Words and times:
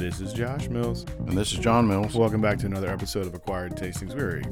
This 0.00 0.22
is 0.22 0.32
Josh 0.32 0.66
Mills. 0.70 1.04
And 1.26 1.36
this 1.36 1.52
is 1.52 1.58
John 1.58 1.86
Mills. 1.86 2.14
Welcome 2.14 2.40
back 2.40 2.56
to 2.60 2.66
another 2.66 2.88
episode 2.88 3.26
of 3.26 3.34
Acquired 3.34 3.76
Tastings. 3.76 4.14
We're 4.14 4.42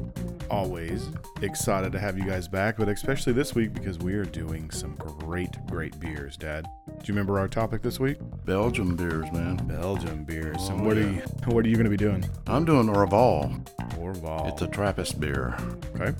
always 0.47 1.09
excited 1.41 1.91
to 1.91 1.99
have 1.99 2.19
you 2.19 2.23
guys 2.23 2.47
back, 2.47 2.77
but 2.77 2.87
especially 2.87 3.33
this 3.33 3.55
week 3.55 3.73
because 3.73 3.97
we 3.97 4.13
are 4.13 4.25
doing 4.25 4.69
some 4.69 4.93
great, 4.93 5.49
great 5.65 5.99
beers, 5.99 6.37
Dad. 6.37 6.67
Do 6.87 6.93
you 7.03 7.15
remember 7.15 7.39
our 7.39 7.47
topic 7.47 7.81
this 7.81 7.99
week? 7.99 8.17
Belgium 8.45 8.95
beers, 8.95 9.31
man. 9.31 9.55
Belgium 9.65 10.23
beers. 10.23 10.57
Oh, 10.59 10.73
and 10.73 10.85
what 10.85 10.97
are 10.97 11.01
you 11.01 11.21
what 11.45 11.65
are 11.65 11.67
you 11.67 11.77
gonna 11.77 11.89
be 11.89 11.97
doing? 11.97 12.23
I'm 12.45 12.63
doing 12.63 12.85
Orval. 12.85 13.63
Orval. 13.97 14.51
It's 14.51 14.61
a 14.61 14.67
Trappist 14.67 15.19
beer. 15.19 15.57
Okay. 15.95 16.15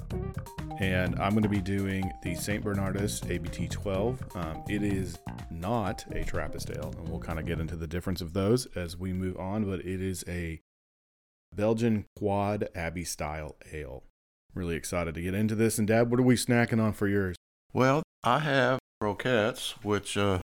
And 0.80 1.20
I'm 1.20 1.32
going 1.32 1.44
to 1.44 1.50
be 1.50 1.60
doing 1.60 2.10
the 2.24 2.36
St. 2.36 2.64
Bernardus 2.64 3.30
ABT 3.30 3.68
12. 3.68 4.24
Um, 4.36 4.64
it 4.70 4.82
is 4.82 5.20
not 5.52 6.06
a 6.16 6.24
Trappist 6.24 6.70
ale, 6.70 6.94
and 6.98 7.10
we'll 7.10 7.20
kind 7.20 7.38
of 7.38 7.46
get 7.46 7.60
into 7.60 7.76
the 7.76 7.86
difference 7.86 8.22
of 8.22 8.32
those 8.32 8.66
as 8.78 8.96
we 8.96 9.12
move 9.12 9.38
on, 9.38 9.66
but 9.66 9.82
it 9.82 10.02
is 10.02 10.24
a 10.26 10.62
Belgian 11.54 12.06
quad 12.16 12.70
Abbey 12.76 13.04
style 13.04 13.58
ale. 13.74 14.04
Really 14.54 14.76
excited 14.76 15.16
to 15.16 15.22
get 15.22 15.34
into 15.34 15.54
this. 15.54 15.78
And, 15.78 15.88
Dad, 15.88 16.10
what 16.10 16.20
are 16.22 16.24
we 16.24 16.36
snacking 16.36 16.82
on 16.82 16.94
for 16.94 17.10
yours? 17.10 17.36
Well, 17.74 18.02
I 18.24 18.40
have 18.40 18.80
croquettes, 19.02 19.76
which 19.84 20.16
uh, 20.16 20.40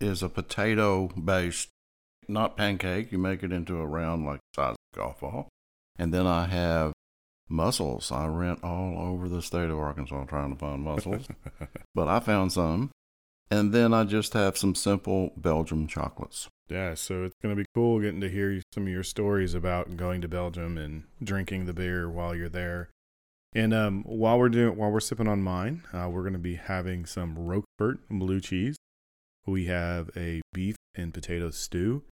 is 0.00 0.22
a 0.22 0.30
potato 0.30 1.08
based, 1.08 1.68
not 2.26 2.56
pancake. 2.56 3.12
You 3.12 3.18
make 3.18 3.42
it 3.42 3.52
into 3.52 3.78
a 3.78 3.86
round 3.86 4.24
like 4.24 4.40
size 4.56 4.72
of 4.72 4.98
golf 4.98 5.20
ball. 5.20 5.48
And 5.98 6.12
then 6.12 6.26
I 6.26 6.46
have 6.46 6.94
mussels. 7.48 8.10
I 8.10 8.28
went 8.28 8.62
all 8.64 8.98
over 8.98 9.28
the 9.28 9.42
state 9.42 9.70
of 9.70 9.78
Arkansas 9.78 10.24
trying 10.24 10.52
to 10.52 10.58
find 10.58 10.82
mussels, 10.82 11.26
but 11.94 12.08
I 12.08 12.20
found 12.20 12.52
some. 12.52 12.90
And 13.50 13.72
then 13.72 13.92
I 13.92 14.04
just 14.04 14.32
have 14.32 14.56
some 14.56 14.74
simple 14.74 15.32
Belgium 15.36 15.86
chocolates. 15.86 16.48
Yeah, 16.68 16.94
so 16.94 17.24
it's 17.24 17.36
going 17.42 17.54
to 17.54 17.60
be 17.60 17.68
cool 17.74 18.00
getting 18.00 18.22
to 18.22 18.30
hear 18.30 18.60
some 18.72 18.84
of 18.84 18.92
your 18.92 19.02
stories 19.02 19.54
about 19.54 19.96
going 19.96 20.22
to 20.22 20.28
Belgium 20.28 20.78
and 20.78 21.04
drinking 21.22 21.66
the 21.66 21.74
beer 21.74 22.08
while 22.08 22.34
you're 22.34 22.48
there. 22.48 22.88
And 23.54 23.72
um, 23.72 24.02
while 24.04 24.38
we're 24.38 24.48
doing, 24.48 24.76
while 24.76 24.90
we're 24.90 25.00
sipping 25.00 25.28
on 25.28 25.42
mine, 25.42 25.82
uh, 25.92 26.08
we're 26.10 26.22
going 26.22 26.32
to 26.32 26.38
be 26.38 26.56
having 26.56 27.06
some 27.06 27.36
Roquefort 27.36 28.00
blue 28.10 28.40
cheese. 28.40 28.76
We 29.46 29.66
have 29.66 30.10
a 30.16 30.40
beef 30.52 30.74
and 30.94 31.12
potato 31.12 31.50
stew, 31.50 32.02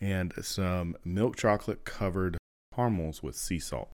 and 0.00 0.32
some 0.40 0.96
milk 1.04 1.36
chocolate 1.36 1.84
covered 1.84 2.38
caramels 2.74 3.22
with 3.22 3.36
sea 3.36 3.58
salt. 3.58 3.90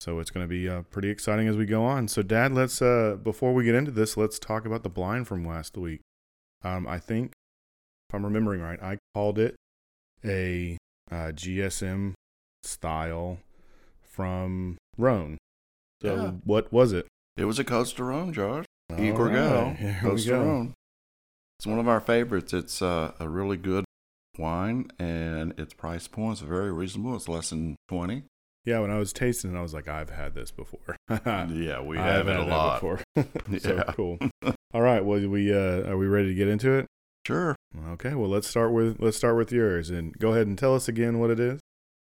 So 0.00 0.20
it's 0.20 0.30
going 0.30 0.44
to 0.44 0.48
be 0.48 0.68
uh, 0.68 0.82
pretty 0.82 1.08
exciting 1.10 1.48
as 1.48 1.56
we 1.56 1.66
go 1.66 1.84
on. 1.84 2.06
So, 2.08 2.22
Dad, 2.22 2.52
let's 2.52 2.80
uh, 2.80 3.16
before 3.22 3.52
we 3.52 3.64
get 3.64 3.74
into 3.74 3.90
this, 3.90 4.16
let's 4.16 4.38
talk 4.38 4.64
about 4.64 4.82
the 4.84 4.88
blind 4.88 5.26
from 5.26 5.46
last 5.46 5.76
week. 5.76 6.00
Um, 6.62 6.86
I 6.86 6.98
think, 6.98 7.32
if 8.08 8.14
I'm 8.14 8.24
remembering 8.24 8.60
right, 8.60 8.80
I 8.82 8.98
called 9.14 9.38
it 9.38 9.56
a 10.24 10.76
uh, 11.10 11.32
GSM 11.34 12.14
style 12.62 13.38
from 14.02 14.78
Rhone. 14.96 15.38
So, 16.02 16.14
Yeah. 16.14 16.30
what 16.44 16.72
was 16.72 16.92
it? 16.92 17.06
It 17.36 17.44
was 17.44 17.58
a 17.58 17.64
Costa 17.64 18.04
Rhone, 18.04 18.32
Josh. 18.32 18.64
All 18.90 19.00
Igor 19.00 19.26
right, 19.26 19.34
Gal, 19.34 19.70
here 19.74 19.98
we 20.04 20.10
Costa 20.10 20.30
go. 20.30 20.42
Rhone. 20.42 20.74
It's 21.58 21.66
one 21.66 21.78
of 21.80 21.88
our 21.88 22.00
favorites. 22.00 22.52
It's 22.54 22.80
uh, 22.80 23.12
a 23.18 23.28
really 23.28 23.56
good 23.56 23.84
wine, 24.38 24.90
and 24.98 25.58
its 25.58 25.74
price 25.74 26.06
point 26.06 26.34
is 26.38 26.40
very 26.40 26.72
reasonable. 26.72 27.16
It's 27.16 27.28
less 27.28 27.50
than 27.50 27.76
twenty. 27.88 28.22
Yeah, 28.64 28.80
when 28.80 28.90
I 28.90 28.98
was 28.98 29.12
tasting 29.12 29.54
it, 29.54 29.58
I 29.58 29.62
was 29.62 29.72
like, 29.72 29.88
I've 29.88 30.10
had 30.10 30.34
this 30.34 30.50
before. 30.50 30.96
yeah, 31.26 31.80
we 31.80 31.96
have 31.96 32.28
it 32.28 32.32
had 32.32 32.40
a 32.40 32.44
that 32.44 32.48
lot. 32.48 32.80
before. 32.80 33.00
so 33.60 33.74
Yeah. 33.76 33.92
cool. 33.94 34.18
All 34.74 34.82
right, 34.82 35.04
well, 35.04 35.26
we 35.28 35.52
uh, 35.54 35.88
are 35.88 35.96
we 35.96 36.06
ready 36.06 36.28
to 36.28 36.34
get 36.34 36.48
into 36.48 36.72
it? 36.72 36.86
Sure, 37.26 37.54
Okay, 37.90 38.14
well, 38.14 38.28
let's 38.30 38.48
start 38.48 38.72
with 38.72 38.96
let's 39.00 39.16
start 39.18 39.36
with 39.36 39.52
yours, 39.52 39.90
and 39.90 40.16
go 40.18 40.32
ahead 40.32 40.46
and 40.46 40.56
tell 40.58 40.74
us 40.74 40.88
again 40.88 41.18
what 41.18 41.30
it 41.30 41.38
is. 41.40 41.60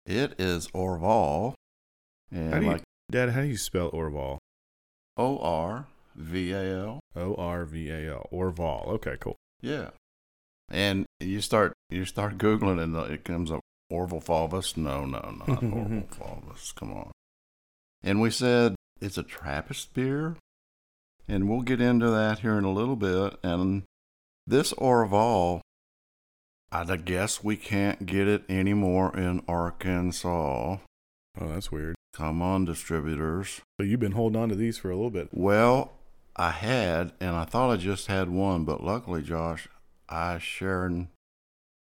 it 0.07 0.35
is 0.41 0.69
Orval, 0.69 1.55
How 2.33 2.59
do 2.59 2.65
you- 2.65 2.71
like 2.73 2.83
Dad, 3.11 3.31
how 3.31 3.41
do 3.43 3.49
you 3.49 3.57
spell 3.57 3.91
Orval? 3.91 4.39
O 5.17 5.39
R 5.39 5.87
V 6.15 6.53
A 6.53 6.79
L. 6.81 7.01
O 7.17 7.35
R 7.35 7.65
V 7.65 7.91
A 7.91 8.13
L. 8.13 8.29
Orval. 8.33 8.87
Okay, 8.89 9.17
cool. 9.19 9.35
Yeah, 9.61 9.91
and 10.69 11.07
you 11.19 11.41
start 11.41 11.73
you 11.91 12.05
start 12.05 12.39
googling, 12.39 12.81
and 12.81 12.95
it 13.13 13.25
comes 13.25 13.51
up 13.51 13.60
Orval 13.91 14.25
Faubus. 14.25 14.77
No, 14.77 15.05
no, 15.05 15.19
not 15.19 15.47
Orval 15.63 16.09
Faubus. 16.09 16.75
Come 16.75 16.93
on. 16.93 17.11
And 18.03 18.21
we 18.21 18.31
said 18.31 18.77
it's 19.01 19.19
a 19.19 19.23
Trappist 19.23 19.93
beer, 19.95 20.37
and 21.29 21.49
we'll 21.49 21.63
get 21.63 21.81
into 21.81 22.11
that 22.11 22.41
here 22.41 22.57
in 22.57 22.65
a 22.65 22.73
little 22.73 22.97
bit. 22.97 23.39
And 23.43 23.83
this 24.47 24.73
Orval, 24.75 25.61
I 26.73 26.85
guess 26.97 27.45
we 27.45 27.57
can't 27.57 28.07
get 28.07 28.29
it 28.29 28.45
anymore 28.49 29.17
in 29.17 29.43
Arkansas. 29.49 30.79
Oh, 31.41 31.49
that's 31.49 31.71
weird. 31.71 31.97
Come 32.15 32.43
on, 32.43 32.65
distributors. 32.65 33.61
So 33.79 33.85
you've 33.85 34.01
been 34.01 34.13
holding 34.13 34.41
on 34.41 34.49
to 34.49 34.55
these 34.55 34.79
for 34.79 34.91
a 34.91 34.97
little 34.97 35.11
bit. 35.11 35.29
Well, 35.33 35.93
I 36.37 36.51
had, 36.51 37.13
and 37.21 37.37
I 37.37 37.45
thought 37.45 37.71
I 37.71 37.77
just 37.77 38.07
had 38.07 38.29
one, 38.29 38.65
but 38.65 38.83
luckily, 38.83 39.23
Josh, 39.23 39.69
I 40.09 40.39
shared 40.39 41.07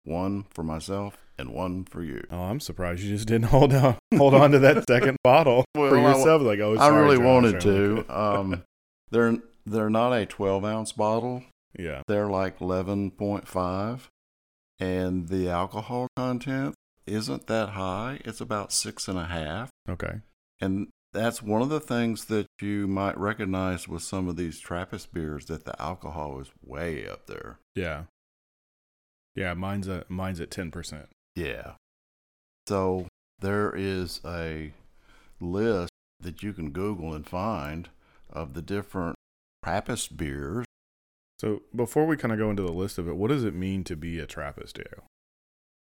one 0.05 0.45
for 0.53 0.63
myself 0.63 1.17
and 1.37 1.53
one 1.53 1.85
for 1.85 2.03
you. 2.03 2.25
Oh, 2.31 2.41
I'm 2.43 2.59
surprised 2.59 3.01
you 3.01 3.09
just 3.09 3.27
didn't 3.27 3.45
hold 3.45 3.73
on 3.73 3.97
hold 4.17 4.33
on 4.33 4.51
to 4.51 4.59
that 4.59 4.83
second 4.87 5.17
bottle 5.23 5.65
for 5.75 5.91
Well, 5.91 6.05
I 6.05 6.17
yourself. 6.17 6.41
Like, 6.41 6.59
oh, 6.59 6.77
I 6.77 6.87
really 6.89 7.17
Josh, 7.17 7.25
wanted 7.25 7.61
to. 7.61 8.05
Um, 8.13 8.63
they're 9.11 9.37
they're 9.65 9.89
not 9.89 10.11
a 10.13 10.25
12 10.25 10.65
ounce 10.65 10.91
bottle. 10.91 11.43
Yeah. 11.77 12.01
They're 12.07 12.27
like 12.27 12.59
11.5, 12.59 13.99
and 14.79 15.27
the 15.29 15.49
alcohol 15.49 16.07
content 16.15 16.75
isn't 17.07 17.47
that 17.47 17.69
high. 17.69 18.19
It's 18.25 18.41
about 18.41 18.71
six 18.71 19.07
and 19.07 19.17
a 19.17 19.25
half. 19.25 19.69
Okay. 19.89 20.21
And 20.61 20.87
that's 21.13 21.41
one 21.43 21.61
of 21.61 21.69
the 21.69 21.79
things 21.79 22.25
that 22.25 22.47
you 22.61 22.87
might 22.87 23.17
recognize 23.17 23.87
with 23.87 24.01
some 24.01 24.27
of 24.27 24.35
these 24.35 24.59
Trappist 24.59 25.13
beers 25.13 25.45
that 25.45 25.65
the 25.65 25.79
alcohol 25.81 26.39
is 26.39 26.51
way 26.63 27.07
up 27.07 27.27
there. 27.27 27.59
Yeah. 27.75 28.03
Yeah. 29.35 29.53
Mine's 29.53 29.87
a 29.87 30.05
mine's 30.09 30.39
at 30.41 30.51
ten 30.51 30.71
percent. 30.71 31.09
Yeah. 31.35 31.73
So 32.67 33.07
there 33.39 33.73
is 33.75 34.21
a 34.25 34.71
list 35.39 35.91
that 36.19 36.43
you 36.43 36.53
can 36.53 36.71
Google 36.71 37.13
and 37.13 37.27
find 37.27 37.89
of 38.31 38.53
the 38.53 38.61
different 38.61 39.15
Trappist 39.63 40.17
beers. 40.17 40.65
So 41.39 41.61
before 41.75 42.05
we 42.05 42.17
kind 42.17 42.31
of 42.31 42.39
go 42.39 42.49
into 42.49 42.63
the 42.63 42.71
list 42.71 42.97
of 42.97 43.07
it, 43.07 43.15
what 43.15 43.29
does 43.29 43.43
it 43.43 43.53
mean 43.53 43.83
to 43.85 43.95
be 43.95 44.19
a 44.19 44.25
Trappist 44.25 44.79
ale? 44.79 45.05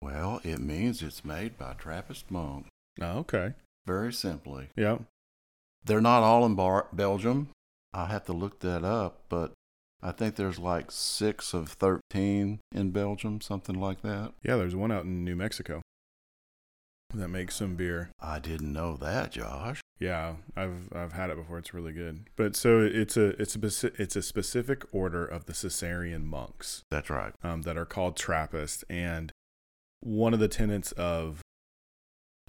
Well, 0.01 0.41
it 0.43 0.59
means 0.59 1.01
it's 1.01 1.25
made 1.25 1.57
by 1.57 1.73
Trappist 1.73 2.31
monks. 2.31 2.69
Oh, 3.01 3.19
okay. 3.19 3.53
Very 3.85 4.13
simply. 4.13 4.69
Yep. 4.75 5.03
They're 5.83 6.01
not 6.01 6.23
all 6.23 6.45
in 6.45 6.55
Bar- 6.55 6.87
Belgium. 6.93 7.49
I'll 7.93 8.07
have 8.07 8.25
to 8.25 8.33
look 8.33 8.59
that 8.59 8.83
up, 8.83 9.23
but 9.29 9.51
I 10.03 10.11
think 10.11 10.35
there's 10.35 10.59
like 10.59 10.91
six 10.91 11.53
of 11.53 11.69
13 11.69 12.59
in 12.73 12.91
Belgium, 12.91 13.39
something 13.41 13.79
like 13.79 14.01
that. 14.01 14.33
Yeah. 14.43 14.55
There's 14.55 14.75
one 14.75 14.91
out 14.91 15.05
in 15.05 15.23
New 15.23 15.35
Mexico 15.35 15.81
that 17.13 17.27
makes 17.27 17.55
some 17.55 17.75
beer. 17.75 18.11
I 18.19 18.39
didn't 18.39 18.73
know 18.73 18.95
that, 18.97 19.31
Josh. 19.31 19.81
Yeah, 19.99 20.35
I've 20.55 20.91
I've 20.93 21.13
had 21.13 21.29
it 21.29 21.37
before. 21.37 21.59
It's 21.59 21.73
really 21.73 21.93
good. 21.93 22.29
But 22.35 22.55
so 22.55 22.79
it's 22.79 23.17
a 23.17 23.39
it's 23.41 23.55
a 23.55 24.01
it's 24.01 24.15
a 24.15 24.21
specific 24.21 24.83
order 24.91 25.25
of 25.25 25.45
the 25.45 25.53
Cistercian 25.53 26.25
monks 26.25 26.83
That's 26.89 27.09
right. 27.09 27.33
um, 27.43 27.61
that 27.63 27.77
are 27.77 27.85
called 27.85 28.17
Trappist, 28.17 28.83
and 28.89 29.31
one 29.99 30.33
of 30.33 30.39
the 30.39 30.47
tenets 30.47 30.91
of 30.93 31.41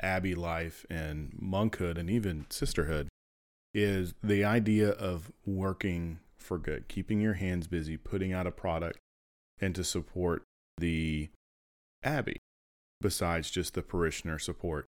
abbey 0.00 0.34
life 0.34 0.86
and 0.88 1.32
monkhood 1.38 1.98
and 1.98 2.08
even 2.08 2.46
sisterhood 2.48 3.08
is 3.74 4.14
the 4.22 4.44
idea 4.44 4.88
of 4.88 5.30
working 5.44 6.20
for 6.42 6.58
good, 6.58 6.88
keeping 6.88 7.20
your 7.20 7.34
hands 7.34 7.66
busy, 7.66 7.96
putting 7.96 8.32
out 8.32 8.46
a 8.46 8.50
product, 8.50 8.98
and 9.60 9.74
to 9.74 9.84
support 9.84 10.42
the 10.78 11.30
abbey 12.02 12.38
besides 13.00 13.50
just 13.50 13.74
the 13.74 13.82
parishioner 13.82 14.38
support. 14.38 14.86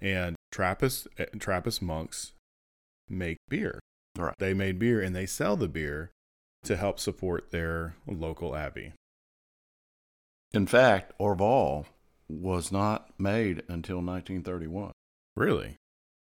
And 0.00 0.36
Trappist 0.52 1.08
eh, 1.18 1.26
Trappist 1.38 1.82
monks 1.82 2.32
make 3.08 3.38
beer. 3.48 3.80
Right. 4.16 4.34
They 4.38 4.54
made 4.54 4.78
beer 4.78 5.00
and 5.00 5.14
they 5.14 5.26
sell 5.26 5.56
the 5.56 5.68
beer 5.68 6.10
to 6.64 6.76
help 6.76 6.98
support 6.98 7.50
their 7.50 7.96
local 8.06 8.56
abbey. 8.56 8.92
In 10.52 10.66
fact, 10.66 11.12
Orval 11.20 11.86
was 12.28 12.72
not 12.72 13.10
made 13.18 13.62
until 13.68 13.96
1931. 13.96 14.92
Really? 15.36 15.76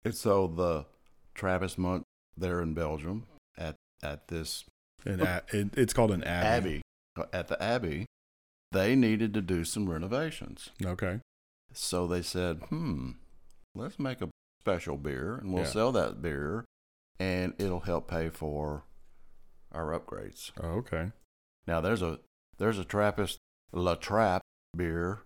And 0.04 0.14
so 0.14 0.46
the 0.46 0.86
Trappist 1.34 1.78
monk 1.78 2.04
there 2.36 2.60
in 2.60 2.74
Belgium 2.74 3.26
at, 4.02 4.28
this 4.28 4.64
An 5.04 5.20
a- 5.20 5.42
it, 5.52 5.68
it's 5.76 5.92
called 5.92 6.10
an 6.12 6.24
abbey. 6.24 6.82
abbey, 7.16 7.28
at 7.32 7.48
the 7.48 7.60
abbey, 7.62 8.06
they 8.72 8.94
needed 8.94 9.32
to 9.34 9.40
do 9.40 9.64
some 9.64 9.88
renovations. 9.88 10.70
Okay. 10.84 11.20
So 11.72 12.06
they 12.06 12.22
said, 12.22 12.58
hmm, 12.68 13.10
let's 13.74 13.98
make 13.98 14.20
a 14.20 14.28
special 14.60 14.96
beer 14.96 15.36
and 15.36 15.52
we'll 15.52 15.64
Yeah. 15.64 15.68
sell 15.70 15.92
that 15.92 16.20
beer 16.22 16.64
and 17.20 17.54
it'll 17.58 17.80
help 17.80 18.08
pay 18.08 18.28
for 18.28 18.84
our 19.72 19.98
upgrades. 19.98 20.50
Oh, 20.60 20.68
okay. 20.78 21.12
Now 21.66 21.80
there's 21.80 22.02
a 22.02 22.18
there's 22.58 22.78
a 22.78 22.84
Trappist 22.84 23.38
La 23.72 23.94
Trappe 23.94 24.40
beer 24.76 25.20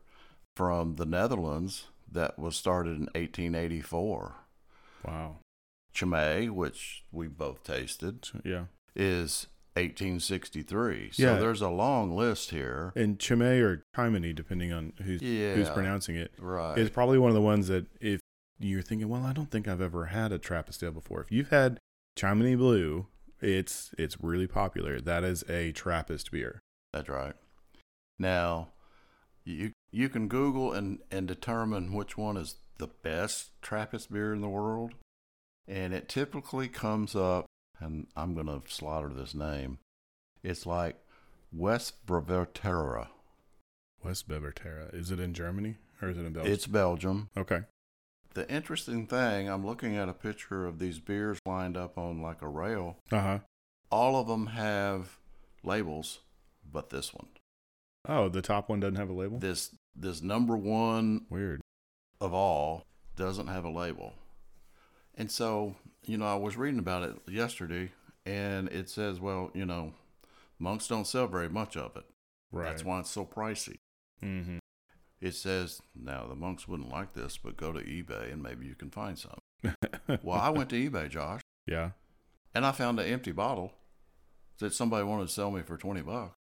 from 0.56 0.96
the 0.96 1.06
Netherlands 1.06 1.86
that 2.10 2.38
was 2.38 2.56
started 2.56 2.96
in 2.98 3.06
1884. 3.14 4.34
Wow. 5.06 5.36
Chimay, 5.92 6.48
which 6.48 7.04
we 7.12 7.28
both 7.28 7.62
tasted, 7.64 8.28
yeah. 8.44 8.64
is 8.94 9.46
1863. 9.76 11.10
So 11.12 11.22
Yeah. 11.22 11.38
there's 11.38 11.60
a 11.60 11.68
long 11.68 12.14
list 12.14 12.50
here. 12.50 12.92
And 12.94 13.18
Chimay 13.18 13.60
or 13.60 13.82
Chimney, 13.96 14.32
depending 14.32 14.72
on 14.72 14.92
who's 15.02 15.22
Yeah. 15.22 15.54
who's 15.54 15.70
pronouncing 15.70 16.16
it, 16.16 16.32
Right. 16.38 16.76
is 16.78 16.90
probably 16.90 17.18
one 17.18 17.30
of 17.30 17.34
the 17.34 17.40
ones 17.42 17.68
that 17.68 17.86
if 18.00 18.20
you're 18.58 18.82
thinking, 18.82 19.08
well, 19.08 19.24
I 19.24 19.32
don't 19.32 19.50
think 19.50 19.66
I've 19.66 19.80
ever 19.80 20.06
had 20.06 20.30
a 20.32 20.38
Trappist 20.38 20.82
ale 20.82 20.92
before. 20.92 21.20
If 21.20 21.32
you've 21.32 21.48
had 21.50 21.78
Chimney 22.16 22.54
Blue, 22.54 23.06
it's 23.40 23.94
it's 23.98 24.22
really 24.22 24.46
popular. 24.46 25.00
That 25.00 25.24
is 25.24 25.42
a 25.48 25.72
Trappist 25.72 26.30
beer. 26.30 26.60
That's 26.92 27.08
right. 27.08 27.34
Now, 28.18 28.72
you 29.44 29.72
you 29.90 30.08
can 30.08 30.28
Google 30.28 30.72
and 30.72 31.00
and 31.10 31.26
determine 31.26 31.92
which 31.92 32.16
one 32.16 32.36
is 32.36 32.56
the 32.78 32.86
best 32.88 33.50
Trappist 33.62 34.12
beer 34.12 34.32
in 34.32 34.40
the 34.42 34.48
world, 34.48 34.94
and 35.68 35.92
it 35.94 36.08
typically 36.08 36.68
comes 36.68 37.14
up. 37.16 37.46
And 37.80 38.06
I'm 38.16 38.34
gonna 38.34 38.62
slaughter 38.68 39.08
this 39.08 39.34
name. 39.34 39.78
It's 40.42 40.66
like 40.66 40.96
West 41.52 42.06
Brevetera. 42.06 43.08
West 44.04 44.28
Beverterra. 44.28 44.92
Is 44.94 45.10
it 45.10 45.18
in 45.20 45.34
Germany 45.34 45.76
or 46.00 46.10
is 46.10 46.18
it 46.18 46.24
in 46.24 46.32
Belgium? 46.32 46.52
It's 46.52 46.66
Belgium. 46.66 47.30
okay. 47.36 47.62
The 48.34 48.48
interesting 48.50 49.06
thing, 49.06 49.48
I'm 49.50 49.66
looking 49.66 49.96
at 49.96 50.08
a 50.08 50.14
picture 50.14 50.64
of 50.66 50.78
these 50.78 50.98
beers 51.00 51.38
lined 51.44 51.76
up 51.76 51.98
on 51.98 52.22
like 52.22 52.40
a 52.40 52.48
rail. 52.48 52.96
Uh 53.10 53.20
huh. 53.20 53.38
All 53.90 54.16
of 54.20 54.26
them 54.26 54.46
have 54.48 55.18
labels, 55.62 56.20
but 56.70 56.90
this 56.90 57.12
one, 57.12 57.26
Oh, 58.08 58.28
the 58.28 58.42
top 58.42 58.68
one 58.70 58.80
doesn't 58.80 58.96
have 58.96 59.10
a 59.10 59.12
label. 59.12 59.38
this 59.38 59.74
this 59.94 60.22
number 60.22 60.56
one 60.56 61.26
Weird. 61.30 61.60
of 62.20 62.32
all 62.32 62.86
doesn't 63.16 63.48
have 63.48 63.64
a 63.64 63.70
label. 63.70 64.14
And 65.16 65.30
so, 65.30 65.76
you 66.06 66.16
know, 66.18 66.26
I 66.26 66.34
was 66.36 66.56
reading 66.56 66.78
about 66.78 67.02
it 67.04 67.16
yesterday 67.28 67.90
and 68.24 68.68
it 68.68 68.88
says, 68.88 69.20
well, 69.20 69.50
you 69.54 69.66
know, 69.66 69.92
monks 70.58 70.88
don't 70.88 71.06
sell 71.06 71.26
very 71.26 71.48
much 71.48 71.76
of 71.76 71.96
it. 71.96 72.04
Right. 72.50 72.64
That's 72.64 72.84
why 72.84 73.00
it's 73.00 73.10
so 73.10 73.24
pricey. 73.24 73.76
Mm-hmm. 74.22 74.58
It 75.20 75.34
says, 75.34 75.80
now 75.94 76.26
the 76.28 76.34
monks 76.34 76.66
wouldn't 76.66 76.90
like 76.90 77.12
this, 77.14 77.36
but 77.36 77.56
go 77.56 77.72
to 77.72 77.80
eBay 77.80 78.32
and 78.32 78.42
maybe 78.42 78.66
you 78.66 78.74
can 78.74 78.90
find 78.90 79.18
some. 79.18 79.38
Well, 80.22 80.40
I 80.40 80.48
went 80.50 80.70
to 80.70 80.90
eBay, 80.90 81.08
Josh, 81.08 81.40
yeah. 81.66 81.90
and 82.54 82.66
I 82.66 82.72
found 82.72 82.98
an 82.98 83.06
empty 83.06 83.30
bottle 83.32 83.72
that 84.58 84.74
somebody 84.74 85.04
wanted 85.04 85.28
to 85.28 85.32
sell 85.32 85.50
me 85.52 85.62
for 85.62 85.76
20 85.76 86.02
bucks. 86.02 86.34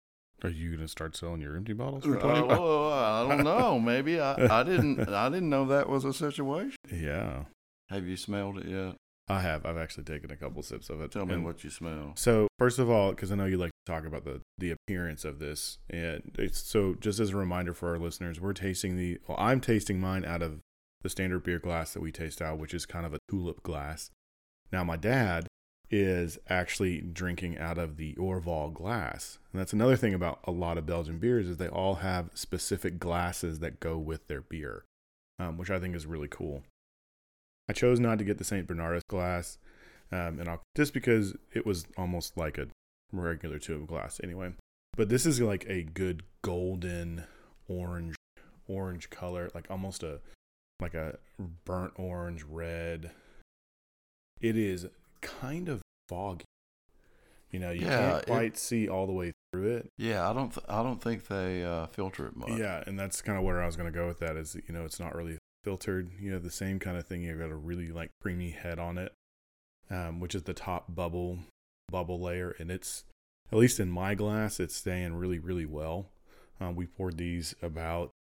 Are 0.43 0.49
you 0.49 0.75
gonna 0.75 0.89
start 0.89 1.15
selling 1.15 1.43
your 1.43 1.55
empty 1.55 1.75
bottles 1.75 2.05
for 2.05 2.17
Uh, 2.17 2.21
twenty 2.21 2.41
bucks? 2.41 2.59
well, 2.59 2.91
I 2.93 3.29
don't 3.29 3.45
know. 3.45 3.79
Maybe 3.79 4.19
I, 4.19 4.61
I 4.61 4.63
didn't. 4.63 5.07
I 5.11 5.29
didn't 5.29 5.51
know 5.51 5.67
that 5.67 5.87
was 5.87 6.07
a 6.07 6.15
situation. 6.15 6.77
Yeah, 6.91 7.45
Have 7.91 8.07
you 8.07 8.17
smelled 8.17 8.59
it 8.59 8.67
yet? 8.67 8.95
I 9.29 9.41
have. 9.41 9.67
I've 9.67 9.77
actually 9.77 10.05
taken 10.05 10.31
a 10.31 10.37
couple 10.37 10.63
sips 10.63 10.91
of 10.91 11.01
it. 11.01 11.13
Tell 11.13 11.27
me 11.27 11.35
And 11.35 11.45
what 11.45 11.63
you 11.63 11.71
smell. 11.71 12.13
So 12.17 12.49
first 12.59 12.79
of 12.79 12.91
all, 12.91 13.11
because 13.11 13.31
I 13.31 13.37
know 13.37 13.45
you 13.45 13.59
like 13.59 13.71
to 13.87 13.93
talk 13.93 14.05
about 14.05 14.25
the 14.25 14.41
the 14.59 14.73
appearance 14.73 15.25
of 15.25 15.39
this, 15.39 15.79
and 15.89 16.35
it's 16.39 16.61
so 16.61 16.95
just 16.99 17.21
as 17.21 17.31
a 17.31 17.37
reminder 17.37 17.75
for 17.75 17.91
our 17.91 17.99
listeners, 17.99 18.41
we're 18.41 18.53
tasting 18.53 18.97
the. 18.97 19.19
Well, 19.27 19.39
I'm 19.41 19.61
tasting 19.61 20.01
mine 20.01 20.25
out 20.25 20.43
of 20.43 20.61
the 21.03 21.09
standard 21.09 21.45
beer 21.45 21.59
glass 21.59 21.93
that 21.95 22.03
we 22.03 22.13
taste 22.13 22.43
out, 22.43 22.59
which 22.59 22.75
is 22.75 22.87
kind 22.87 23.07
of 23.07 23.15
a 23.15 23.19
tulip 23.31 23.63
glass. 23.63 24.11
Now 24.73 24.85
my 24.85 24.97
dad 24.97 25.47
is 25.91 26.39
actually 26.49 27.01
drinking 27.01 27.59
out 27.59 27.79
of 27.79 27.97
the 27.97 28.15
Orval 28.15 28.73
glass, 28.73 29.39
and 29.53 29.61
that's 29.61 29.73
another 29.73 29.97
thing 29.97 30.15
about 30.15 30.41
a 30.45 30.53
lot 30.53 30.79
of 30.79 30.87
Belgian 30.87 31.19
beers 31.19 31.49
is 31.49 31.57
they 31.57 31.69
all 31.69 31.97
have 31.97 32.31
specific 32.35 32.99
glasses 32.99 33.61
that 33.61 33.81
go 33.81 33.97
with 33.99 34.27
their 34.27 34.41
beer, 34.41 34.85
um, 35.39 35.57
which 35.57 35.71
I 35.71 35.79
think 35.81 35.97
is 35.97 36.07
really 36.07 36.29
cool. 36.29 36.63
I 37.71 37.73
chose 37.73 38.01
not 38.01 38.19
to 38.19 38.25
get 38.25 38.37
the 38.39 38.45
Saint 38.45 38.67
Bernardus 38.67 39.03
glass 39.09 39.59
um, 40.13 40.41
and 40.41 40.49
I'll, 40.49 40.61
just 40.77 40.93
because 40.93 41.35
it 41.55 41.65
was 41.65 41.87
almost 41.97 42.37
like 42.37 42.59
a 42.59 42.67
regular 43.13 43.61
tube 43.61 43.87
glass 43.87 44.21
anyway. 44.25 44.53
But 44.97 45.09
this 45.09 45.25
is 45.25 45.41
like 45.41 45.65
a 45.69 45.85
good 45.85 46.25
golden 46.43 47.25
orange, 47.69 48.17
orange 48.67 49.09
color, 49.11 49.51
like 49.55 49.71
almost 49.71 50.03
a 50.03 50.19
like 50.81 50.95
a 50.95 51.19
burnt 51.65 51.93
orange 51.95 52.43
red. 52.43 53.13
It 54.41 54.57
is 54.57 54.87
kind 55.21 55.69
of 55.69 55.81
foggy. 56.09 56.45
You 57.53 57.61
know, 57.61 57.71
you 57.71 57.83
Yeah, 57.87 57.99
can't 58.11 58.23
it- 58.23 58.27
quite 58.27 58.59
see 58.59 58.89
all 58.89 59.07
the 59.07 59.13
way 59.13 59.33
through 59.53 59.77
it. 59.77 59.89
Yeah, 59.97 60.29
I 60.29 60.33
don't. 60.33 60.53
Th- 60.53 60.67
I 60.69 60.83
don't 60.83 61.01
think 61.01 61.29
they 61.29 61.63
uh, 61.65 61.87
filter 61.87 62.27
it 62.27 62.37
much. 62.37 62.51
Yeah, 62.59 62.83
and 62.87 62.99
that's 62.99 63.23
kind 63.23 63.39
of 63.39 63.45
where 63.45 63.63
I 63.63 63.67
was 63.67 63.77
going 63.77 63.93
to 63.93 63.97
go 63.97 64.07
with 64.09 64.19
that. 64.21 64.37
Is 64.37 64.57
you 64.67 64.75
know, 64.75 64.85
it's 64.85 64.99
not 64.99 65.15
really 65.15 65.39
filtered. 65.65 66.11
You 66.21 66.33
have 66.33 66.43
the 66.43 66.51
same 66.51 66.79
kind 66.79 66.97
of 66.97 67.07
thing. 67.07 67.23
You've 67.23 67.39
got 67.39 67.51
a 67.51 67.55
really 67.57 67.89
like 67.89 68.11
creamy 68.21 68.51
head 68.51 68.79
on 68.79 68.99
it, 68.99 69.13
um, 69.91 70.21
which 70.21 70.35
is 70.35 70.45
the 70.45 70.55
top 70.55 70.95
bubble 70.95 71.39
bubble 71.91 72.21
layer, 72.21 72.55
and 72.59 72.71
it's 72.71 73.05
at 73.53 73.59
least 73.59 73.81
in 73.81 73.91
my 73.91 74.15
glass, 74.15 74.61
it's 74.61 74.77
staying 74.77 75.15
really 75.15 75.39
really 75.39 75.67
well. 75.67 76.07
Um, 76.61 76.77
we 76.77 76.87
poured 76.87 77.17
these 77.17 77.55
about 77.63 78.11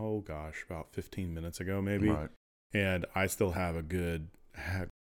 oh 0.00 0.20
gosh, 0.20 0.64
about 0.68 0.88
15 0.92 1.32
minutes 1.34 1.58
ago 1.60 1.82
maybe, 1.82 2.08
Right. 2.10 2.28
and 2.72 3.04
I 3.14 3.26
still 3.26 3.52
have 3.52 3.74
a 3.76 3.82
good 3.82 4.28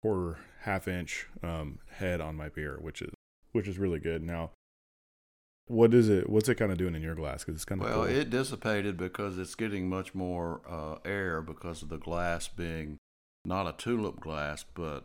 quarter 0.01 0.38
half 0.62 0.88
inch 0.88 1.27
um, 1.44 1.80
head 1.89 2.21
on 2.21 2.35
my 2.35 2.50
beer, 2.50 2.77
which 2.81 3.01
is 3.01 3.12
which 3.51 3.68
is 3.68 3.77
really 3.77 4.00
good. 4.00 4.21
Now, 4.23 4.51
what 5.67 5.93
is 5.93 6.09
it? 6.09 6.29
What's 6.29 6.49
it 6.49 6.55
kind 6.55 6.71
of 6.71 6.77
doing 6.77 6.95
in 6.95 7.01
your 7.01 7.15
glass? 7.15 7.43
Because 7.43 7.55
it's 7.55 7.65
kind 7.65 7.81
of 7.81 7.89
Well, 7.89 8.03
it 8.03 8.29
dissipated 8.29 8.97
because 8.97 9.37
it's 9.37 9.55
getting 9.55 9.89
much 9.89 10.15
more 10.15 10.61
uh, 10.67 10.95
air 11.05 11.41
because 11.41 11.81
of 11.81 11.89
the 11.89 11.97
glass 11.97 12.47
being 12.47 12.97
not 13.45 13.67
a 13.67 13.73
tulip 13.73 14.19
glass, 14.19 14.65
but 14.73 15.03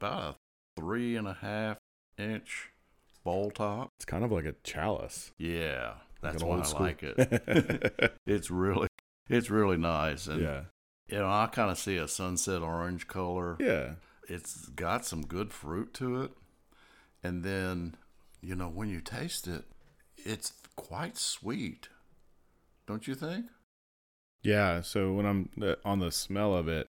about 0.00 0.22
a 0.22 0.80
three 0.80 1.16
and 1.16 1.28
a 1.28 1.34
half 1.34 1.78
inch 2.18 2.70
bowl 3.24 3.50
top. 3.50 3.90
It's 3.98 4.04
kind 4.04 4.24
of 4.24 4.32
like 4.32 4.44
a 4.44 4.54
chalice. 4.64 5.32
Yeah, 5.38 5.94
that's 6.20 6.42
an 6.42 6.48
why 6.48 6.58
I 6.58 6.62
school- 6.62 6.86
like 6.86 7.02
it. 7.02 8.12
it's 8.26 8.50
really, 8.50 8.88
it's 9.28 9.50
really 9.50 9.76
nice, 9.76 10.26
and 10.26 10.42
yeah. 10.42 10.62
you 11.08 11.18
know, 11.18 11.28
I 11.28 11.48
kind 11.52 11.70
of 11.70 11.78
see 11.78 11.96
a 11.96 12.08
sunset 12.08 12.62
orange 12.62 13.06
color. 13.06 13.56
Yeah. 13.60 13.94
It's 14.28 14.68
got 14.68 15.04
some 15.04 15.22
good 15.22 15.52
fruit 15.52 15.92
to 15.94 16.22
it, 16.22 16.30
and 17.22 17.42
then, 17.42 17.96
you 18.40 18.54
know, 18.54 18.68
when 18.68 18.88
you 18.88 19.00
taste 19.00 19.48
it, 19.48 19.64
it's 20.24 20.52
quite 20.76 21.16
sweet, 21.16 21.88
don't 22.86 23.06
you 23.06 23.14
think? 23.14 23.46
Yeah. 24.42 24.80
So 24.80 25.12
when 25.12 25.26
I'm 25.26 25.50
on 25.84 25.98
the 26.00 26.10
smell 26.12 26.54
of 26.54 26.68
it, 26.68 26.86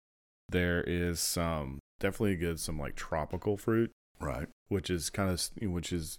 there 0.48 0.82
is 0.82 1.20
some 1.20 1.78
definitely 2.00 2.36
good 2.36 2.60
some 2.60 2.78
like 2.78 2.94
tropical 2.94 3.56
fruit, 3.56 3.90
Right. 4.20 4.48
which 4.68 4.90
is 4.90 5.10
kind 5.10 5.30
of 5.30 5.48
which 5.60 5.92
is 5.92 6.18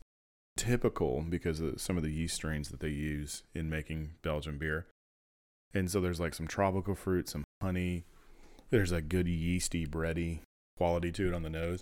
typical 0.58 1.22
because 1.28 1.60
of 1.62 1.80
some 1.80 1.98
of 1.98 2.04
the 2.04 2.12
yeast 2.12 2.36
strains 2.36 2.70
that 2.70 2.80
they 2.80 2.90
use 2.90 3.44
in 3.54 3.70
making 3.70 4.12
Belgian 4.22 4.58
beer. 4.58 4.88
And 5.74 5.90
so 5.90 6.02
there's 6.02 6.20
like 6.20 6.34
some 6.34 6.48
tropical 6.48 6.96
fruit, 6.96 7.30
some 7.30 7.44
honey. 7.62 8.06
There's 8.72 8.92
a 8.92 9.02
good 9.02 9.28
yeasty 9.28 9.86
bready 9.86 10.40
quality 10.78 11.12
to 11.14 11.28
it 11.28 11.34
on 11.34 11.44
the 11.44 11.50
nose. 11.50 11.82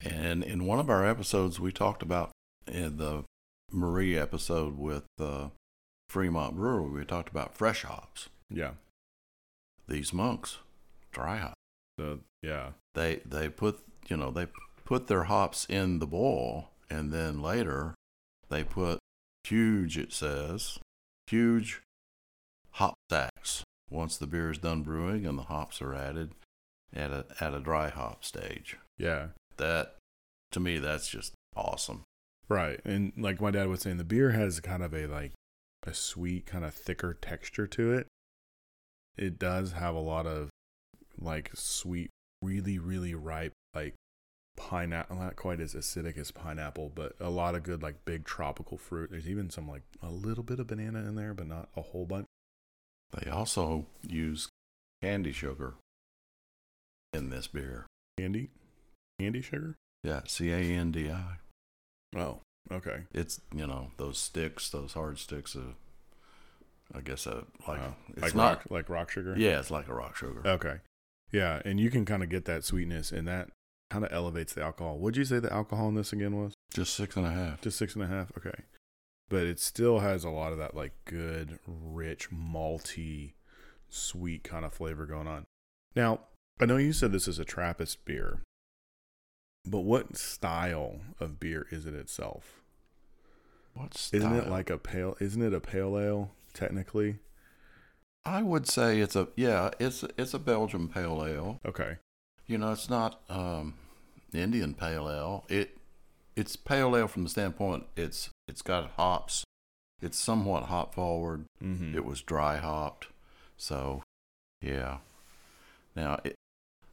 And 0.00 0.42
in 0.42 0.66
one 0.66 0.78
of 0.80 0.90
our 0.90 1.06
episodes, 1.06 1.58
we 1.60 1.72
talked 1.72 2.02
about 2.02 2.30
eh, 2.68 2.88
the 2.90 3.24
Marie 3.72 4.16
episode 4.16 4.78
with 4.78 5.04
uh, 5.18 5.48
Fremont 6.08 6.56
Brewery, 6.56 6.90
we 6.90 7.04
talked 7.04 7.30
about 7.30 7.56
fresh 7.56 7.82
hops. 7.82 8.28
Yeah. 8.50 8.72
These 9.88 10.12
monks, 10.12 10.58
dry 11.10 11.38
hop. 11.38 11.54
So 11.98 12.20
yeah. 12.42 12.70
They 12.94 13.20
they 13.24 13.48
put 13.48 13.80
you 14.08 14.16
know 14.16 14.30
they 14.30 14.46
put 14.84 15.06
their 15.06 15.24
hops 15.24 15.66
in 15.68 15.98
the 15.98 16.06
boil, 16.06 16.70
and 16.90 17.12
then 17.12 17.40
later 17.40 17.94
they 18.48 18.64
put 18.64 18.98
huge. 19.44 19.96
It 19.96 20.12
says 20.12 20.78
huge 21.26 21.80
hop 22.72 22.94
stacks 23.08 23.64
once 23.90 24.16
the 24.16 24.26
beer 24.26 24.50
is 24.50 24.58
done 24.58 24.82
brewing 24.82 25.26
and 25.26 25.38
the 25.38 25.44
hops 25.44 25.80
are 25.80 25.94
added 25.94 26.32
at 26.94 27.10
a 27.10 27.24
at 27.40 27.54
a 27.54 27.60
dry 27.60 27.88
hop 27.88 28.24
stage. 28.24 28.76
Yeah. 28.98 29.28
That 29.56 29.96
to 30.52 30.60
me, 30.60 30.78
that's 30.78 31.08
just 31.08 31.32
awesome. 31.56 32.02
Right. 32.52 32.80
And 32.84 33.14
like 33.16 33.40
my 33.40 33.50
dad 33.50 33.68
was 33.68 33.80
saying, 33.80 33.96
the 33.96 34.04
beer 34.04 34.32
has 34.32 34.60
kind 34.60 34.82
of 34.82 34.92
a 34.92 35.06
like 35.06 35.32
a 35.86 35.94
sweet, 35.94 36.44
kind 36.44 36.66
of 36.66 36.74
thicker 36.74 37.14
texture 37.14 37.66
to 37.66 37.92
it. 37.94 38.06
It 39.16 39.38
does 39.38 39.72
have 39.72 39.94
a 39.94 40.00
lot 40.00 40.26
of 40.26 40.50
like 41.18 41.50
sweet, 41.54 42.10
really, 42.42 42.78
really 42.78 43.14
ripe, 43.14 43.52
like 43.74 43.94
pineapple, 44.56 45.16
not 45.16 45.36
quite 45.36 45.60
as 45.60 45.74
acidic 45.74 46.18
as 46.18 46.30
pineapple, 46.30 46.92
but 46.94 47.14
a 47.18 47.30
lot 47.30 47.54
of 47.54 47.62
good, 47.62 47.82
like 47.82 48.04
big 48.04 48.26
tropical 48.26 48.76
fruit. 48.76 49.10
There's 49.10 49.28
even 49.28 49.48
some 49.48 49.66
like 49.66 49.84
a 50.02 50.10
little 50.10 50.44
bit 50.44 50.60
of 50.60 50.66
banana 50.66 50.98
in 50.98 51.14
there, 51.14 51.32
but 51.32 51.46
not 51.46 51.70
a 51.74 51.80
whole 51.80 52.04
bunch. 52.04 52.26
They 53.12 53.30
also 53.30 53.86
use 54.06 54.48
candi 55.02 55.32
sugar 55.32 55.74
in 57.14 57.30
this 57.30 57.46
beer. 57.46 57.86
Candy? 58.18 58.50
Candy 59.18 59.40
sugar? 59.40 59.74
Yeah, 60.04 60.20
C 60.26 60.50
A 60.52 60.58
N 60.58 60.92
D 60.92 61.10
I. 61.10 61.38
Oh, 62.16 62.40
okay. 62.70 63.02
It's 63.12 63.40
you 63.54 63.66
know 63.66 63.90
those 63.96 64.18
sticks, 64.18 64.68
those 64.70 64.92
hard 64.94 65.18
sticks 65.18 65.54
of 65.54 65.74
I 66.94 67.00
guess 67.00 67.26
a 67.26 67.44
like 67.66 67.80
Oh, 67.80 67.94
it's 68.10 68.22
like 68.22 68.34
not. 68.34 68.44
rock, 68.58 68.64
like 68.70 68.88
rock 68.88 69.10
sugar. 69.10 69.34
Yeah, 69.36 69.58
it's 69.60 69.70
like 69.70 69.88
a 69.88 69.94
rock 69.94 70.16
sugar. 70.16 70.42
Okay. 70.46 70.76
Yeah, 71.30 71.62
and 71.64 71.80
you 71.80 71.90
can 71.90 72.04
kind 72.04 72.22
of 72.22 72.28
get 72.28 72.44
that 72.44 72.62
sweetness, 72.64 73.10
and 73.12 73.26
that 73.26 73.48
kind 73.90 74.04
of 74.04 74.12
elevates 74.12 74.52
the 74.52 74.62
alcohol. 74.62 74.98
Would 74.98 75.16
you 75.16 75.24
say 75.24 75.38
the 75.38 75.52
alcohol 75.52 75.88
in 75.88 75.94
this 75.94 76.12
again 76.12 76.36
was 76.36 76.52
Just 76.74 76.94
six 76.94 77.16
and 77.16 77.26
a 77.26 77.30
half. 77.30 77.62
just 77.62 77.78
six 77.78 77.94
and 77.94 78.04
a 78.04 78.06
half? 78.06 78.30
Okay, 78.36 78.64
but 79.30 79.44
it 79.44 79.58
still 79.58 80.00
has 80.00 80.24
a 80.24 80.28
lot 80.30 80.52
of 80.52 80.58
that 80.58 80.74
like 80.74 80.92
good, 81.06 81.58
rich, 81.66 82.30
malty, 82.30 83.32
sweet 83.88 84.44
kind 84.44 84.66
of 84.66 84.74
flavor 84.74 85.06
going 85.06 85.26
on. 85.26 85.44
Now, 85.96 86.20
I 86.60 86.66
know 86.66 86.76
you 86.76 86.92
said 86.92 87.12
this 87.12 87.28
is 87.28 87.38
a 87.38 87.44
Trappist 87.46 88.04
beer, 88.04 88.42
but 89.66 89.80
what 89.80 90.16
style 90.16 91.00
of 91.20 91.38
beer 91.38 91.66
is 91.70 91.86
it 91.86 91.94
itself? 91.94 92.62
What's 93.74 94.12
Isn't 94.12 94.34
it 94.34 94.48
like 94.48 94.70
a 94.70 94.78
pale? 94.78 95.16
Isn't 95.20 95.42
it 95.42 95.54
a 95.54 95.60
pale 95.60 95.98
ale 95.98 96.30
technically? 96.52 97.18
I 98.24 98.42
would 98.42 98.68
say 98.68 99.00
it's 99.00 99.16
a 99.16 99.28
yeah. 99.36 99.70
It's 99.80 100.04
it's 100.18 100.34
a 100.34 100.38
Belgian 100.38 100.88
pale 100.88 101.24
ale. 101.26 101.60
Okay. 101.66 101.96
You 102.46 102.58
know, 102.58 102.72
it's 102.72 102.90
not 102.90 103.20
um, 103.30 103.74
Indian 104.34 104.74
pale 104.74 105.08
ale. 105.08 105.44
It 105.48 105.78
it's 106.36 106.56
pale 106.56 106.96
ale 106.96 107.08
from 107.08 107.24
the 107.24 107.30
standpoint 107.30 107.86
it's 107.96 108.30
it's 108.46 108.62
got 108.62 108.92
hops. 108.96 109.44
It's 110.00 110.18
somewhat 110.18 110.64
hop 110.64 110.94
forward. 110.94 111.46
Mm-hmm. 111.62 111.96
It 111.96 112.04
was 112.04 112.20
dry 112.22 112.56
hopped, 112.56 113.08
so 113.56 114.02
yeah. 114.60 114.98
Now 115.94 116.20
it, 116.24 116.34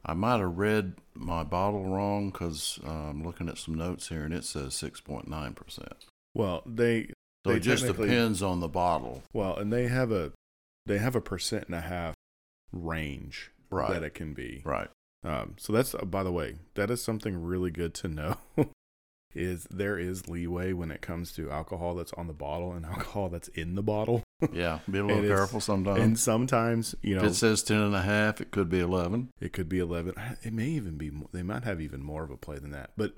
I 0.06 0.14
might 0.14 0.40
have 0.40 0.58
read 0.58 0.94
my 1.14 1.44
bottle 1.44 1.84
wrong 1.86 2.30
because 2.30 2.80
I'm 2.86 3.24
looking 3.24 3.50
at 3.50 3.58
some 3.58 3.76
notes 3.76 4.08
here 4.10 4.24
and 4.24 4.34
it 4.34 4.46
says 4.46 4.74
six 4.74 5.02
point 5.02 5.28
nine 5.28 5.54
percent. 5.54 6.06
Well, 6.34 6.64
they 6.66 7.08
So 7.46 7.52
They 7.52 7.56
it 7.56 7.60
just 7.62 7.86
depends 7.86 8.42
on 8.42 8.60
the 8.60 8.68
bottle, 8.70 9.24
Well, 9.34 9.58
and 9.58 9.72
they 9.74 9.88
have 9.88 10.12
a 10.12 10.32
they 10.86 10.98
have 11.00 11.16
a 11.16 11.22
percent 11.22 11.66
and 11.68 11.76
a 11.76 11.82
half 11.82 12.16
range 12.72 13.52
Right. 13.72 13.92
that 13.94 14.04
it 14.04 14.14
can 14.16 14.34
be. 14.34 14.62
right? 14.66 14.88
Um, 15.24 15.56
so 15.58 15.74
that's 15.74 15.94
uh, 15.94 16.06
by 16.06 16.24
the 16.24 16.32
way, 16.32 16.56
that 16.76 16.90
is 16.90 17.04
something 17.04 17.44
really 17.44 17.72
good 17.72 17.94
to 17.96 18.08
know. 18.08 18.38
is 19.36 19.68
there 19.70 19.98
is 20.00 20.28
leeway 20.28 20.74
when 20.74 20.90
it 20.92 21.02
comes 21.02 21.32
to 21.34 21.52
alcohol 21.52 21.96
that's 21.96 22.14
on 22.14 22.28
the 22.28 22.34
bottle 22.34 22.72
and 22.74 22.86
alcohol 22.94 23.30
that's 23.30 23.48
in 23.50 23.76
the 23.76 23.84
bottle, 23.84 24.24
Yeah, 24.52 24.80
be 24.90 24.98
a 25.00 25.04
little 25.06 25.22
careful 25.24 25.60
sometimes. 25.62 26.00
and 26.02 26.20
sometimes 26.20 26.96
you 27.02 27.16
if 27.18 27.22
know 27.22 27.28
it 27.30 27.34
says 27.36 27.62
ten 27.64 27.80
and 27.82 27.96
a 27.96 28.02
half, 28.02 28.42
it 28.42 28.52
could 28.52 28.70
be 28.70 28.80
eleven. 28.80 29.30
it 29.40 29.54
could 29.54 29.70
be 29.70 29.80
eleven. 29.80 30.16
It 30.44 30.54
may 30.54 30.68
even 30.70 30.98
be. 30.98 31.12
They 31.32 31.44
might 31.44 31.64
have 31.64 31.80
even 31.82 32.02
more 32.04 32.24
of 32.24 32.32
a 32.32 32.38
play 32.38 32.58
than 32.60 32.72
that. 32.72 32.92
But 32.98 33.14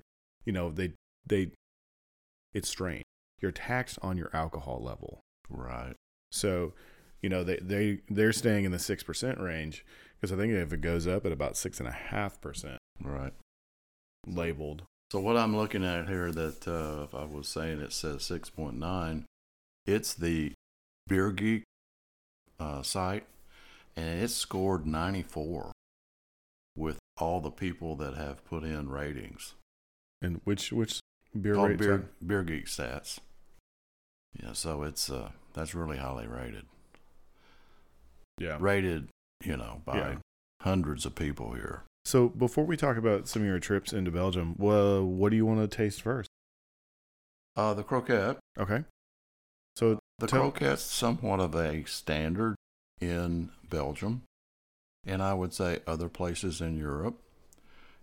you 0.46 0.52
know 0.54 0.70
they 0.72 0.94
they 1.26 1.52
it's 2.54 2.68
strange. 2.70 3.04
You're 3.40 3.52
taxed 3.52 3.98
on 4.02 4.18
your 4.18 4.30
alcohol 4.34 4.82
level. 4.84 5.22
Right. 5.50 5.94
So, 6.32 6.74
you 7.22 7.30
know, 7.30 7.44
they 7.44 7.58
they 7.62 8.00
they're 8.10 8.34
staying 8.34 8.66
in 8.66 8.72
the 8.72 8.80
six 8.80 9.02
percent 9.04 9.40
range 9.40 9.86
because 10.20 10.32
I 10.32 10.36
think 10.38 10.52
if 10.54 10.74
it 10.74 10.82
goes 10.82 11.08
up 11.08 11.26
at 11.26 11.32
about 11.32 11.56
six 11.58 11.80
and 11.80 11.88
a 11.88 11.92
half 11.92 12.40
percent 12.42 12.78
Right. 13.02 13.34
labeled, 14.28 14.84
So 15.12 15.20
what 15.20 15.36
I'm 15.36 15.58
looking 15.58 15.84
at 15.84 16.08
here 16.08 16.32
that 16.32 16.66
uh, 16.66 17.04
if 17.04 17.14
I 17.14 17.26
was 17.26 17.50
saying 17.50 17.82
it 17.82 17.92
says 17.92 18.20
6.9, 18.20 19.26
it's 19.86 20.14
the 20.14 20.54
Beer 21.06 21.34
Geek 21.34 21.64
uh, 22.62 22.82
site, 22.82 23.26
and 23.98 24.24
it 24.24 24.30
scored 24.30 24.88
94 24.88 25.74
with 26.78 26.98
all 27.20 27.42
the 27.42 27.52
people 27.52 27.98
that 27.98 28.14
have 28.14 28.46
put 28.46 28.64
in 28.64 28.90
ratings. 28.90 29.56
and 30.22 30.40
which 30.46 30.72
which 30.72 31.02
beer 31.42 31.56
Called 31.56 31.78
Beer 31.78 32.08
Beer 32.26 32.44
Geek 32.44 32.68
stats. 32.68 33.20
Yeah, 34.42 34.54
so 34.54 34.84
it's 34.84 35.10
uh 35.10 35.32
that's 35.54 35.76
really 35.76 35.98
highly 35.98 36.28
rated. 36.28 36.68
yeah. 38.38 38.56
Rated, 38.62 39.10
you 39.44 39.58
know, 39.58 39.82
by 39.84 39.98
Yeah. 39.98 40.16
hundreds 40.62 41.06
of 41.06 41.16
people 41.16 41.52
here. 41.52 41.84
So 42.06 42.30
before 42.30 42.66
we 42.66 42.78
talk 42.78 42.98
about 42.98 43.28
some 43.28 43.44
of 43.44 43.48
your 43.48 43.60
trips 43.60 43.94
into 43.94 44.12
Belgium, 44.12 44.56
well, 44.58 45.04
what 45.04 45.30
do 45.30 45.36
you 45.36 45.46
want 45.46 45.60
to 45.60 45.68
taste 45.76 46.02
first? 46.02 46.30
Uh, 47.56 47.74
the 47.74 47.84
croquette. 47.84 48.38
Okay. 48.58 48.84
So 49.76 50.00
The 50.20 50.28
Tell- 50.28 50.42
croquette's 50.52 50.82
somewhat 50.84 51.40
of 51.40 51.56
a 51.56 51.84
standard 51.86 52.56
in 53.00 53.50
Belgium, 53.70 54.24
and 55.06 55.22
I 55.22 55.34
would 55.34 55.54
say 55.54 55.80
other 55.88 56.10
places 56.10 56.62
in 56.62 56.78
Europe. 56.78 57.20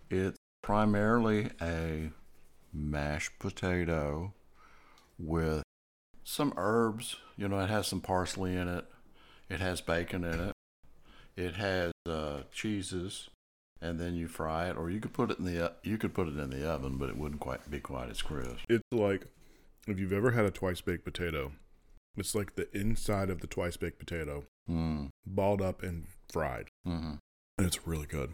It's 0.09 0.37
primarily 0.61 1.51
a 1.61 2.11
mashed 2.73 3.37
potato 3.39 4.33
with 5.17 5.63
some 6.23 6.53
herbs. 6.57 7.15
You 7.37 7.47
know, 7.47 7.59
it 7.59 7.69
has 7.69 7.87
some 7.87 8.01
parsley 8.01 8.55
in 8.55 8.67
it. 8.67 8.85
It 9.49 9.59
has 9.59 9.81
bacon 9.81 10.23
in 10.23 10.39
it. 10.39 10.53
It 11.37 11.55
has 11.55 11.91
uh, 12.07 12.41
cheeses, 12.51 13.29
and 13.81 13.99
then 13.99 14.15
you 14.15 14.27
fry 14.27 14.69
it, 14.69 14.77
or 14.77 14.89
you 14.89 14.99
could 14.99 15.13
put 15.13 15.31
it 15.31 15.39
in 15.39 15.45
the 15.45 15.73
you 15.83 15.97
could 15.97 16.13
put 16.13 16.27
it 16.27 16.37
in 16.37 16.49
the 16.49 16.69
oven, 16.69 16.97
but 16.97 17.09
it 17.09 17.17
wouldn't 17.17 17.39
quite 17.41 17.69
be 17.69 17.79
quite 17.79 18.09
as 18.09 18.21
crisp. 18.21 18.57
it's 18.69 18.83
like 18.91 19.25
if 19.87 19.97
you've 19.99 20.13
ever 20.13 20.31
had 20.31 20.45
a 20.45 20.51
twice 20.51 20.81
baked 20.81 21.05
potato, 21.05 21.53
it's 22.17 22.35
like 22.35 22.55
the 22.55 22.67
inside 22.77 23.29
of 23.29 23.41
the 23.41 23.47
twice 23.47 23.77
baked 23.77 23.99
potato 23.99 24.43
Mm. 24.69 25.09
balled 25.25 25.61
up 25.63 25.81
and 25.81 26.05
fried, 26.31 26.67
hmm 26.85 27.15
and 27.57 27.65
it's 27.67 27.87
really 27.87 28.05
good, 28.05 28.31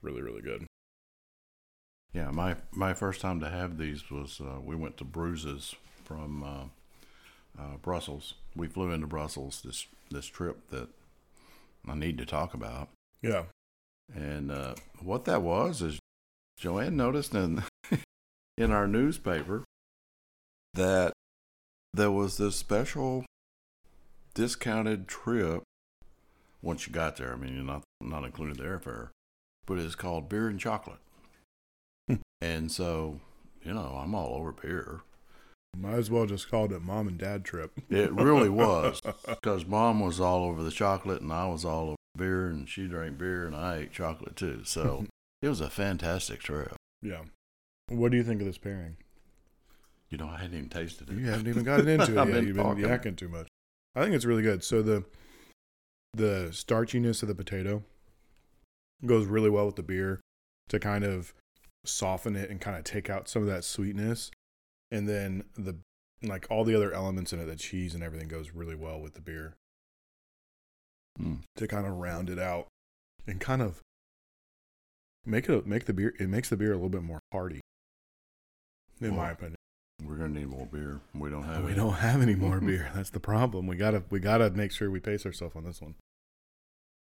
really 0.00 0.22
really 0.22 0.42
good. 0.42 0.66
Yeah, 2.12 2.30
my 2.30 2.56
my 2.72 2.94
first 2.94 3.20
time 3.20 3.40
to 3.40 3.48
have 3.50 3.78
these 3.78 4.10
was 4.10 4.40
uh, 4.40 4.60
we 4.64 4.76
went 4.76 4.96
to 4.98 5.04
Bruises 5.04 5.74
from 6.04 6.42
uh, 6.44 7.60
uh, 7.60 7.76
Brussels. 7.82 8.34
We 8.54 8.68
flew 8.68 8.90
into 8.92 9.06
Brussels 9.08 9.60
this 9.64 9.86
this 10.10 10.26
trip 10.26 10.70
that 10.70 10.88
I 11.88 11.94
need 11.94 12.16
to 12.18 12.26
talk 12.26 12.54
about. 12.54 12.88
Yeah. 13.22 13.44
And 14.14 14.50
uh, 14.50 14.74
what 15.02 15.24
that 15.24 15.42
was 15.42 15.82
is 15.82 15.98
Joanne 16.58 16.96
noticed 16.96 17.34
in 17.34 17.62
in 18.58 18.72
our 18.72 18.86
newspaper 18.86 19.64
that 20.74 21.12
there 21.92 22.10
was 22.10 22.36
this 22.36 22.56
special 22.56 23.24
discounted 24.34 25.08
trip 25.08 25.62
once 26.62 26.86
you 26.86 26.92
got 26.92 27.16
there. 27.16 27.32
I 27.32 27.36
mean, 27.36 27.54
you're 27.54 27.64
not 27.64 27.82
not 28.00 28.24
included 28.24 28.58
the 28.58 28.64
airfare, 28.64 29.08
but 29.66 29.78
it's 29.78 29.94
called 29.94 30.28
beer 30.28 30.48
and 30.48 30.60
chocolate. 30.60 30.98
Hmm. 32.08 32.16
and 32.40 32.70
so, 32.70 33.20
you 33.64 33.74
know, 33.74 33.98
I'm 34.00 34.14
all 34.14 34.36
over 34.36 34.52
beer. 34.52 35.00
Might 35.76 35.94
as 35.94 36.10
well 36.10 36.24
just 36.24 36.50
called 36.50 36.72
it 36.72 36.80
mom 36.80 37.08
and 37.08 37.18
dad 37.18 37.44
trip. 37.44 37.72
It 37.90 38.12
really 38.12 38.48
was 38.48 39.02
because 39.28 39.66
mom 39.66 40.00
was 40.00 40.20
all 40.20 40.44
over 40.44 40.62
the 40.62 40.70
chocolate 40.70 41.20
and 41.20 41.32
I 41.32 41.46
was 41.48 41.64
all 41.64 41.88
over 41.88 41.95
beer, 42.16 42.48
and 42.48 42.68
she 42.68 42.86
drank 42.86 43.18
beer 43.18 43.46
and 43.46 43.54
I 43.56 43.76
ate 43.78 43.92
chocolate 43.92 44.36
too. 44.36 44.62
So 44.64 45.06
it 45.42 45.48
was 45.48 45.60
a 45.60 45.70
fantastic 45.70 46.40
trip. 46.40 46.74
yeah. 47.02 47.22
What 47.88 48.10
do 48.10 48.16
you 48.16 48.24
think 48.24 48.40
of 48.40 48.46
this 48.48 48.58
pairing? 48.58 48.96
You 50.10 50.18
know, 50.18 50.28
I 50.28 50.38
hadn't 50.38 50.56
even 50.56 50.68
tasted 50.68 51.08
it. 51.08 51.16
You 51.18 51.26
haven't 51.26 51.46
even 51.48 51.62
gotten 51.62 51.86
into 51.88 52.12
it 52.12 52.14
yet. 52.16 52.26
been 52.26 52.46
You've 52.46 52.56
been 52.56 52.64
talking. 52.64 52.84
yakking 52.84 53.16
too 53.16 53.28
much. 53.28 53.46
I 53.94 54.02
think 54.02 54.14
it's 54.14 54.24
really 54.24 54.42
good. 54.42 54.64
So 54.64 54.82
the 54.82 55.04
the 56.14 56.48
starchiness 56.50 57.22
of 57.22 57.28
the 57.28 57.34
potato 57.34 57.82
goes 59.04 59.26
really 59.26 59.50
well 59.50 59.66
with 59.66 59.76
the 59.76 59.82
beer 59.82 60.20
to 60.68 60.78
kind 60.80 61.04
of 61.04 61.34
soften 61.84 62.34
it 62.36 62.50
and 62.50 62.60
kind 62.60 62.76
of 62.76 62.84
take 62.84 63.08
out 63.10 63.28
some 63.28 63.42
of 63.42 63.48
that 63.48 63.64
sweetness. 63.64 64.30
And 64.90 65.08
then 65.08 65.44
the 65.56 65.76
like 66.22 66.46
all 66.50 66.64
the 66.64 66.74
other 66.74 66.92
elements 66.92 67.32
in 67.32 67.40
it, 67.40 67.44
the 67.46 67.56
cheese 67.56 67.94
and 67.94 68.02
everything 68.02 68.28
goes 68.28 68.50
really 68.52 68.74
well 68.74 69.00
with 69.00 69.14
the 69.14 69.20
beer 69.20 69.54
Mm. 71.20 71.38
to 71.56 71.66
kind 71.66 71.86
of 71.86 71.94
round 71.94 72.28
it 72.28 72.38
out 72.38 72.66
and 73.26 73.40
kind 73.40 73.62
of 73.62 73.80
make 75.24 75.48
it 75.48 75.66
make 75.66 75.86
the 75.86 75.92
beer 75.92 76.14
it 76.18 76.28
makes 76.28 76.50
the 76.50 76.56
beer 76.56 76.72
a 76.72 76.74
little 76.74 76.88
bit 76.88 77.02
more 77.02 77.20
hearty. 77.32 77.60
In 79.00 79.16
my 79.16 79.30
opinion. 79.30 79.56
We're 80.04 80.16
gonna 80.16 80.40
need 80.40 80.48
more 80.48 80.66
beer. 80.66 81.00
We 81.14 81.30
don't 81.30 81.44
have. 81.44 81.62
We 81.62 81.70
any. 81.70 81.76
don't 81.76 81.94
have 81.94 82.20
any 82.20 82.34
more 82.34 82.60
beer. 82.62 82.90
That's 82.94 83.10
the 83.10 83.20
problem. 83.20 83.66
We 83.66 83.76
gotta 83.76 84.02
we 84.10 84.20
gotta 84.20 84.50
make 84.50 84.72
sure 84.72 84.90
we 84.90 85.00
pace 85.00 85.24
ourselves 85.24 85.56
on 85.56 85.64
this 85.64 85.80
one. 85.80 85.94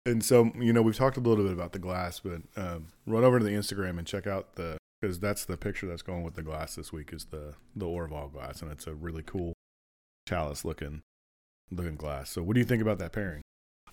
And 0.05 0.23
so 0.25 0.51
you 0.59 0.73
know 0.73 0.81
we've 0.81 0.95
talked 0.95 1.17
a 1.17 1.21
little 1.21 1.43
bit 1.43 1.53
about 1.53 1.73
the 1.73 1.79
glass, 1.79 2.19
but 2.19 2.41
um, 2.55 2.87
run 3.05 3.23
over 3.23 3.37
to 3.37 3.45
the 3.45 3.51
Instagram 3.51 3.99
and 3.99 4.07
check 4.07 4.25
out 4.25 4.55
the 4.55 4.77
because 4.99 5.19
that's 5.19 5.45
the 5.45 5.57
picture 5.57 5.87
that's 5.87 6.01
going 6.01 6.23
with 6.23 6.35
the 6.35 6.41
glass 6.43 6.75
this 6.75 6.91
week 6.91 7.13
is 7.13 7.25
the 7.25 7.53
the 7.75 7.85
Orval 7.85 8.31
glass, 8.31 8.61
and 8.61 8.71
it's 8.71 8.87
a 8.87 8.93
really 8.93 9.23
cool 9.23 9.53
chalice 10.27 10.65
looking 10.65 11.01
looking 11.71 11.95
glass. 11.95 12.31
So 12.31 12.41
what 12.41 12.55
do 12.55 12.59
you 12.59 12.65
think 12.65 12.81
about 12.81 12.97
that 12.97 13.11
pairing? 13.11 13.41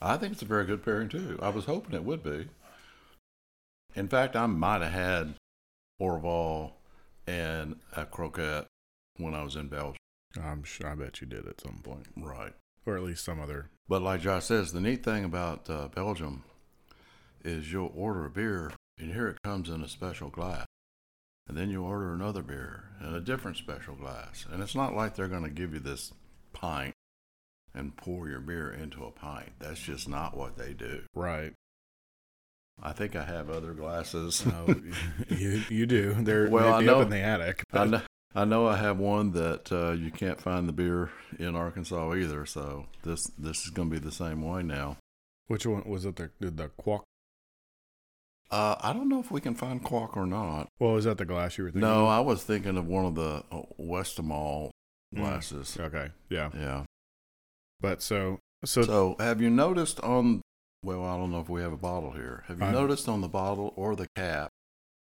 I 0.01 0.17
think 0.17 0.33
it's 0.33 0.43
a 0.43 0.47
very 0.47 0.65
good 0.65 0.85
pairing 0.85 1.09
too. 1.09 1.39
I 1.43 1.49
was 1.49 1.65
hoping 1.65 1.95
it 1.95 2.05
would 2.05 2.23
be. 2.23 2.49
In 3.95 4.09
fact, 4.09 4.37
I 4.37 4.47
might 4.47 4.83
have 4.83 4.93
had 4.93 5.35
Orval 6.01 6.73
and 7.27 7.77
a 7.97 8.05
croquette 8.07 8.67
when 9.17 9.35
I 9.35 9.43
was 9.43 9.57
in 9.57 9.69
Belgium. 9.69 9.97
I'm 10.41 10.63
sure 10.63 10.89
I 10.89 10.95
bet 10.95 11.21
you 11.21 11.27
did 11.27 11.47
at 11.49 11.61
some 11.61 11.81
point, 11.83 12.07
Right. 12.17 12.53
or 12.87 12.97
at 12.97 13.03
least 13.03 13.25
some 13.25 13.41
other. 13.41 13.71
But 13.89 14.03
like 14.03 14.21
Josh 14.21 14.45
says, 14.45 14.73
the 14.73 14.81
neat 14.81 15.03
thing 15.05 15.25
about 15.25 15.69
uh, 15.69 15.89
Belgium 15.89 16.45
is 17.45 17.73
you'll 17.73 17.93
order 17.97 18.27
a 18.27 18.31
beer, 18.31 18.73
and 18.99 19.13
here 19.13 19.29
it 19.29 19.43
comes 19.43 19.69
in 19.69 19.83
a 19.83 19.89
special 19.89 20.29
glass. 20.29 20.67
And 21.49 21.57
then 21.57 21.71
you 21.71 21.83
order 21.83 22.13
another 22.13 22.43
beer 22.43 22.91
in 23.01 23.15
a 23.15 23.21
different 23.21 23.57
special 23.57 23.95
glass. 23.95 24.45
And 24.53 24.63
it's 24.63 24.75
not 24.75 24.95
like 24.95 25.15
they're 25.17 25.29
going 25.29 25.45
to 25.45 25.51
give 25.51 25.73
you 25.73 25.81
this 25.81 26.13
pint 26.53 26.95
and 27.79 27.97
pour 27.97 28.29
your 28.29 28.41
beer 28.41 28.71
into 28.73 29.05
a 29.05 29.11
pint. 29.11 29.51
That's 29.61 29.81
just 29.81 30.09
not 30.09 30.37
what 30.37 30.59
they 30.59 30.73
do. 30.75 31.03
Right. 31.15 31.53
I 32.83 32.93
think 32.93 33.17
I 33.17 33.25
have 33.25 33.49
other 33.51 33.73
glasses. 33.73 34.45
Oh, 34.53 34.75
you 35.29 35.63
you 35.69 35.87
do. 35.87 36.15
They're 36.19 36.49
Well, 36.51 36.75
I 36.75 36.81
know- 36.83 36.97
up 37.01 37.05
in 37.05 37.11
the 37.11 37.19
attic. 37.21 37.63
I 37.73 37.85
know, 37.87 38.03
I 38.35 38.45
know 38.45 38.67
I 38.69 38.77
have 38.77 38.99
one 38.99 39.33
that 39.33 39.73
uh, 39.73 39.93
you 39.93 40.11
can't 40.11 40.41
find 40.41 40.69
the 40.69 40.73
beer 40.73 41.11
in 41.39 41.57
Arkansas 41.57 42.15
either. 42.15 42.45
So 42.47 42.87
this 43.03 43.25
this 43.39 43.65
is 43.65 43.71
going 43.71 43.91
to 43.91 43.95
be 43.99 44.05
the 44.05 44.13
same 44.13 44.43
way 44.43 44.63
now. 44.63 44.97
Which 45.47 45.67
one 45.67 45.83
was 45.89 46.05
it? 46.05 46.17
The 46.17 46.31
the, 46.41 46.51
the 46.51 46.69
Kwak? 46.69 47.03
Uh, 48.51 48.77
I 48.81 48.93
don't 48.95 49.09
know 49.09 49.21
if 49.21 49.31
we 49.31 49.41
can 49.43 49.55
find 49.55 49.83
Kwak 49.85 50.17
or 50.17 50.25
not. 50.27 50.69
Well, 50.79 50.93
was 50.93 51.05
that 51.05 51.19
the 51.19 51.27
glass 51.27 51.59
you 51.59 51.65
were 51.65 51.71
thinking? 51.71 51.83
No, 51.89 52.05
of? 52.05 52.09
I 52.09 52.21
was 52.21 52.43
thinking 52.45 52.77
of 52.79 52.87
one 52.87 53.05
of 53.05 53.15
the 53.15 53.43
uh, 53.53 53.63
Westmalle 53.81 54.71
Mm. 55.15 55.21
glasses. 55.21 55.77
Okay. 55.81 56.11
Yeah. 56.29 56.51
Yeah. 56.55 56.85
But 57.81 58.03
so 58.03 58.39
so, 58.65 58.83
So 58.83 59.17
have 59.19 59.41
you 59.41 59.51
noticed 59.51 60.01
on? 60.01 60.43
Well, 60.83 61.05
I 61.05 61.17
don't 61.17 61.31
know 61.31 61.41
if 61.41 61.49
we 61.49 61.61
have 61.61 61.73
a 61.73 61.77
bottle 61.77 62.13
here. 62.13 62.45
Have 62.49 62.61
you 62.61 62.67
I- 62.67 62.73
noticed 62.73 63.09
on 63.09 63.21
the 63.21 63.29
bottle 63.29 63.73
or 63.77 63.97
the 63.97 64.09
cap 64.17 64.51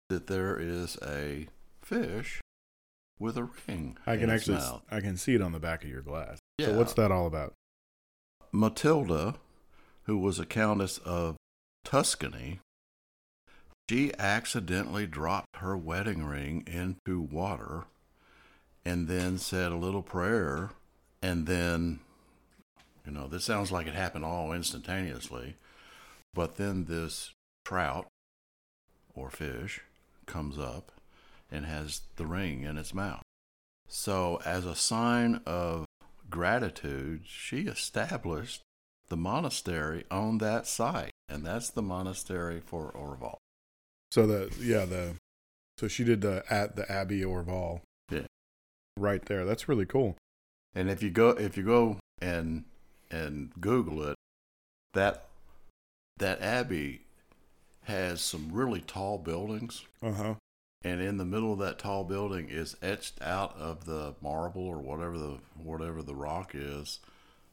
that 0.09 0.27
there 0.27 0.59
is 0.59 0.99
a 1.03 1.49
fish 1.83 2.41
with 3.19 3.37
a 3.37 3.49
ring? 3.67 3.97
I 4.07 4.17
can 4.17 4.31
actually 4.31 4.59
mouth? 4.59 4.83
I 4.91 5.01
can 5.01 5.17
see 5.17 5.35
it 5.35 5.43
on 5.43 5.53
the 5.53 5.59
back 5.61 5.85
of 5.85 5.91
your 5.91 6.03
glass. 6.03 6.39
Yeah. 6.59 6.67
So 6.67 6.79
what's 6.79 6.95
that 6.95 7.11
all 7.13 7.27
about? 7.27 7.55
Matilda, 8.53 9.37
who 10.05 10.19
was 10.19 10.39
a 10.39 10.47
countess 10.47 10.99
of 10.99 11.37
Tuscany, 11.85 12.61
she 13.89 14.13
accidentally 14.19 15.07
dropped 15.07 15.57
her 15.57 15.77
wedding 15.77 16.25
ring 16.25 16.63
into 16.67 17.21
water 17.21 17.85
and 18.85 19.09
then 19.09 19.39
said 19.39 19.73
a 19.73 19.77
little 19.77 20.03
prayer. 20.03 20.71
And 21.23 21.47
then, 21.47 22.01
you 23.07 23.13
know, 23.13 23.27
this 23.27 23.45
sounds 23.45 23.73
like 23.73 23.87
it 23.87 23.95
happened 23.95 24.25
all 24.25 24.53
instantaneously. 24.53 25.57
But 26.35 26.57
then 26.57 26.85
this 26.85 27.33
trout 27.65 28.07
or 29.15 29.31
fish 29.31 29.81
comes 30.27 30.59
up 30.59 30.93
and 31.51 31.67
has 31.67 32.03
the 32.17 32.27
ring 32.27 32.63
in 32.63 32.79
its 32.79 32.95
mouth. 32.95 33.23
So, 33.89 34.41
as 34.45 34.65
a 34.65 34.77
sign 34.77 35.41
of 35.47 35.85
gratitude, 36.31 37.23
she 37.27 37.63
established 37.63 38.63
the 39.09 39.17
monastery 39.17 40.05
on 40.11 40.39
that 40.39 40.67
site, 40.67 41.11
and 41.29 41.45
that's 41.45 41.71
the 41.71 41.83
monastery 41.83 42.61
for 42.65 42.93
Orval. 42.93 43.37
So 44.11 44.27
the 44.27 44.53
yeah 44.61 44.85
the 44.85 45.17
so 45.79 45.89
she 45.89 46.05
did 46.05 46.21
the 46.21 46.43
at 46.49 46.77
the 46.77 46.91
Abbey 46.91 47.23
Orval. 47.23 47.81
Yeah. 48.11 48.27
Right 48.97 49.25
there. 49.27 49.45
That's 49.45 49.69
really 49.69 49.87
cool. 49.87 50.17
And 50.75 50.91
if 50.91 51.03
you 51.03 51.11
go 51.11 51.31
if 51.31 51.57
you 51.57 51.65
go 51.65 51.99
and 52.21 52.65
and 53.11 53.51
Google 53.61 54.03
it, 54.09 54.17
that 54.95 55.27
that 56.19 56.41
abbey 56.43 57.03
has 57.85 58.21
some 58.21 58.51
really 58.53 58.81
tall 58.81 59.19
buildings, 59.19 59.85
Uh 60.03 60.13
huh. 60.13 60.35
and 60.83 61.01
in 61.01 61.17
the 61.17 61.25
middle 61.25 61.53
of 61.53 61.59
that 61.61 61.79
tall 61.79 62.05
building 62.05 62.49
is 62.51 62.77
etched 62.83 63.21
out 63.23 63.57
of 63.57 63.85
the 63.87 64.15
marble 64.21 64.67
or 64.67 64.79
whatever 64.79 65.19
the 65.19 65.39
whatever 65.63 66.03
the 66.03 66.15
rock 66.15 66.53
is, 66.55 67.01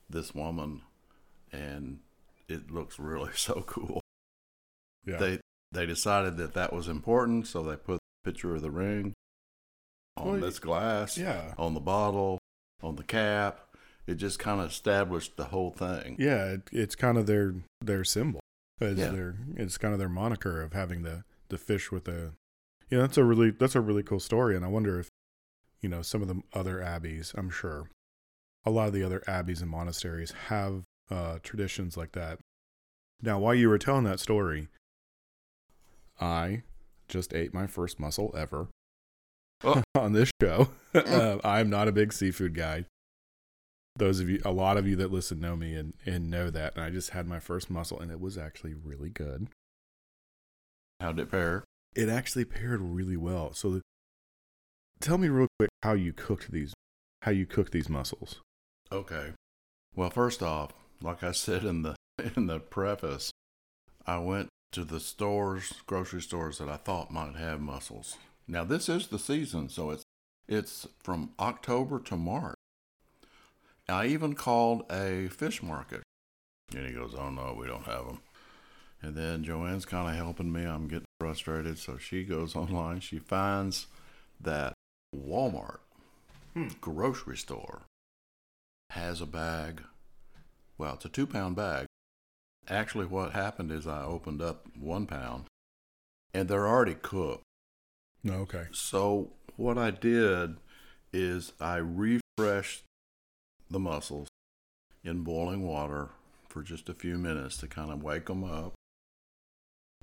this 0.09 0.35
woman, 0.35 0.81
and 1.51 1.99
it 2.47 2.69
looks 2.71 2.99
really 2.99 3.31
so 3.35 3.63
cool. 3.65 4.01
Yeah. 5.05 5.17
they 5.17 5.39
they 5.71 5.85
decided 5.85 6.37
that 6.37 6.53
that 6.53 6.73
was 6.73 6.87
important, 6.87 7.47
so 7.47 7.63
they 7.63 7.75
put 7.77 7.95
a 7.97 8.25
picture 8.29 8.55
of 8.55 8.61
the 8.61 8.71
ring 8.71 9.13
on 10.17 10.27
Well, 10.33 10.39
this 10.41 10.59
glass, 10.59 11.17
yeah. 11.17 11.53
on 11.57 11.73
the 11.73 11.79
bottle, 11.79 12.39
on 12.81 12.95
the 12.95 13.03
cap. 13.03 13.66
It 14.07 14.15
just 14.15 14.39
kind 14.39 14.61
of 14.61 14.69
established 14.71 15.35
the 15.37 15.45
whole 15.45 15.71
thing. 15.71 16.15
Yeah. 16.17 16.45
It, 16.53 16.61
it's 16.71 16.95
kind 16.95 17.17
of 17.17 17.27
their 17.27 17.55
their 17.81 18.03
symbol. 18.03 18.39
It's 18.79 18.99
Yeah. 18.99 19.09
their 19.09 19.35
it's 19.55 19.77
kind 19.77 19.93
of 19.93 19.99
their 19.99 20.09
moniker 20.09 20.61
of 20.61 20.73
having 20.73 21.03
the 21.03 21.23
the 21.49 21.57
fish 21.57 21.91
with 21.91 22.05
the. 22.05 22.31
Yeah, 22.89 22.99
that's 22.99 23.17
a 23.17 23.23
really 23.25 23.51
that's 23.51 23.75
a 23.75 23.81
really 23.81 24.03
cool 24.03 24.19
story, 24.21 24.55
and 24.55 24.63
I 24.63 24.69
wonder 24.69 24.97
if 24.99 25.09
you 25.81 25.89
know 25.89 26.01
some 26.01 26.21
of 26.21 26.27
the 26.29 26.41
other 26.53 26.81
abbeys. 26.81 27.33
I'm 27.37 27.49
sure 27.49 27.89
a 28.65 28.71
lot 28.71 28.87
of 28.87 28.93
the 28.93 29.03
other 29.03 29.23
abbeys 29.27 29.61
and 29.61 29.69
monasteries 29.69 30.31
have 30.47 30.83
uh, 31.11 31.39
traditions 31.43 31.97
like 31.97 32.13
that. 32.13 32.39
Now, 33.21 33.39
while 33.39 33.55
you 33.55 33.67
were 33.69 33.77
telling 33.77 34.03
that 34.05 34.19
story, 34.19 34.67
I 36.19 36.63
just 37.07 37.33
ate 37.33 37.53
my 37.53 37.67
first 37.67 37.99
mussel 37.99 38.33
ever 38.37 38.67
Oh. 39.63 39.81
on 39.95 40.13
this 40.13 40.29
show. 40.41 40.69
uh, 40.93 41.37
I'm 41.43 41.69
not 41.69 41.87
a 41.87 41.91
big 41.91 42.13
seafood 42.13 42.53
guy. 42.53 42.85
Those 43.97 44.19
of 44.19 44.29
you, 44.29 44.41
a 44.45 44.51
lot 44.51 44.77
of 44.77 44.87
you 44.87 44.95
that 44.97 45.11
listen 45.11 45.39
know 45.39 45.55
me 45.55 45.73
and, 45.73 45.93
and 46.05 46.29
know 46.29 46.49
that. 46.49 46.75
And 46.75 46.83
I 46.83 46.89
just 46.89 47.11
had 47.11 47.27
my 47.27 47.39
first 47.39 47.69
mussel, 47.69 47.99
and 47.99 48.11
it 48.11 48.19
was 48.19 48.37
actually 48.37 48.73
really 48.73 49.09
good. 49.09 49.47
How 50.99 51.11
did 51.11 51.23
it 51.23 51.31
pair? 51.31 51.63
It 51.95 52.09
actually 52.09 52.45
paired 52.45 52.81
really 52.81 53.17
well. 53.17 53.53
So, 53.53 53.69
the, 53.71 53.81
tell 54.99 55.17
me 55.17 55.29
real 55.29 55.47
quick 55.57 55.69
how 55.83 55.93
you 55.93 56.13
cooked 56.13 56.51
these, 56.51 56.73
how 57.23 57.31
you 57.31 57.45
cooked 57.45 57.71
these 57.71 57.89
mussels. 57.89 58.39
Okay. 58.91 59.33
Well, 59.95 60.09
first 60.09 60.43
off, 60.43 60.73
like 61.01 61.23
I 61.23 61.31
said 61.31 61.63
in 61.63 61.81
the 61.81 61.95
in 62.35 62.47
the 62.47 62.59
preface, 62.59 63.31
I 64.05 64.19
went 64.19 64.49
to 64.71 64.83
the 64.83 64.99
stores, 64.99 65.73
grocery 65.85 66.21
stores 66.21 66.59
that 66.59 66.69
I 66.69 66.77
thought 66.77 67.11
might 67.11 67.35
have 67.35 67.61
mussels. 67.61 68.17
Now 68.47 68.63
this 68.63 68.89
is 68.89 69.07
the 69.07 69.19
season, 69.19 69.69
so 69.69 69.91
it's 69.91 70.03
it's 70.47 70.87
from 71.03 71.31
October 71.39 71.99
to 71.99 72.15
March. 72.15 72.55
I 73.89 74.07
even 74.07 74.33
called 74.33 74.85
a 74.91 75.27
fish 75.29 75.63
market, 75.63 76.03
and 76.75 76.85
he 76.85 76.93
goes, 76.93 77.15
"Oh 77.15 77.29
no, 77.29 77.55
we 77.57 77.67
don't 77.67 77.85
have 77.85 78.05
them." 78.05 78.19
And 79.01 79.15
then 79.15 79.43
Joanne's 79.43 79.85
kind 79.85 80.09
of 80.09 80.15
helping 80.15 80.51
me. 80.51 80.65
I'm 80.65 80.87
getting 80.87 81.05
frustrated, 81.19 81.77
so 81.77 81.97
she 81.97 82.23
goes 82.23 82.55
online. 82.63 82.99
She 82.99 83.19
finds 83.19 83.87
that 84.41 84.73
Walmart 85.15 85.79
Hmm. 86.53 86.69
grocery 86.81 87.37
store 87.37 87.83
has 88.91 89.21
a 89.21 89.25
bag. 89.25 89.83
Well, 90.77 90.95
it's 90.95 91.05
a 91.05 91.09
two 91.09 91.27
pound 91.27 91.55
bag. 91.55 91.85
Actually, 92.67 93.05
what 93.05 93.31
happened 93.31 93.71
is 93.71 93.87
I 93.87 94.03
opened 94.03 94.41
up 94.41 94.65
one 94.77 95.05
pound 95.05 95.45
and 96.33 96.49
they're 96.49 96.67
already 96.67 96.95
cooked. 96.95 97.43
Okay. 98.27 98.65
So, 98.71 99.31
what 99.55 99.77
I 99.77 99.91
did 99.91 100.57
is 101.13 101.53
I 101.61 101.77
refreshed 101.77 102.83
the 103.69 103.79
mussels 103.79 104.27
in 105.03 105.23
boiling 105.23 105.65
water 105.67 106.09
for 106.49 106.61
just 106.63 106.89
a 106.89 106.93
few 106.93 107.17
minutes 107.17 107.57
to 107.57 107.67
kind 107.67 107.91
of 107.91 108.01
wake 108.03 108.25
them 108.27 108.43
up. 108.43 108.73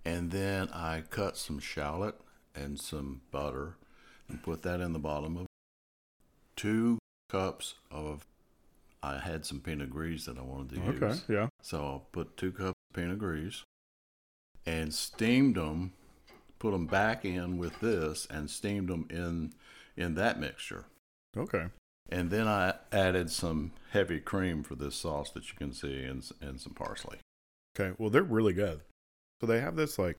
And 0.05 0.31
then 0.31 0.69
I 0.69 1.03
cut 1.09 1.37
some 1.37 1.59
shallot 1.59 2.15
and 2.55 2.79
some 2.79 3.23
butter 3.31 3.77
and 4.29 4.43
put 4.43 4.63
that 4.63 4.81
in 4.81 4.93
the 4.93 4.99
bottom 4.99 5.37
of 5.37 5.47
two 6.57 6.99
cups 7.31 7.75
of. 7.91 8.27
I 9.03 9.19
had 9.19 9.45
some 9.45 9.61
Pinot 9.61 9.91
Gris 9.91 10.25
that 10.25 10.39
I 10.39 10.43
wanted 10.43 10.77
to 10.77 10.81
Okay. 10.81 11.07
use. 11.09 11.23
Okay, 11.25 11.35
yeah. 11.35 11.49
So 11.61 11.85
I 11.85 12.01
put 12.11 12.39
two 12.39 12.53
cups 12.53 12.73
of 12.91 12.95
Pinot 12.97 13.19
Gris 13.19 13.63
and 14.65 14.95
steamed 14.95 15.57
them, 15.57 15.93
put 16.59 16.71
them 16.71 16.87
back 16.87 17.23
in 17.27 17.59
with 17.59 17.79
this, 17.81 18.27
and 18.31 18.49
steamed 18.49 18.89
them 18.89 19.07
in 19.11 19.53
in 19.97 20.15
that 20.15 20.41
mixture. 20.41 20.87
Okay. 21.37 21.67
And 22.15 22.31
then 22.31 22.47
I 22.47 22.75
added 22.93 23.29
some 23.29 23.73
heavy 23.91 24.21
cream 24.21 24.63
for 24.63 24.77
this 24.77 24.95
sauce 24.95 25.31
that 25.31 25.49
you 25.49 25.57
can 25.59 25.73
see, 25.73 26.05
and 26.05 26.25
and 26.41 26.61
some 26.61 26.73
parsley. 26.73 27.19
Okay. 27.77 27.93
Well, 27.99 28.09
they're 28.09 28.23
really 28.23 28.53
good. 28.53 28.83
So 29.41 29.49
they 29.49 29.61
have 29.61 29.75
this 29.75 29.99
like 29.99 30.17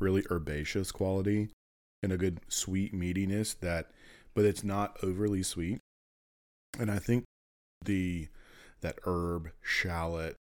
really 0.00 0.24
herbaceous 0.32 0.90
quality 0.90 1.50
and 2.02 2.10
a 2.10 2.16
good 2.16 2.40
sweet 2.48 2.92
meatiness 2.92 3.54
that, 3.60 3.92
but 4.34 4.44
it's 4.44 4.64
not 4.64 4.96
overly 5.00 5.44
sweet. 5.44 5.78
And 6.76 6.90
I 6.90 6.98
think 6.98 7.22
the 7.84 8.26
that 8.80 8.98
herb 9.06 9.52
shallot 9.62 10.34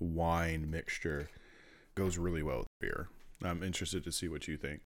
wine 0.00 0.70
mixture 0.70 1.28
goes 1.94 2.16
really 2.16 2.42
well 2.42 2.60
with 2.60 2.66
beer. 2.80 3.08
I'm 3.44 3.62
interested 3.62 4.04
to 4.04 4.12
see 4.12 4.28
what 4.28 4.48
you 4.48 4.56
think. 4.56 4.80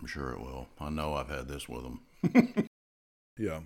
I'm 0.00 0.06
sure 0.06 0.32
it 0.32 0.40
will. 0.40 0.68
I 0.80 0.88
know 0.88 1.12
I've 1.12 1.28
had 1.28 1.48
this 1.48 1.68
with 1.68 1.82
them. 1.82 2.64
Yeah. 3.38 3.60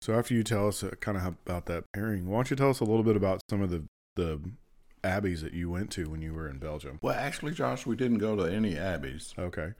So 0.00 0.14
after 0.14 0.34
you 0.34 0.42
tell 0.42 0.68
us 0.68 0.82
uh, 0.82 0.90
kind 1.00 1.16
of 1.16 1.26
about 1.26 1.66
that 1.66 1.84
pairing, 1.92 2.26
why 2.26 2.36
don't 2.36 2.50
you 2.50 2.56
tell 2.56 2.70
us 2.70 2.80
a 2.80 2.84
little 2.84 3.02
bit 3.02 3.16
about 3.16 3.40
some 3.50 3.62
of 3.62 3.70
the 3.70 3.84
the 4.16 4.40
abbeys 5.04 5.42
that 5.42 5.54
you 5.54 5.70
went 5.70 5.90
to 5.92 6.08
when 6.10 6.22
you 6.22 6.34
were 6.34 6.48
in 6.48 6.58
Belgium? 6.58 6.98
well, 7.02 7.14
actually, 7.14 7.52
Josh, 7.52 7.86
we 7.86 7.96
didn't 7.96 8.18
go 8.18 8.36
to 8.36 8.42
any 8.42 8.76
abbeys. 8.76 9.34
Okay. 9.38 9.74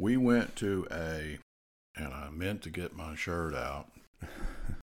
We 0.00 0.16
went 0.16 0.56
to 0.56 0.86
a, 0.90 1.38
and 1.96 2.14
I 2.14 2.30
meant 2.30 2.62
to 2.62 2.70
get 2.70 2.96
my 2.96 3.14
shirt 3.14 3.54
out 3.54 3.90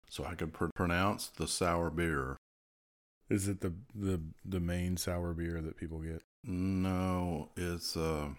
so 0.09 0.25
I 0.25 0.36
could 0.36 0.53
pr- 0.53 0.67
pronounce 0.75 1.27
the 1.27 1.47
sour 1.47 1.89
beer. 1.89 2.38
Is 3.29 3.47
it 3.47 3.62
the 3.62 3.73
the 3.95 4.21
the 4.45 4.59
main 4.59 4.97
sour 4.97 5.33
beer 5.33 5.62
that 5.62 5.77
people 5.77 5.99
get? 5.99 6.21
No, 6.43 7.49
it's 7.55 7.95
uh, 7.95 8.29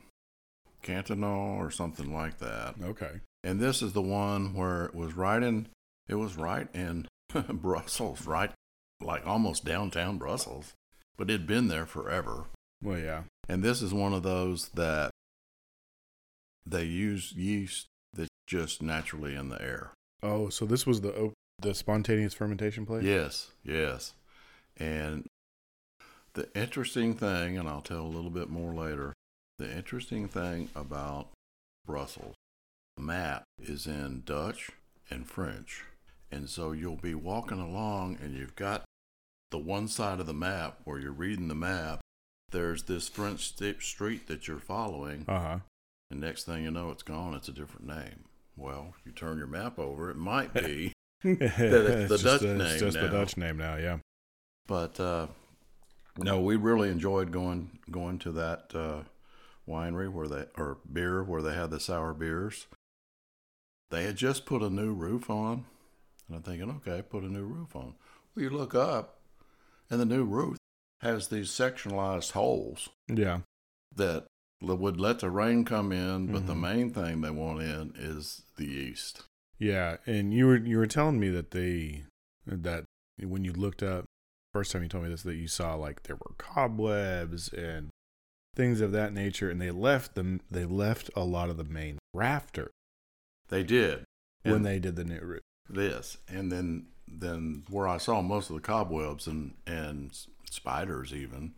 Cantonal 0.83 1.57
or 1.59 1.71
something 1.71 2.13
like 2.13 2.39
that. 2.39 2.75
Okay. 2.83 3.21
And 3.43 3.61
this 3.61 3.83
is 3.83 3.93
the 3.93 4.03
one 4.03 4.55
where 4.55 4.85
it 4.85 4.95
was 4.95 5.17
right 5.17 5.43
in, 5.43 5.69
it 6.09 6.17
was 6.17 6.37
right 6.37 6.69
in 6.75 7.07
Brussels, 7.49 8.27
right 8.27 8.51
like 9.03 9.27
almost 9.27 9.65
downtown 9.65 10.19
Brussels, 10.19 10.73
but 11.17 11.29
it'd 11.29 11.47
been 11.47 11.69
there 11.69 11.87
forever. 11.87 12.45
Well, 12.83 12.99
yeah. 12.99 13.23
And 13.49 13.63
this 13.63 13.83
is 13.83 13.93
one 13.93 14.13
of 14.13 14.23
those 14.23 14.69
that 14.71 15.11
they 16.67 16.85
use 16.85 17.33
yeast 17.33 17.87
that's 18.13 18.31
just 18.47 18.83
naturally 18.83 19.35
in 19.35 19.49
the 19.49 19.61
air. 19.61 19.93
Oh, 20.23 20.49
so 20.49 20.65
this 20.65 20.87
was 20.87 21.03
the 21.03 21.15
op- 21.15 21.35
the 21.61 21.75
spontaneous 21.75 22.35
fermentation 22.35 22.87
place? 22.87 23.05
Yes, 23.05 23.51
yes. 23.63 24.15
And 24.77 25.27
the 26.35 26.49
interesting 26.55 27.15
thing, 27.15 27.59
and 27.59 27.69
I'll 27.69 27.81
tell 27.81 28.03
a 28.03 28.09
little 28.09 28.31
bit 28.31 28.49
more 28.49 28.75
later, 28.75 29.13
the 29.59 29.71
interesting 29.71 30.29
thing 30.29 30.69
about 30.75 31.29
Brussels, 31.87 32.35
the 32.97 33.03
map 33.03 33.45
is 33.59 33.87
in 33.87 34.23
Dutch 34.25 34.71
and 35.11 35.29
French. 35.29 35.85
And 36.35 36.51
so 36.51 36.73
you'll 36.73 36.97
be 36.97 37.15
walking 37.15 37.61
along 37.61 38.19
and 38.21 38.37
you've 38.37 38.57
got 38.57 38.83
the 39.53 39.59
one 39.59 39.87
side 39.87 40.19
of 40.19 40.27
the 40.27 40.35
map 40.35 40.81
where 40.83 40.99
you're 40.99 41.13
reading 41.13 41.47
the 41.47 41.55
map. 41.55 42.01
There's 42.51 42.83
this 42.85 43.09
French 43.09 43.55
st- 43.55 43.81
street 43.83 44.27
that 44.27 44.49
you're 44.49 44.59
following. 44.59 45.27
Uh 45.29 45.41
huh. 45.41 45.59
And 46.11 46.21
next 46.21 46.43
thing 46.43 46.65
you 46.65 46.73
know, 46.73 46.91
it's 46.91 47.05
gone. 47.05 47.35
It's 47.35 47.49
a 47.49 47.53
different 47.53 47.87
name. 47.87 48.25
Well, 48.57 48.95
you 49.05 49.13
turn 49.13 49.39
your 49.39 49.47
map 49.47 49.79
over, 49.79 50.11
it 50.11 50.17
might 50.17 50.53
be. 50.53 50.93
the, 51.23 52.07
the 52.09 52.21
Dutch 52.23 52.43
it's 52.43 52.43
name 52.43 52.79
just 52.81 52.99
the. 52.99 53.09
Dutch 53.09 53.37
name 53.37 53.57
now. 53.57 53.77
Yeah. 53.77 53.99
But 54.67 54.99
uh, 54.99 55.29
no, 56.19 56.41
we 56.41 56.57
really 56.57 56.91
enjoyed 56.91 57.31
going 57.31 57.79
going 57.91 58.19
to 58.21 58.33
that 58.33 58.73
uh, 58.75 59.03
winery 59.69 60.11
where 60.11 60.27
they 60.27 60.47
or 60.57 60.79
beer 60.93 61.23
where 61.23 61.43
they 61.43 61.55
had 61.55 61.71
the 61.71 61.81
sour 61.81 62.13
beers. 62.13 62.67
They 63.91 64.05
had 64.05 64.17
just 64.17 64.47
put 64.47 64.63
a 64.63 64.71
new 64.71 64.93
roof 64.93 65.31
on, 65.31 65.67
and 66.29 66.37
I'm 66.37 66.43
thinking, 66.43 66.71
okay, 66.71 67.03
put 67.03 67.23
a 67.23 67.29
new 67.29 67.45
roof 67.45 67.75
on. 67.77 67.95
Well, 68.35 68.43
you 68.43 68.51
look 68.51 68.75
up, 68.75 69.21
and 69.91 70.01
the 70.01 70.05
new 70.07 70.25
roof 70.25 70.57
has 71.01 71.29
these 71.29 71.51
sectionalized 71.51 72.33
holes 72.33 72.89
Yeah. 73.09 73.41
that 73.95 74.27
would 74.61 74.99
let 74.99 75.19
the 75.19 75.31
rain 75.31 75.65
come 75.65 75.93
in, 75.93 76.33
but 76.33 76.47
the 76.47 76.55
Mhm. 76.55 76.61
main 76.61 76.91
thing 76.95 77.21
they 77.21 77.31
want 77.31 77.61
in 77.63 77.93
is 77.97 78.43
the 78.57 78.67
yeast. 78.67 79.25
Yeah, 79.59 79.99
and 80.07 80.33
you 80.33 80.47
were 80.47 80.57
you 80.57 80.79
were 80.79 80.87
telling 80.87 81.21
me 81.21 81.29
that 81.31 81.51
they 81.51 82.05
that 82.47 82.85
when 83.19 83.45
you 83.45 83.53
looked 83.53 83.83
up 83.83 84.07
first 84.53 84.73
time 84.73 84.83
you 84.83 84.89
told 84.89 85.05
me 85.05 85.11
this 85.11 85.23
that 85.23 85.37
you 85.37 85.47
saw 85.49 85.75
like 85.75 86.03
there 86.05 86.17
were 86.17 86.35
cobwebs 86.39 87.53
and 87.53 87.91
things 88.57 88.81
of 88.81 88.93
that 88.93 89.13
nature, 89.13 89.51
and 89.51 89.61
they 89.61 89.71
left 89.71 90.15
them 90.15 90.41
they 90.51 90.65
left 90.65 91.11
a 91.15 91.25
lot 91.25 91.51
of 91.51 91.57
the 91.57 91.65
main 91.65 91.99
rafter 92.15 92.71
They 93.49 93.63
did 93.65 94.05
when 94.43 94.55
And- 94.57 94.67
they 94.67 94.79
did 94.79 94.97
the 94.97 95.05
new 95.05 95.21
roof. 95.21 95.43
This. 95.69 96.19
And 96.29 96.51
then 96.51 96.87
then 97.07 97.63
where 97.69 97.87
i 97.87 97.99
saw 97.99 98.23
most 98.23 98.49
of 98.49 98.57
the 98.57 98.63
cobwebs 98.63 99.27
and 99.27 99.55
and 99.67 100.11
spiders 100.51 101.13
even 101.13 101.53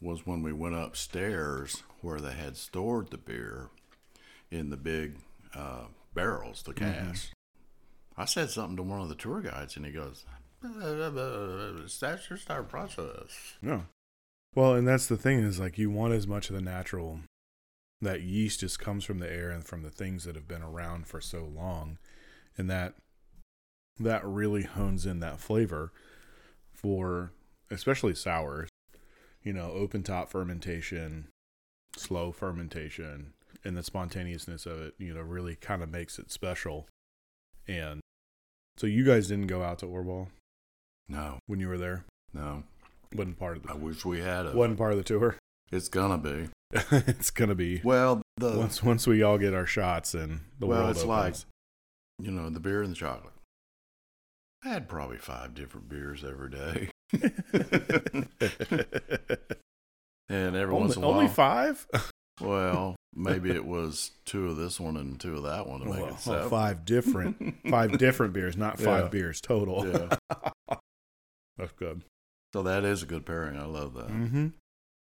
was 0.00 0.26
when 0.26 0.42
we 0.42 0.52
went 0.52 0.74
upstairs 0.74 1.84
where 2.00 2.20
they 2.20 2.32
had 2.32 2.56
stored 2.56 3.08
the 3.10 3.16
beer 3.16 3.70
in 4.50 4.70
the 4.70 4.76
big 4.76 5.18
uh, 5.54 5.84
barrels 6.12 6.64
the 6.64 6.74
casks 6.74 7.30
i 8.16 8.24
said 8.24 8.50
something 8.50 8.76
to 8.76 8.82
one 8.82 9.00
of 9.00 9.08
the 9.08 9.14
tour 9.14 9.40
guides 9.40 9.76
and 9.76 9.86
he 9.86 9.92
goes 9.92 10.24
that's 12.00 12.28
just 12.28 12.50
our 12.50 12.62
process? 12.62 13.54
No. 13.60 13.84
Well, 14.54 14.74
and 14.74 14.86
that's 14.86 15.06
the 15.06 15.16
thing 15.16 15.40
is 15.40 15.58
like 15.58 15.78
you 15.78 15.90
want 15.90 16.12
as 16.12 16.26
much 16.26 16.50
of 16.50 16.56
the 16.56 16.62
natural 16.62 17.20
that 18.00 18.22
yeast 18.22 18.60
just 18.60 18.78
comes 18.78 19.04
from 19.04 19.18
the 19.18 19.30
air 19.30 19.50
and 19.50 19.64
from 19.64 19.82
the 19.82 19.90
things 19.90 20.24
that 20.24 20.34
have 20.34 20.48
been 20.48 20.62
around 20.62 21.06
for 21.06 21.20
so 21.20 21.44
long. 21.44 21.98
And 22.56 22.70
that 22.70 22.94
that 24.00 24.24
really 24.26 24.62
hones 24.62 25.06
in 25.06 25.20
that 25.20 25.38
flavor 25.40 25.92
for 26.74 27.32
especially 27.70 28.14
sours. 28.14 28.68
You 29.42 29.52
know, 29.52 29.72
open 29.72 30.02
top 30.02 30.30
fermentation, 30.30 31.26
slow 31.96 32.30
fermentation, 32.32 33.32
and 33.64 33.76
the 33.76 33.82
spontaneousness 33.82 34.66
of 34.66 34.80
it, 34.80 34.94
you 34.98 35.12
know, 35.12 35.20
really 35.22 35.56
kind 35.56 35.82
of 35.82 35.90
makes 35.90 36.18
it 36.18 36.30
special. 36.30 36.86
And 37.66 38.00
so 38.76 38.86
you 38.86 39.04
guys 39.04 39.28
didn't 39.28 39.48
go 39.48 39.62
out 39.62 39.78
to 39.80 39.86
Orval 39.86 40.28
no 41.08 41.38
when 41.46 41.60
you 41.60 41.68
were 41.68 41.78
there? 41.78 42.04
no 42.32 42.62
Wasn't 43.14 43.38
part 43.38 43.56
of 43.58 43.64
the 43.64 43.70
i 43.70 43.74
wish 43.74 44.04
we 44.04 44.20
had 44.20 44.46
it 44.46 44.54
wasn't 44.54 44.78
part 44.78 44.92
of 44.92 44.98
the 44.98 45.04
tour. 45.04 45.36
it's 45.70 45.88
gonna 45.88 46.16
be 46.16 46.48
it's 46.72 47.30
gonna 47.30 47.54
be 47.54 47.80
well 47.84 48.22
the 48.38 48.56
once 48.56 48.82
once 48.82 49.06
we 49.06 49.22
all 49.22 49.36
get 49.36 49.52
our 49.52 49.66
shots 49.66 50.14
and 50.14 50.40
the 50.58 50.66
Well, 50.66 50.78
world 50.84 50.90
it's 50.96 51.04
like- 51.04 51.20
opens. 51.34 51.46
you 52.20 52.30
know, 52.30 52.48
the 52.50 52.60
beer 52.60 52.82
and 52.82 52.92
the 52.92 52.96
chocolate. 52.96 53.34
I 54.64 54.68
had 54.68 54.88
probably 54.88 55.18
five 55.18 55.54
different 55.54 55.88
beers 55.88 56.24
every 56.24 56.50
day. 56.50 56.88
and 60.28 60.56
every 60.56 60.74
once 60.74 60.96
only, 60.96 60.98
in 60.98 61.04
a 61.04 61.08
while, 61.08 61.18
only 61.18 61.28
five. 61.28 61.86
well, 62.40 62.96
maybe 63.14 63.50
it 63.50 63.64
was 63.64 64.12
two 64.24 64.48
of 64.48 64.56
this 64.56 64.78
one 64.80 64.96
and 64.96 65.20
two 65.20 65.36
of 65.36 65.42
that 65.44 65.66
one 65.66 65.80
to 65.80 65.86
make 65.86 66.00
Well, 66.00 66.14
it 66.14 66.20
seven. 66.20 66.48
five 66.48 66.84
different 66.84 67.56
five 67.68 67.98
different 67.98 68.32
beers, 68.32 68.56
not 68.56 68.78
five 68.80 69.04
Yeah. 69.04 69.08
beers 69.10 69.40
total. 69.40 69.86
Yeah. 69.86 70.16
That's 71.56 71.72
good. 71.72 72.02
So 72.52 72.62
that 72.62 72.84
is 72.84 73.02
a 73.02 73.06
good 73.06 73.26
pairing. 73.26 73.58
I 73.58 73.64
love 73.64 73.94
that. 73.94 74.08
Mm-hmm. 74.08 74.48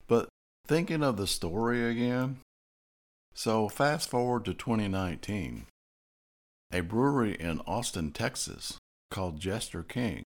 But 0.07 0.29
thinking 0.67 1.03
of 1.03 1.17
the 1.17 1.27
story 1.27 1.83
again, 1.87 2.37
so 3.33 3.67
fast 3.69 4.09
forward 4.09 4.45
to 4.45 4.53
2019, 4.53 5.65
a 6.71 6.81
brewery 6.81 7.35
in 7.35 7.59
Austin, 7.67 8.11
Texas 8.11 8.77
called 9.09 9.39
Jester 9.39 9.83
King 9.83 10.23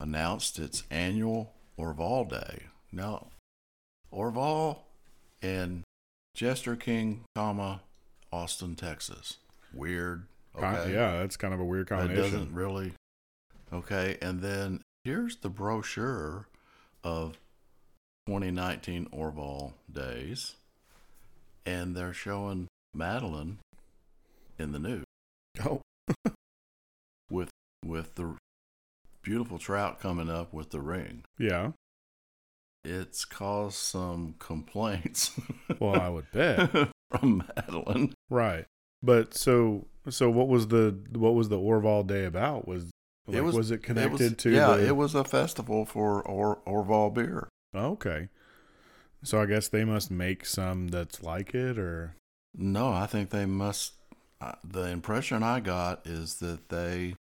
announced 0.00 0.58
its 0.58 0.82
annual 0.90 1.54
Orval 1.78 2.28
Day. 2.28 2.64
Now, 2.90 3.28
Orval 4.12 4.78
and 5.40 5.82
Jester 6.34 6.76
King, 6.76 7.24
comma, 7.34 7.82
Austin, 8.32 8.74
Texas. 8.74 9.38
Weird. 9.72 10.26
Okay. 10.56 10.92
yeah, 10.92 11.18
that's 11.18 11.36
kind 11.36 11.54
of 11.54 11.60
a 11.60 11.64
weird 11.64 11.88
combination. 11.88 12.22
That 12.22 12.30
doesn't 12.30 12.54
really. 12.54 12.92
Okay, 13.72 14.18
and 14.20 14.42
then 14.42 14.82
here's 15.04 15.36
the 15.36 15.48
brochure 15.48 16.46
of 17.02 17.38
2019 18.26 19.06
Orval 19.06 19.72
days, 19.90 20.56
and 21.64 21.96
they're 21.96 22.12
showing 22.12 22.68
Madeline 22.94 23.58
in 24.58 24.72
the 24.72 24.78
nude 24.78 25.04
Oh, 25.64 25.80
with 27.30 27.50
with 27.84 28.14
the 28.16 28.36
beautiful 29.22 29.58
trout 29.58 30.00
coming 30.00 30.28
up 30.30 30.52
with 30.52 30.70
the 30.70 30.80
ring. 30.80 31.24
yeah. 31.38 31.72
It's 32.84 33.24
caused 33.24 33.76
some 33.76 34.34
complaints 34.40 35.30
Well, 35.78 36.00
I 36.00 36.08
would 36.08 36.30
bet. 36.32 36.68
from 37.12 37.44
Madeline. 37.56 38.12
right. 38.28 38.64
But 39.02 39.34
so 39.34 39.86
so 40.08 40.28
what 40.30 40.48
was 40.48 40.66
the 40.68 40.98
what 41.12 41.34
was 41.34 41.48
the 41.48 41.58
Orval 41.58 42.04
Day 42.06 42.24
about? 42.24 42.66
Was 42.66 42.90
It 43.30 43.40
was- 43.42 43.54
was, 43.54 43.70
it 43.70 43.74
It 43.76 43.82
connected 43.84 44.20
was- 44.32 44.36
to 44.38 44.50
yeah, 44.50 44.76
the 44.76 44.88
it 44.88 44.96
was 44.96 45.14
a 45.14 45.22
festival 45.22 45.84
for 45.86 46.22
or, 46.22 46.56
Orval 46.66 47.14
beer. 47.14 47.48
Okay. 47.74 48.28
So 49.22 49.40
I 49.40 49.46
guess 49.46 49.68
they 49.68 49.84
must 49.84 50.10
make 50.10 50.44
some 50.44 50.88
that's 50.88 51.22
like 51.22 51.54
it 51.54 51.78
or 51.78 52.16
No, 52.54 52.92
I 52.92 53.06
think 53.06 53.30
they 53.30 53.46
must. 53.46 53.92
Uh, 54.40 54.54
the 54.64 54.88
impression 54.88 55.44
I 55.44 55.60
got 55.60 56.04
is 56.04 56.40
that 56.40 56.68
they 56.68 57.14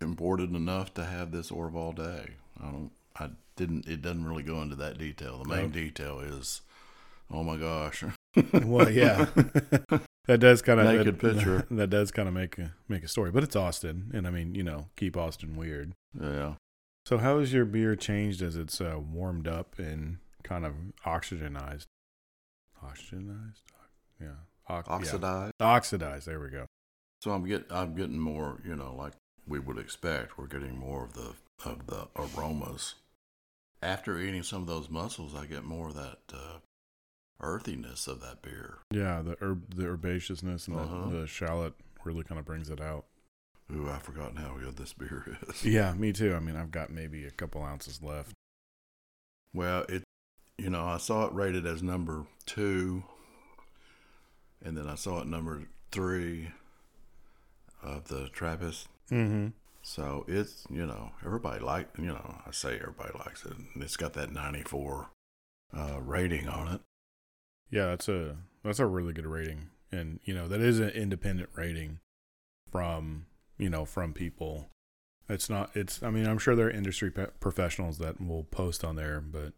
imported 0.00 0.54
enough 0.54 0.92
to 0.94 1.04
have 1.04 1.30
this 1.32 1.50
Orval 1.50 1.94
Day. 1.94 2.34
I 2.60 2.70
don't. 2.70 2.90
I 3.18 3.30
didn't. 3.56 3.86
It 3.86 4.02
doesn't 4.02 4.24
really 4.26 4.42
go 4.42 4.60
into 4.62 4.76
that 4.76 4.98
detail. 4.98 5.42
The 5.42 5.48
main 5.48 5.66
No. 5.66 5.68
detail 5.68 6.20
is, 6.20 6.60
oh 7.30 7.42
my 7.44 7.56
gosh. 7.56 8.02
well, 8.52 8.90
yeah. 8.90 9.26
that 10.26 10.40
does 10.40 10.62
kind 10.62 10.80
of 10.80 10.86
Naked 10.86 11.18
that, 11.20 11.34
picture. 11.34 11.66
That 11.70 11.90
does 11.90 12.10
kind 12.10 12.28
of 12.28 12.34
make 12.34 12.58
a 12.58 12.74
make 12.88 13.04
a 13.04 13.08
story, 13.08 13.30
but 13.30 13.42
it's 13.44 13.54
Austin, 13.56 14.10
and 14.12 14.26
I 14.26 14.30
mean, 14.30 14.54
you 14.54 14.62
know, 14.64 14.86
keep 14.96 15.16
Austin 15.16 15.56
weird. 15.56 15.92
yeah. 16.20 16.54
So, 17.06 17.18
how 17.18 17.38
has 17.38 17.52
your 17.52 17.66
beer 17.66 17.94
changed 17.96 18.40
as 18.40 18.56
it's 18.56 18.80
uh, 18.80 18.98
warmed 18.98 19.46
up 19.46 19.78
and 19.78 20.16
kind 20.42 20.64
of 20.64 20.72
oxygenized? 21.04 21.84
Oxygenized, 22.84 23.62
yeah, 24.20 24.28
Ox- 24.68 24.88
yeah. 24.88 24.94
Oxidized. 24.94 25.52
oxidized. 25.60 26.26
There 26.26 26.40
we 26.40 26.48
go. 26.50 26.66
So 27.22 27.30
I'm 27.32 27.44
get. 27.46 27.66
I'm 27.70 27.94
getting 27.94 28.18
more. 28.18 28.60
You 28.66 28.74
know, 28.76 28.94
like 28.96 29.12
we 29.46 29.58
would 29.58 29.78
expect. 29.78 30.38
We're 30.38 30.46
getting 30.46 30.76
more 30.78 31.04
of 31.04 31.14
the 31.14 31.34
of 31.64 31.86
the 31.86 32.08
aromas. 32.16 32.94
After 33.82 34.18
eating 34.18 34.42
some 34.42 34.62
of 34.62 34.66
those 34.68 34.88
mussels, 34.90 35.34
I 35.34 35.46
get 35.46 35.64
more 35.64 35.88
of 35.88 35.94
that 35.94 36.18
uh, 36.32 36.58
earthiness 37.40 38.06
of 38.06 38.20
that 38.22 38.40
beer. 38.42 38.78
Yeah, 38.90 39.22
the 39.22 39.36
herb, 39.40 39.74
the 39.74 39.84
herbaceousness 39.84 40.68
and 40.68 40.76
Uh-huh. 40.78 41.08
the, 41.10 41.20
the 41.20 41.26
shallot 41.26 41.74
really 42.04 42.24
kind 42.24 42.38
of 42.38 42.46
brings 42.46 42.70
it 42.70 42.80
out. 42.80 43.04
Ooh, 43.74 43.88
I've 43.90 44.02
forgotten 44.02 44.36
how 44.36 44.56
good 44.58 44.76
this 44.76 44.92
beer 44.92 45.38
is. 45.48 45.64
Yeah, 45.64 45.92
me 45.94 46.12
too. 46.12 46.34
I 46.34 46.40
mean, 46.40 46.56
I've 46.56 46.70
got 46.70 46.90
maybe 46.90 47.24
a 47.26 47.30
couple 47.30 47.62
ounces 47.62 48.02
left. 48.02 48.32
Well, 49.52 49.84
it, 49.88 50.02
you 50.58 50.70
know, 50.70 50.84
I 50.84 50.96
saw 50.98 51.26
it 51.26 51.32
rated 51.32 51.66
as 51.66 51.82
number 51.82 52.24
two, 52.46 53.04
and 54.64 54.76
then 54.76 54.88
I 54.88 54.94
saw 54.96 55.20
it 55.20 55.26
number 55.26 55.62
three 55.92 56.50
of 57.82 58.08
the 58.08 58.28
Trappist, 58.28 58.88
Mm-hmm. 59.10 59.48
So 59.82 60.24
it's 60.26 60.66
you 60.70 60.86
know 60.86 61.10
everybody 61.24 61.62
like 61.62 61.88
you 61.98 62.06
know 62.06 62.36
I 62.46 62.50
say 62.50 62.76
everybody 62.76 63.12
likes 63.18 63.44
it. 63.44 63.52
And 63.52 63.82
it's 63.82 63.96
got 63.96 64.14
that 64.14 64.32
94 64.32 65.10
uh, 65.76 66.00
rating 66.00 66.48
on 66.48 66.68
it. 66.68 66.80
Yeah, 67.70 67.86
that's 67.86 68.08
a 68.08 68.36
that's 68.62 68.78
a 68.78 68.86
really 68.86 69.12
good 69.12 69.26
rating, 69.26 69.70
and 69.92 70.20
you 70.24 70.34
know 70.34 70.48
that 70.48 70.60
is 70.60 70.80
an 70.80 70.90
independent 70.90 71.50
rating 71.54 71.98
from 72.70 73.26
you 73.58 73.68
know 73.68 73.84
from 73.84 74.12
people. 74.12 74.68
It's 75.28 75.48
not. 75.48 75.70
It's. 75.74 76.02
I 76.02 76.10
mean, 76.10 76.26
I'm 76.26 76.38
sure 76.38 76.54
there 76.54 76.66
are 76.66 76.70
industry 76.70 77.10
pe- 77.10 77.30
professionals 77.40 77.98
that 77.98 78.20
will 78.20 78.44
post 78.44 78.84
on 78.84 78.96
there, 78.96 79.20
but 79.20 79.54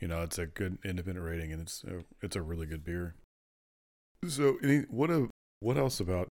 you 0.00 0.08
know, 0.08 0.22
it's 0.22 0.38
a 0.38 0.46
good 0.46 0.78
independent 0.84 1.24
rating, 1.24 1.52
and 1.52 1.62
it's 1.62 1.84
a, 1.84 2.04
it's 2.22 2.36
a 2.36 2.42
really 2.42 2.66
good 2.66 2.84
beer. 2.84 3.14
So, 4.28 4.56
any 4.62 4.80
what 4.88 5.10
a 5.10 5.28
what 5.60 5.76
else 5.76 6.00
about 6.00 6.28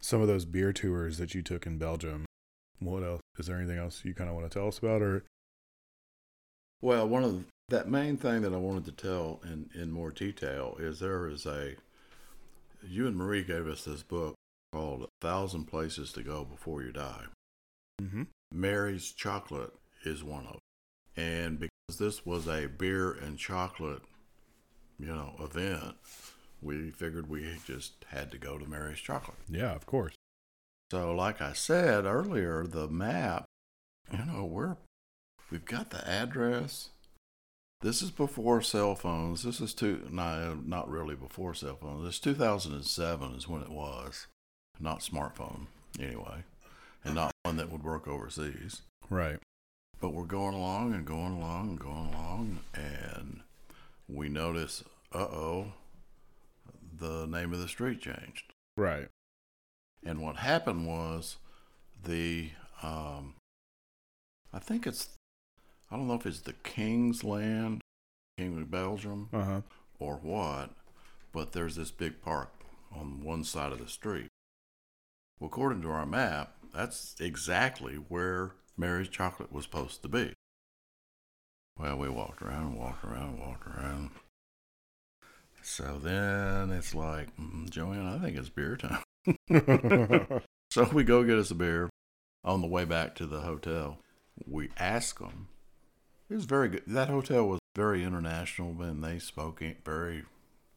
some 0.00 0.20
of 0.20 0.28
those 0.28 0.44
beer 0.44 0.72
tours 0.72 1.18
that 1.18 1.34
you 1.34 1.42
took 1.42 1.66
in 1.66 1.78
Belgium? 1.78 2.24
What 2.80 3.02
else? 3.02 3.20
Is 3.38 3.46
there 3.46 3.56
anything 3.56 3.78
else 3.78 4.04
you 4.04 4.14
kind 4.14 4.30
of 4.30 4.36
want 4.36 4.50
to 4.50 4.58
tell 4.58 4.68
us 4.68 4.78
about, 4.78 5.02
or 5.02 5.24
Well, 6.80 7.08
one 7.08 7.24
of 7.24 7.32
the, 7.32 7.44
that 7.68 7.88
main 7.88 8.16
thing 8.16 8.42
that 8.42 8.52
I 8.52 8.58
wanted 8.58 8.84
to 8.86 8.92
tell 8.92 9.40
in 9.44 9.70
in 9.74 9.90
more 9.90 10.10
detail 10.10 10.76
is 10.78 11.00
there 11.00 11.26
is 11.28 11.44
a 11.46 11.74
you 12.86 13.06
and 13.06 13.16
Marie 13.16 13.42
gave 13.42 13.66
us 13.66 13.84
this 13.84 14.02
book 14.02 14.34
called 14.72 15.02
A 15.02 15.08
Thousand 15.20 15.64
Places 15.64 16.12
to 16.12 16.22
Go 16.22 16.44
Before 16.44 16.82
You 16.82 16.92
Die. 16.92 17.24
mm-hmm. 18.00 18.22
Mary's 18.52 19.12
Chocolate 19.12 19.74
is 20.04 20.22
one 20.22 20.46
of 20.46 20.52
them. 20.52 20.60
And 21.16 21.58
because 21.58 21.98
this 21.98 22.24
was 22.24 22.46
a 22.46 22.66
beer 22.66 23.10
and 23.10 23.36
chocolate, 23.36 24.02
you 24.98 25.06
know, 25.06 25.34
event, 25.40 25.96
we 26.62 26.90
figured 26.90 27.28
we 27.28 27.58
just 27.66 28.04
had 28.08 28.30
to 28.30 28.38
go 28.38 28.58
to 28.58 28.68
Mary's 28.68 28.98
Chocolate. 28.98 29.38
yeah, 29.48 29.74
of 29.74 29.86
course, 29.86 30.14
So, 30.90 31.14
like 31.14 31.40
I 31.40 31.52
said 31.52 32.04
earlier, 32.04 32.66
the 32.66 32.88
map, 32.88 33.44
you 34.12 34.24
know, 34.24 34.44
we're 34.44 34.76
we've 35.50 35.64
got 35.64 35.90
the 35.90 36.06
address. 36.08 36.90
This 37.80 38.02
is 38.02 38.10
before 38.10 38.60
cell 38.60 38.96
phones. 38.96 39.44
This 39.44 39.60
is 39.60 39.72
two, 39.72 40.08
no, 40.10 40.58
not 40.66 40.90
really 40.90 41.14
before 41.14 41.54
cell 41.54 41.76
phones. 41.80 42.04
This 42.04 42.18
2007 42.18 43.34
is 43.34 43.46
when 43.46 43.62
it 43.62 43.70
was, 43.70 44.26
not 44.80 44.98
smartphone 45.00 45.66
anyway, 46.00 46.42
and 47.04 47.14
not 47.14 47.30
one 47.44 47.56
that 47.56 47.70
would 47.70 47.84
work 47.84 48.08
overseas. 48.08 48.82
right? 49.10 49.38
But 50.00 50.10
we're 50.10 50.24
going 50.24 50.54
along 50.54 50.92
and 50.94 51.04
going 51.04 51.34
along 51.34 51.68
and 51.70 51.78
going 51.80 52.12
along, 52.14 52.58
and 52.74 53.40
we 54.08 54.28
notice, 54.28 54.82
uh 55.12 55.18
oh, 55.18 55.72
the 56.98 57.26
name 57.26 57.52
of 57.52 57.60
the 57.60 57.68
street 57.68 58.00
changed. 58.00 58.52
Right. 58.76 59.08
And 60.04 60.20
what 60.20 60.36
happened 60.36 60.86
was 60.86 61.36
the, 62.04 62.50
um, 62.82 63.34
I 64.52 64.58
think 64.58 64.86
it's, 64.86 65.08
I 65.90 65.96
don't 65.96 66.06
know 66.08 66.14
if 66.14 66.26
it's 66.26 66.40
the 66.40 66.52
King's 66.52 67.24
Land, 67.24 67.80
King 68.36 68.60
of 68.60 68.70
Belgium, 68.70 69.28
Uh 69.32 69.44
huh. 69.44 69.60
or 69.98 70.16
what, 70.16 70.70
but 71.32 71.52
there's 71.52 71.76
this 71.76 71.90
big 71.90 72.22
park 72.22 72.50
on 72.94 73.22
one 73.22 73.44
side 73.44 73.72
of 73.72 73.78
the 73.80 73.88
street. 73.88 74.28
Well, 75.40 75.48
according 75.48 75.82
to 75.82 75.90
our 75.90 76.06
map, 76.06 76.54
that's 76.72 77.14
exactly 77.20 77.94
where 77.94 78.52
Mary's 78.76 79.08
Chocolate 79.08 79.52
was 79.52 79.64
supposed 79.64 80.02
to 80.02 80.08
be. 80.08 80.34
Well, 81.78 81.96
we 81.96 82.08
walked 82.08 82.42
around, 82.42 82.76
walked 82.76 83.04
around, 83.04 83.38
walked 83.38 83.66
around. 83.66 84.10
So 85.68 86.00
then 86.02 86.70
it's 86.70 86.94
like, 86.94 87.36
mm, 87.36 87.68
Joanne, 87.68 88.06
I 88.06 88.18
think 88.18 88.38
it's 88.38 88.48
beer 88.48 88.76
time. 88.76 89.02
So 90.70 90.84
we 90.92 91.02
go 91.02 91.24
get 91.24 91.38
us 91.38 91.50
a 91.50 91.54
beer. 91.54 91.88
On 92.44 92.60
the 92.60 92.66
way 92.66 92.84
back 92.84 93.14
to 93.16 93.26
the 93.26 93.40
hotel, 93.40 93.98
we 94.46 94.70
ask 94.78 95.18
them. 95.18 95.48
It 96.30 96.34
was 96.34 96.44
very 96.44 96.68
good. 96.68 96.82
That 96.86 97.08
hotel 97.08 97.46
was 97.46 97.60
very 97.74 98.04
international, 98.04 98.80
and 98.82 99.02
they 99.02 99.18
spoke 99.18 99.62
very, 99.84 100.24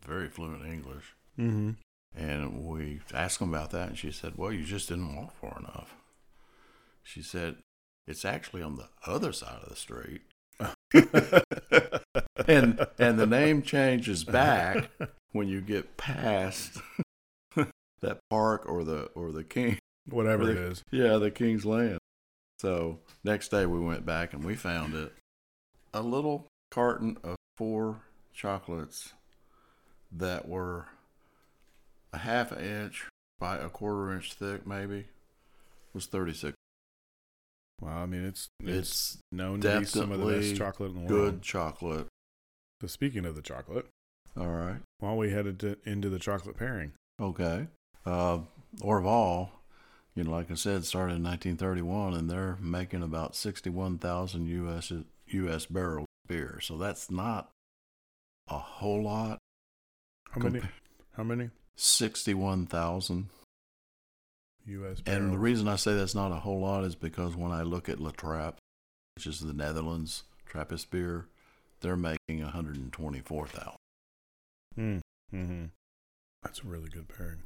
very 0.06 0.30
fluent 0.30 0.66
English. 0.66 1.14
mm-hmm. 1.38 1.72
And 2.16 2.66
we 2.66 3.02
asked 3.14 3.40
them 3.40 3.54
about 3.54 3.72
that, 3.72 3.90
and 3.90 3.98
she 3.98 4.12
said, 4.12 4.38
"Well, 4.38 4.52
you 4.52 4.64
just 4.64 4.90
didn't 4.90 5.16
walk 5.16 5.36
far 5.40 5.58
enough." 5.60 5.96
She 7.04 7.22
said, 7.22 7.58
"It's 8.08 8.26
actually 8.26 8.62
on 8.62 8.76
the 8.78 8.90
other 9.06 9.32
side 9.34 9.62
of 9.62 9.70
the 9.70 9.76
street." 9.76 10.22
and 12.48 12.86
and 13.00 13.20
the 13.20 13.26
name 13.28 13.62
changes 13.62 14.24
back 14.24 14.90
when 15.32 15.48
you 15.48 15.62
get 15.62 15.98
past 15.98 16.78
that 18.02 18.20
park 18.30 18.64
or 18.68 18.84
the 18.84 19.04
or 19.16 19.32
the 19.32 19.44
king 19.44 19.78
Whatever 20.10 20.44
it 20.44 20.56
Really? 20.56 20.72
is. 20.72 20.84
yeah 20.92 21.18
the 21.18 21.30
king's 21.32 21.66
land 21.66 22.00
so 22.60 23.00
next 23.24 23.50
day 23.50 23.66
we 23.66 23.80
went 23.80 24.06
back 24.06 24.34
and 24.34 24.44
we 24.44 24.56
found 24.56 24.94
it 24.96 25.14
a 25.94 26.02
little 26.02 26.48
carton 26.72 27.18
of 27.24 27.36
four 27.58 28.02
chocolates 28.34 29.14
that 30.12 30.48
were 30.48 30.88
a 32.14 32.18
half 32.20 32.52
an 32.52 32.60
inch 32.64 33.06
by 33.40 33.58
a 33.58 33.70
quarter 33.70 34.12
inch 34.14 34.34
thick 34.34 34.66
maybe 34.66 35.06
was 35.94 36.06
36 36.08 36.56
Wow. 37.82 38.04
I 38.04 38.06
mean, 38.06 38.26
it's 38.26 38.48
it's, 38.64 38.78
it's 38.78 39.18
known 39.32 39.60
to 39.62 39.80
be 39.80 39.86
some 39.86 40.12
of 40.12 40.20
the 40.20 40.28
best 40.28 40.56
chocolate 40.56 40.92
in 40.92 41.08
the 41.08 41.12
world. 41.14 41.32
good 41.32 41.42
chocolate 41.42 42.06
So 42.82 42.88
speaking 42.88 43.26
of 43.26 43.36
the 43.36 43.42
chocolate, 43.42 43.86
all 44.36 44.48
right 44.48 44.80
while 45.00 45.18
we 45.18 45.30
headed 45.32 45.60
to, 45.60 45.78
into 45.86 46.10
the 46.10 46.20
chocolate 46.20 46.58
pairing, 46.58 46.94
Okay. 47.22 47.68
Uh, 48.06 48.40
Orval, 48.80 49.50
you 50.16 50.24
know, 50.24 50.32
like 50.32 50.50
I 50.50 50.56
said, 50.56 50.86
started 50.86 51.16
in 51.16 51.24
1931, 51.24 52.16
and 52.16 52.30
they're 52.30 52.58
making 52.60 53.04
about 53.04 53.36
61,000 53.36 54.48
U.S. 54.48 54.92
U.S. 55.28 55.66
barrels 55.68 56.08
of 56.26 56.28
beer. 56.28 56.60
So 56.62 56.78
that's 56.78 57.12
not 57.12 57.52
a 58.50 58.58
whole 58.58 59.04
lot. 59.04 59.38
how 60.32 60.42
many? 60.42 60.60
Compa- 60.62 60.70
How 61.16 61.24
many? 61.24 61.50
61,000. 61.76 63.30
U.S. 64.68 65.02
And 65.06 65.32
the 65.34 65.38
reason 65.38 65.68
I 65.68 65.76
say 65.76 65.96
that's 65.96 66.16
not 66.16 66.32
a 66.32 66.36
whole 66.36 66.62
lot 66.62 66.84
is 66.86 66.96
because 66.96 67.36
when 67.36 67.52
I 67.52 67.62
look 67.62 67.88
at 67.88 68.00
La 68.00 68.12
Trappe, 68.12 68.58
which 69.16 69.28
is 69.28 69.40
the 69.40 69.54
Netherlands 69.54 70.24
Trappist 70.46 70.90
beer, 70.92 71.28
they're 71.82 71.96
making 71.96 72.42
124,000. 72.42 73.74
Mm, 74.78 75.02
mm-hmm. 75.34 75.66
That's 76.44 76.60
a 76.60 76.68
really 76.68 76.90
good 76.90 77.08
pairing. 77.08 77.44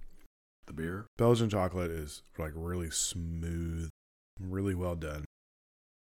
The 0.67 0.73
beer? 0.73 1.05
Belgian 1.17 1.49
chocolate 1.49 1.91
is 1.91 2.23
like 2.37 2.53
really 2.55 2.89
smooth, 2.89 3.89
really 4.39 4.75
well 4.75 4.95
done. 4.95 5.25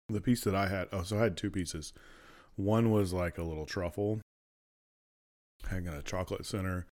The 0.08 0.20
piece 0.20 0.42
that 0.42 0.54
I 0.54 0.68
had, 0.68 0.88
oh, 0.92 1.02
so 1.02 1.18
I 1.18 1.22
had 1.22 1.36
two 1.36 1.50
pieces. 1.50 1.92
One 2.56 2.90
was 2.90 3.12
like 3.12 3.38
a 3.38 3.42
little 3.42 3.66
truffle, 3.66 4.20
hanging 5.68 5.88
a 5.88 6.02
chocolate 6.02 6.46
center, 6.46 6.86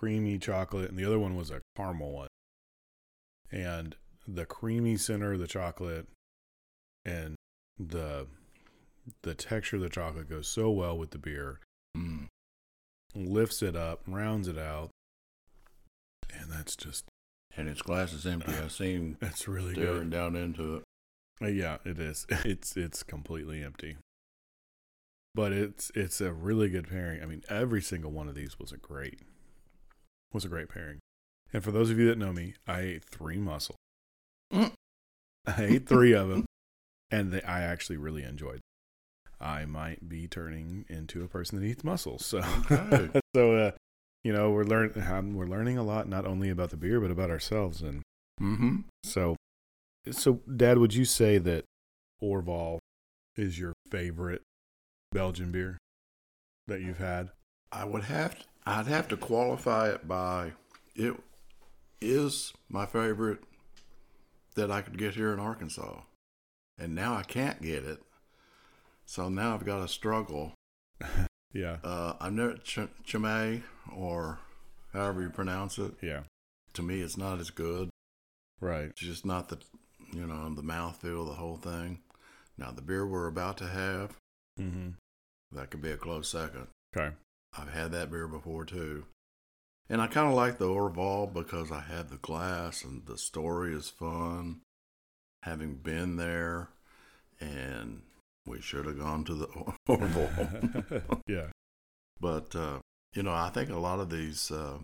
creamy 0.00 0.38
chocolate, 0.38 0.90
and 0.90 0.98
the 0.98 1.04
other 1.04 1.18
one 1.18 1.36
was 1.36 1.50
a 1.50 1.60
caramel 1.76 2.12
one. 2.12 2.28
And 3.52 3.96
the 4.26 4.44
creamy 4.44 4.96
center 4.96 5.34
of 5.34 5.38
the 5.38 5.46
chocolate 5.46 6.06
and 7.04 7.36
the 7.78 8.26
the 9.22 9.34
texture 9.34 9.76
of 9.76 9.82
the 9.82 9.88
chocolate 9.88 10.28
goes 10.28 10.48
so 10.48 10.70
well 10.70 10.96
with 10.98 11.10
the 11.10 11.18
beer, 11.18 11.60
Mm. 11.96 12.26
lifts 13.14 13.62
it 13.62 13.74
up, 13.76 14.02
rounds 14.06 14.48
it 14.48 14.58
out, 14.58 14.90
and 16.32 16.50
that's 16.50 16.76
just 16.76 17.04
And 17.56 17.68
its 17.68 17.80
glass 17.80 18.12
is 18.12 18.26
empty. 18.26 18.52
I've 18.52 18.72
seen 18.72 19.16
that's 19.20 19.48
really 19.48 19.74
good. 19.74 20.10
down 20.10 20.36
into 20.36 20.76
it. 20.76 20.82
Uh, 21.40 21.46
yeah, 21.46 21.78
it 21.84 21.98
is. 21.98 22.26
It's 22.44 22.76
it's 22.76 23.02
completely 23.02 23.62
empty. 23.62 23.96
But 25.34 25.52
it's 25.52 25.90
it's 25.94 26.20
a 26.20 26.32
really 26.32 26.68
good 26.68 26.88
pairing. 26.88 27.22
I 27.22 27.26
mean, 27.26 27.42
every 27.48 27.80
single 27.82 28.10
one 28.10 28.28
of 28.28 28.34
these 28.34 28.58
was 28.58 28.72
a 28.72 28.76
great 28.78 29.20
was 30.32 30.44
a 30.44 30.48
great 30.48 30.68
pairing. 30.68 30.98
And 31.52 31.62
for 31.64 31.70
those 31.72 31.90
of 31.90 31.98
you 31.98 32.08
that 32.08 32.18
know 32.18 32.32
me, 32.32 32.54
I 32.66 32.80
ate 32.80 33.04
three 33.04 33.38
mussel. 33.38 33.76
Mm. 34.52 34.72
I 35.46 35.64
ate 35.64 35.88
three 35.88 36.12
of 36.12 36.28
them, 36.30 36.44
and 37.10 37.32
they, 37.32 37.42
I 37.42 37.62
actually 37.62 37.96
really 37.98 38.22
enjoyed. 38.24 38.60
I 39.46 39.64
might 39.64 40.08
be 40.08 40.26
turning 40.26 40.84
into 40.88 41.22
a 41.22 41.28
person 41.28 41.58
that 41.60 41.64
eats 41.64 41.84
mussels. 41.84 42.26
So, 42.26 42.42
Okay. 42.70 43.10
so 43.34 43.56
uh, 43.56 43.70
you 44.24 44.32
know, 44.32 44.50
we're 44.50 44.64
learning 44.64 45.34
we're 45.34 45.46
learning 45.46 45.78
a 45.78 45.84
lot, 45.84 46.08
not 46.08 46.26
only 46.26 46.50
about 46.50 46.70
the 46.70 46.76
beer 46.76 47.00
but 47.00 47.10
about 47.10 47.30
ourselves. 47.30 47.80
And 47.82 48.02
Mm-hmm. 48.42 48.76
so, 49.04 49.36
so 50.10 50.40
Dad, 50.54 50.76
would 50.78 50.94
you 50.94 51.04
say 51.06 51.38
that 51.38 51.64
Orval 52.22 52.78
is 53.36 53.58
your 53.58 53.72
favorite 53.90 54.42
Belgian 55.12 55.52
beer 55.52 55.78
that 56.66 56.80
you've 56.82 56.98
had? 56.98 57.30
I 57.72 57.84
would 57.84 58.04
have 58.04 58.38
to, 58.38 58.44
I'd 58.66 58.86
have 58.88 59.08
to 59.08 59.16
qualify 59.16 59.90
it 59.90 60.06
by 60.08 60.52
it 60.94 61.14
is 62.00 62.52
my 62.68 62.84
favorite 62.84 63.38
that 64.54 64.70
I 64.70 64.82
could 64.82 64.98
get 64.98 65.14
here 65.14 65.32
in 65.32 65.38
Arkansas. 65.40 66.00
And 66.78 66.94
now 66.94 67.14
I 67.14 67.22
can't 67.22 67.62
get 67.62 67.84
it. 67.84 68.02
So 69.06 69.28
now 69.28 69.54
I've 69.54 69.64
got 69.64 69.80
to 69.80 69.88
struggle. 69.88 70.52
Yeah, 71.54 71.78
Uh, 71.82 72.14
I've 72.20 72.34
never 72.34 72.54
Ch- 72.58 72.90
Chimay 73.04 73.62
or 73.94 74.40
however 74.92 75.22
you 75.22 75.30
pronounce 75.30 75.78
it. 75.78 75.94
yeah, 76.02 76.24
To 76.74 76.82
me, 76.82 77.00
it's 77.00 77.16
not 77.16 77.38
as 77.40 77.48
good. 77.48 77.88
right. 78.60 78.90
It's 78.90 79.00
just 79.00 79.24
not 79.24 79.48
the 79.48 79.58
you 80.12 80.26
know, 80.26 80.52
the 80.54 80.62
mouthfeel, 80.62 81.20
of 81.22 81.28
the 81.28 81.34
whole 81.34 81.56
thing. 81.56 82.00
Now, 82.58 82.72
the 82.72 82.82
beer 82.82 83.06
we're 83.06 83.26
about 83.28 83.56
to 83.58 83.68
have, 83.68 84.16
Mm-hmm. 84.60 84.90
that 85.52 85.70
could 85.70 85.80
be 85.80 85.92
a 85.92 85.96
close 85.96 86.28
second. 86.28 86.66
Okay. 86.94 87.14
I've 87.58 87.72
had 87.72 87.90
that 87.92 88.10
beer 88.10 88.28
before 88.28 88.66
too. 88.66 89.06
And 89.88 90.02
I 90.02 90.08
kind 90.08 90.28
of 90.28 90.34
like 90.34 90.58
the 90.58 90.66
Orval 90.68 91.32
because 91.32 91.72
I 91.72 91.80
had 91.80 92.10
the 92.10 92.16
glass 92.18 92.84
and 92.84 93.06
the 93.06 93.16
story 93.16 93.72
is 93.74 93.88
fun. 93.88 94.60
Having 95.44 95.76
been 95.76 96.16
there, 96.16 96.68
and 97.40 98.02
we 98.46 98.60
should 98.60 98.86
have 98.86 98.98
gone 98.98 99.24
to 99.24 99.34
the 99.34 99.46
Orval. 99.88 101.20
yeah. 101.26 101.48
but, 102.20 102.54
uh, 102.54 102.78
you 103.14 103.22
know, 103.22 103.32
I 103.34 103.50
think 103.50 103.70
a 103.70 103.76
lot 103.78 104.00
of 104.00 104.10
these 104.10 104.50
uh, 104.50 104.78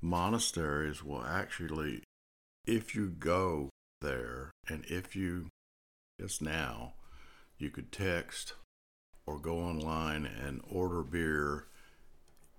monasteries 0.00 1.02
will 1.02 1.22
actually, 1.24 2.02
if 2.66 2.94
you 2.94 3.08
go 3.08 3.70
there 4.00 4.50
and 4.68 4.84
if 4.88 5.14
you, 5.16 5.48
just 6.20 6.40
now, 6.42 6.94
you 7.58 7.70
could 7.70 7.92
text 7.92 8.54
or 9.26 9.38
go 9.38 9.58
online 9.58 10.24
and 10.26 10.60
order 10.70 11.02
beer. 11.02 11.66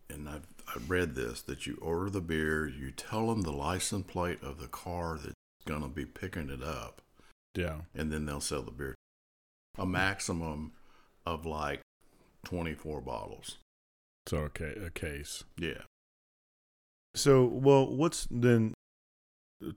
And 0.09 0.27
I've, 0.27 0.47
I've 0.75 0.89
read 0.89 1.15
this 1.15 1.41
that 1.43 1.65
you 1.67 1.77
order 1.81 2.09
the 2.09 2.21
beer, 2.21 2.67
you 2.67 2.91
tell 2.91 3.27
them 3.27 3.41
the 3.41 3.51
license 3.51 4.05
plate 4.07 4.39
of 4.41 4.59
the 4.59 4.67
car 4.67 5.17
that's 5.21 5.33
going 5.67 5.81
to 5.83 5.87
be 5.87 6.05
picking 6.05 6.49
it 6.49 6.63
up, 6.63 7.01
Yeah. 7.55 7.81
and 7.95 8.11
then 8.11 8.25
they'll 8.25 8.41
sell 8.41 8.63
the 8.63 8.71
beer. 8.71 8.95
A 9.79 9.85
maximum 9.85 10.73
of 11.25 11.45
like 11.45 11.79
24 12.45 13.01
bottles. 13.01 13.57
So 14.27 14.37
okay, 14.39 14.75
a 14.85 14.89
case. 14.89 15.43
Yeah. 15.57 15.83
So 17.15 17.45
well, 17.45 17.87
what's 17.87 18.27
then? 18.29 18.73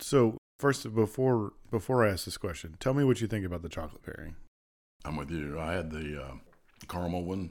So 0.01 0.37
first, 0.59 0.93
before 0.95 1.53
before 1.71 2.07
I 2.07 2.11
ask 2.11 2.25
this 2.25 2.37
question, 2.37 2.77
tell 2.81 2.95
me 2.95 3.05
what 3.05 3.21
you 3.21 3.27
think 3.27 3.47
about 3.47 3.63
the 3.63 3.69
chocolate 3.69 4.03
pairing. 4.03 4.37
I'm 5.05 5.17
with 5.17 5.31
you. 5.31 5.59
I 5.59 5.73
had 5.73 5.91
the 5.91 6.23
uh, 6.23 6.35
caramel 6.89 7.25
one, 7.25 7.51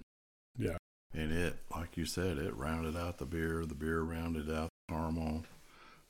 Yeah. 0.58 0.78
and 1.14 1.32
it, 1.32 1.58
like 1.76 1.98
you 1.98 2.06
said, 2.06 2.38
it 2.38 2.56
rounded 2.56 2.96
out 2.96 3.18
the 3.18 3.26
beer. 3.26 3.66
The 3.66 3.76
beer 3.76 4.02
rounded 4.02 4.50
out 4.50 4.70
the 4.88 4.94
caramel. 4.96 5.44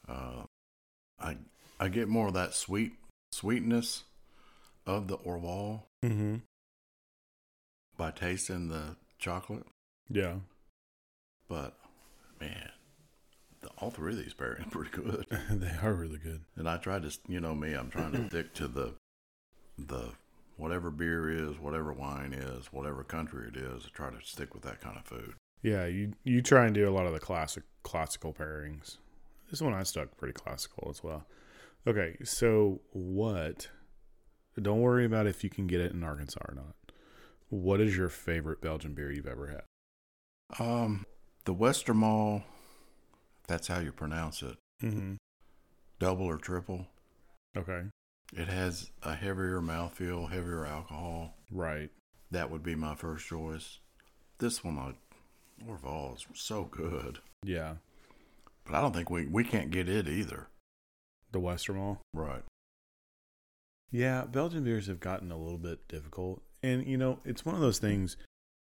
Uh, 0.08 0.44
I 1.20 1.38
I 1.80 1.88
get 1.88 2.08
more 2.10 2.28
of 2.28 2.34
that 2.34 2.54
sweet 2.54 2.94
sweetness 3.32 4.04
of 4.86 5.08
the 5.08 5.18
Orval 5.20 5.84
Mm-hmm. 6.04 6.38
by 7.98 8.12
tasting 8.12 8.70
the 8.70 8.96
chocolate, 9.20 9.66
Yeah. 10.10 10.36
but 11.48 11.78
man, 12.40 12.70
the, 13.62 13.70
all 13.78 13.92
three 13.92 14.14
of 14.14 14.18
these 14.18 14.34
pairings 14.34 14.66
are 14.66 14.70
pretty 14.72 14.90
good. 14.92 15.26
they 15.52 15.76
are 15.84 15.94
really 15.94 16.18
good. 16.18 16.42
And 16.56 16.68
I 16.68 16.78
tried 16.78 17.04
to, 17.04 17.16
you 17.28 17.40
know 17.40 17.54
me, 17.54 17.74
I'm 17.74 17.90
trying 17.92 18.14
to 18.14 18.28
stick 18.30 18.54
to 18.56 18.68
the 18.68 18.94
the 19.78 20.12
whatever 20.58 20.90
beer 20.92 21.30
is, 21.30 21.58
whatever 21.60 21.92
wine 21.94 22.34
is, 22.34 22.68
whatever 22.74 23.04
country 23.04 23.48
it 23.48 23.56
is. 23.58 23.86
I 23.86 23.90
try 23.94 24.10
to 24.10 24.18
stick 24.24 24.54
with 24.54 24.64
that 24.64 24.82
kind 24.82 24.98
of 24.98 25.06
food. 25.06 25.34
Yeah, 25.64 25.86
you 25.86 26.14
you 26.24 26.42
try 26.42 26.66
and 26.66 26.74
do 26.74 26.90
a 26.90 26.92
lot 26.94 27.06
of 27.06 27.14
the 27.14 27.20
classic 27.20 27.64
classical 27.84 28.34
pairings. 28.34 28.98
This 29.52 29.62
one 29.62 29.74
I 29.76 29.84
stuck 29.84 30.18
pretty 30.18 30.34
classical 30.34 30.88
as 30.90 31.04
well. 31.04 31.26
Okay, 31.86 32.18
so 32.24 32.82
what? 32.92 33.70
Don't 34.60 34.82
worry 34.82 35.06
about 35.06 35.28
if 35.28 35.44
you 35.44 35.50
can 35.50 35.68
get 35.68 35.82
it 35.82 35.92
in 35.94 36.04
Arkansas 36.04 36.40
or 36.48 36.54
not. 36.56 36.76
What 37.50 37.80
is 37.82 37.96
your 37.98 38.10
favorite 38.10 38.62
Belgian 38.62 38.94
beer 38.94 39.12
you've 39.12 39.28
ever 39.28 39.48
had? 39.48 39.64
Um, 40.60 41.06
the 41.46 41.54
Westmalle, 41.56 42.44
if 43.42 43.48
that's 43.48 43.68
how 43.68 43.80
you 43.80 43.92
pronounce 43.92 44.42
it, 44.42 44.58
Mm-hmm. 44.84 45.14
double 46.00 46.26
or 46.26 46.38
triple. 46.38 46.88
Okay, 47.56 47.84
It 48.34 48.48
has 48.48 48.90
a 49.04 49.14
heavier 49.16 49.62
mouthfeel, 49.62 50.32
heavier 50.32 50.66
alcohol. 50.66 51.36
right. 51.52 51.90
That 52.32 52.50
would 52.50 52.64
be 52.64 52.76
my 52.76 52.96
first 52.96 53.28
choice. 53.28 53.80
This 54.38 54.64
one, 54.64 54.78
I, 54.80 54.94
Orval 55.70 56.16
is 56.16 56.26
so 56.34 56.64
good, 56.64 57.20
Yeah, 57.44 57.76
but 58.66 58.74
I 58.74 58.82
don't 58.82 58.94
think 58.94 59.10
we 59.10 59.26
we 59.28 59.44
can't 59.44 59.70
get 59.70 59.90
it 59.90 60.08
either. 60.08 60.48
the 61.34 61.40
Westmalle. 61.40 61.98
Right. 62.14 62.44
Yeah, 63.92 64.26
Belgian 64.26 64.64
beers 64.64 64.88
have 64.88 65.00
gotten 65.00 65.32
a 65.32 65.38
little 65.38 65.58
bit 65.58 65.88
difficult. 65.88 66.42
And, 66.64 66.86
you 66.88 66.98
know, 66.98 67.20
it's 67.26 67.44
one 67.46 67.56
of 67.56 67.62
those 67.62 67.80
things, 67.80 68.16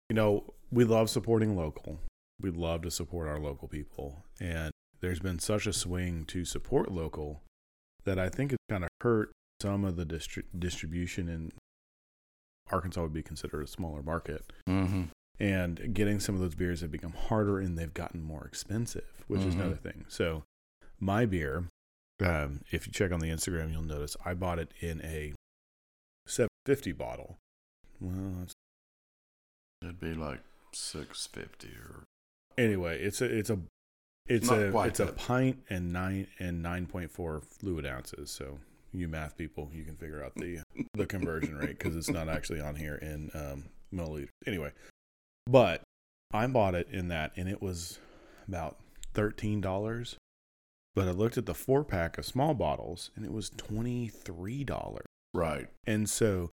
you 0.09 0.15
know, 0.15 0.55
we 0.71 0.85
love 0.85 1.11
supporting 1.11 1.57
local. 1.57 1.99
We 2.41 2.51
love 2.51 2.83
to 2.83 2.91
support 2.91 3.27
our 3.29 3.39
local 3.41 3.67
people. 3.69 4.25
And 4.41 4.71
there's 5.01 5.21
been 5.21 5.39
such 5.39 5.67
a 5.67 5.73
swing 5.73 6.25
to 6.27 6.45
support 6.45 6.93
local 6.93 7.43
that 8.05 8.19
I 8.19 8.29
think 8.29 8.53
it's 8.53 8.62
kind 8.69 8.85
of 8.85 8.91
hurt 9.01 9.33
some 9.61 9.85
of 9.85 9.97
the 9.97 10.05
distri- 10.07 10.45
distribution 10.57 11.29
in 11.29 11.53
Arkansas 12.71 13.03
would 13.03 13.12
be 13.12 13.23
considered 13.23 13.62
a 13.62 13.67
smaller 13.67 14.03
market. 14.03 14.53
Mm-hmm. 14.69 15.05
And 15.39 15.95
getting 15.95 16.21
some 16.21 16.35
of 16.35 16.41
those 16.41 16.55
beers 16.55 16.81
have 16.81 16.91
become 16.91 17.12
harder 17.12 17.59
and 17.59 17.77
they've 17.79 17.93
gotten 17.93 18.23
more 18.23 18.45
expensive, 18.45 19.25
which 19.27 19.43
is 19.43 19.55
Mhm. 19.55 19.61
another 19.61 19.77
thing. 19.77 20.05
So, 20.09 20.45
my 20.99 21.27
beer, 21.27 21.69
um, 22.24 22.61
if 22.70 22.87
you 22.87 22.92
check 22.92 23.12
on 23.12 23.20
the 23.20 23.29
Instagram, 23.29 23.72
you'll 23.72 23.83
notice 23.83 24.16
I 24.24 24.35
bought 24.35 24.59
it 24.59 24.72
in 24.81 25.00
a 25.02 25.35
750 26.26 26.92
bottle. 26.92 27.37
Well, 28.00 28.42
it's, 28.42 28.55
It'd 29.83 30.00
be 30.00 30.14
like 30.14 30.40
six 30.72 31.26
fifty 31.26 31.68
or 31.68 32.05
anyway, 32.59 33.00
it's 33.00 33.20
a 33.20 33.24
it's 33.24 33.50
a 33.50 33.59
it's 34.26 34.50
Not 34.50 34.59
a 34.59 34.79
it's 34.81 35.00
a 35.00 35.07
pint 35.07 35.59
and 35.70 35.92
nine 35.92 36.26
and 36.38 36.62
nine 36.62 36.87
point 36.87 37.11
four 37.11 37.40
fluid 37.40 37.87
ounces. 37.87 38.31
So 38.31 38.59
you 38.92 39.09
math 39.09 39.37
people, 39.37 39.70
you 39.72 39.85
can 39.85 39.96
figure 39.96 40.24
out 40.24 40.35
the 40.35 40.61
the 40.94 41.07
conversion 41.07 41.57
rate 41.57 41.79
because 41.79 41.94
it's 41.96 42.11
not 42.11 42.29
actually 42.29 42.61
on 42.61 42.74
here 42.74 42.96
in 42.96 43.31
um, 43.35 43.64
milliliters. 43.94 44.29
Anyway, 44.46 44.72
but 45.46 45.83
I 46.33 46.46
bought 46.46 46.74
it 46.74 46.88
in 46.90 47.09
that, 47.09 47.33
and 47.37 47.48
it 47.48 47.62
was 47.62 47.98
about 48.48 48.79
thirteen 49.14 49.61
dollars. 49.61 50.16
But 50.96 51.06
I 51.06 51.12
looked 51.12 51.38
at 51.38 51.46
the 51.46 51.54
four 51.54 51.85
pack 51.85 52.18
of 52.18 52.24
small 52.24 52.54
bottles, 52.54 53.11
and 53.14 53.24
it 53.24 53.32
was 53.32 53.50
twenty 53.50 54.09
three 54.09 54.64
dollars. 54.64 55.06
right. 55.35 55.68
And 55.87 56.11
so 56.11 56.50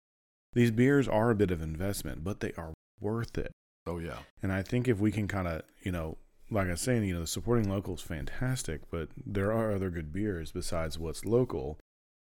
these 0.54 0.70
beers 0.70 1.08
are 1.08 1.32
a 1.32 1.36
bit 1.36 1.50
of 1.50 1.62
investment, 1.62 2.24
but 2.24 2.42
they 2.42 2.52
are 2.58 2.74
worth 3.00 3.38
it. 3.38 3.52
Oh 3.88 3.98
yeah. 4.00 4.20
And 4.42 4.52
I 4.52 4.62
think 4.62 4.88
if 4.88 5.00
we 5.00 5.12
can 5.12 5.28
kind 5.28 5.48
of, 5.48 5.64
you 5.82 5.92
know, 5.92 6.18
like 6.52 6.68
I 6.68 6.72
was 6.72 6.82
saying, 6.82 7.06
you 7.06 7.18
know, 7.18 7.26
supporting 7.26 7.70
local 7.70 7.96
is 7.96 8.02
fantastic, 8.02 8.82
but 8.92 9.10
there 9.26 9.52
are 9.52 9.72
other 9.72 9.90
good 9.90 10.12
beers 10.14 10.52
besides 10.52 11.00
what's 11.00 11.26
local. 11.26 11.80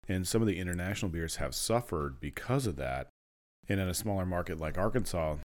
And 0.07 0.27
some 0.27 0.41
of 0.41 0.47
the 0.47 0.60
international 0.60 1.10
beers 1.10 1.38
have 1.38 1.53
suffered 1.55 2.19
because 2.19 2.67
of 2.67 2.75
that. 2.77 3.07
And 3.67 3.79
in 3.79 3.88
a 3.88 3.93
smaller 3.93 4.25
market 4.25 4.60
like 4.60 4.77
Arkansas, 4.77 5.38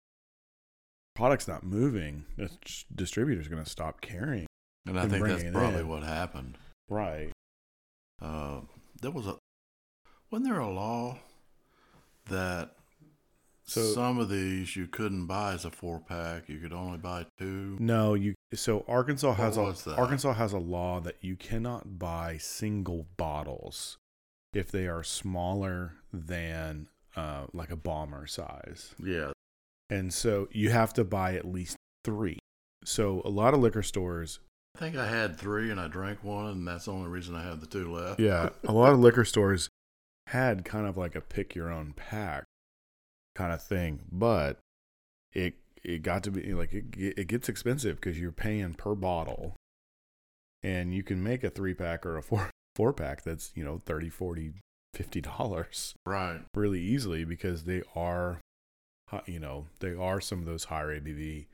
product's 1.16 1.48
not 1.48 1.64
moving. 1.64 2.26
The 2.38 2.50
distributor's 2.94 3.48
going 3.48 3.64
to 3.64 3.70
stop 3.70 4.02
carrying. 4.02 4.48
And 4.86 5.00
I 5.00 5.08
think 5.08 5.26
that's 5.26 5.44
probably 5.52 5.80
in. 5.80 5.88
what 5.88 6.04
happened. 6.04 6.58
Right. 6.90 7.32
Uh, 8.22 8.62
there 9.02 9.12
was 9.12 9.28
a 9.28 9.38
wasn't 10.32 10.50
there 10.50 10.60
a 10.60 10.72
law 10.72 11.20
that 12.30 12.76
So- 13.64 13.94
some 13.94 14.20
of 14.20 14.30
these 14.30 14.76
you 14.76 14.88
couldn't 14.88 15.26
buy 15.28 15.54
as 15.54 15.66
a 15.66 15.72
four 15.72 16.00
pack. 16.00 16.48
You 16.50 16.60
could 16.60 16.74
only 16.74 16.98
buy 16.98 17.26
two. 17.40 17.78
No, 17.80 18.14
you. 18.14 18.36
So 18.54 18.86
Arkansas 18.88 19.34
has 19.34 19.58
was 19.58 19.86
a 19.86 19.90
that? 19.90 20.00
Arkansas 20.00 20.34
has 20.34 20.54
a 20.54 20.60
law 20.60 21.00
that 21.02 21.18
you 21.22 21.36
cannot 21.36 21.98
buy 22.00 22.38
single 22.38 23.08
bottles 23.18 23.98
if 24.54 24.72
they 24.72 24.88
are 24.88 25.04
smaller 25.04 25.94
than 26.14 26.88
uh, 27.16 27.48
like 27.54 27.72
a 27.72 27.76
bomber 27.76 28.28
size. 28.28 28.94
Yeah. 29.04 29.32
And 29.90 30.14
so 30.14 30.48
you 30.52 30.70
have 30.72 30.94
to 30.94 31.04
buy 31.04 31.36
at 31.36 31.46
least 31.46 31.76
three. 32.04 32.40
So 32.84 33.22
a 33.26 33.30
lot 33.30 33.54
of 33.54 33.60
liquor 33.62 33.84
stores, 33.84 34.40
I 34.76 34.78
think 34.80 34.98
I 34.98 35.08
had 35.08 35.38
three 35.38 35.72
and 35.72 35.80
I 35.80 35.88
drank 35.88 36.24
one, 36.24 36.48
and 36.48 36.68
that's 36.68 36.86
the 36.86 36.92
only 36.92 37.08
reason 37.10 37.34
I 37.34 37.44
have 37.44 37.62
the 37.62 37.66
two 37.68 37.94
left. 37.94 38.20
yeah, 38.20 38.50
a 38.68 38.74
lot 38.74 38.92
of 38.92 39.00
liquor 39.00 39.24
stores 39.24 39.70
had 40.28 40.66
kind 40.66 40.86
of 40.86 40.98
like 40.98 41.16
a 41.16 41.22
pick 41.22 41.56
your 41.56 41.72
own 41.72 41.94
pack 41.96 42.44
kind 43.36 43.54
of 43.54 43.62
thing, 43.64 44.02
but 44.12 44.60
it 45.34 45.56
it 45.84 46.02
got 46.02 46.24
to 46.24 46.32
be 46.32 46.54
like 46.54 46.74
it 46.74 46.86
it 46.98 47.28
gets 47.28 47.48
expensive 47.48 47.96
because 47.98 48.20
you're 48.20 48.32
paying 48.34 48.74
per 48.74 48.96
bottle, 48.96 49.56
and 50.64 50.94
you 50.94 51.04
can 51.04 51.24
make 51.24 51.44
a 51.44 51.50
three 51.50 51.74
pack 51.74 52.06
or 52.06 52.18
a 52.18 52.24
four 52.24 52.50
four 52.76 52.92
pack 52.92 53.24
that's 53.24 53.52
you 53.56 53.64
know 53.64 53.82
30 53.86 54.10
40 54.10 54.54
50 54.94 55.22
dollars 55.22 55.94
Right. 56.06 56.42
really 56.54 56.82
easily 56.82 57.24
because 57.24 57.64
they 57.64 57.82
are, 57.96 58.40
you 59.26 59.40
know, 59.40 59.68
they 59.80 59.94
are 59.94 60.20
some 60.22 60.40
of 60.40 60.46
those 60.46 60.66
higher 60.66 61.00
ABV, 61.00 61.46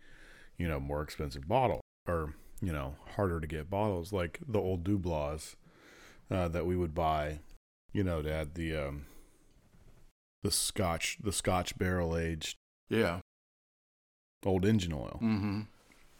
you 0.58 0.68
know, 0.68 0.80
more 0.80 1.02
expensive 1.02 1.48
bottle 1.48 1.82
or 2.08 2.36
you 2.62 2.72
know 2.72 2.96
harder 3.16 3.40
to 3.40 3.48
get 3.48 3.70
bottles 3.70 4.14
like 4.14 4.40
the 4.48 4.60
Ola 4.60 4.78
Dubhs 4.78 5.56
uh, 6.30 6.48
that 6.50 6.66
we 6.66 6.76
would 6.76 6.94
buy, 6.94 7.40
you 7.94 8.04
know, 8.04 8.22
to 8.22 8.32
add 8.32 8.56
the 8.56 8.76
um 8.76 9.06
the 10.44 10.52
Scotch 10.52 11.18
the 11.24 11.32
Scotch 11.32 11.78
barrel 11.78 12.18
aged 12.18 12.56
Yeah. 12.90 13.20
old 14.46 14.66
engine 14.66 14.94
oil. 14.94 15.20
Mm-hmm. 15.22 15.62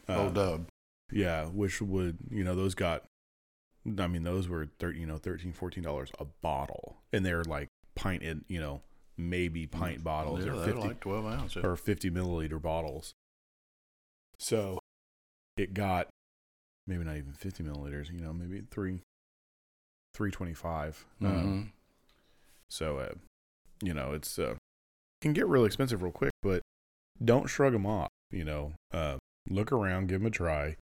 Uh, 0.08 0.16
oh, 0.16 0.30
dub. 0.30 0.66
yeah, 1.10 1.46
which 1.46 1.80
would 1.80 2.18
you 2.30 2.44
know 2.44 2.54
those 2.54 2.74
got. 2.74 3.04
I 3.98 4.06
mean, 4.06 4.22
those 4.22 4.48
were 4.48 4.68
thirteen, 4.78 5.00
you 5.00 5.06
know, 5.06 5.18
thirteen, 5.18 5.52
fourteen 5.52 5.82
dollars 5.82 6.10
a 6.20 6.24
bottle, 6.24 6.98
and 7.12 7.24
they're 7.26 7.42
like 7.44 7.68
pint 7.96 8.22
in, 8.22 8.44
you 8.48 8.60
know, 8.60 8.80
maybe 9.16 9.66
pint 9.66 10.04
bottles 10.04 10.44
yeah, 10.44 10.52
or 10.52 10.64
50 10.64 10.80
like 10.80 11.00
12 11.00 11.26
ounce. 11.26 11.56
Yeah. 11.56 11.62
or 11.66 11.76
50 11.76 12.10
milliliter 12.10 12.62
bottles. 12.62 13.12
So 14.38 14.78
it 15.56 15.74
got 15.74 16.08
maybe 16.86 17.04
not 17.04 17.16
even 17.16 17.32
50 17.32 17.62
milliliters, 17.64 18.10
you 18.12 18.20
know, 18.20 18.32
maybe 18.32 18.62
three, 18.70 19.00
325. 20.14 21.06
Um, 21.20 21.26
Mhm. 21.28 21.72
so, 22.68 22.98
uh, 22.98 23.14
you 23.82 23.94
know, 23.94 24.12
it's, 24.12 24.38
uh, 24.38 24.56
can 25.20 25.32
get 25.32 25.46
real 25.46 25.64
expensive 25.64 26.02
real 26.02 26.12
quick, 26.12 26.32
but 26.42 26.62
don't 27.22 27.46
shrug 27.48 27.72
them 27.72 27.86
off, 27.86 28.08
you 28.30 28.44
know, 28.44 28.74
uh, 28.92 29.18
look 29.48 29.72
around, 29.72 30.08
give 30.08 30.20
them 30.20 30.26
a 30.26 30.30
try. 30.30 30.76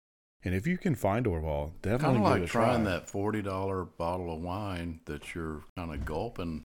And 0.43 0.53
if 0.53 0.67
you 0.67 0.77
can 0.77 0.95
find 0.95 1.25
Orval, 1.25 1.73
definitely 1.81 1.99
kind 1.99 2.17
of 2.17 2.23
like 2.23 2.43
a 2.43 2.45
trying 2.47 2.83
try. 2.83 2.91
that 2.91 3.09
forty 3.09 3.41
dollar 3.41 3.83
bottle 3.83 4.31
of 4.33 4.41
wine 4.41 5.01
that 5.05 5.33
you're 5.33 5.63
kind 5.75 5.91
of 5.93 6.05
gulping 6.05 6.63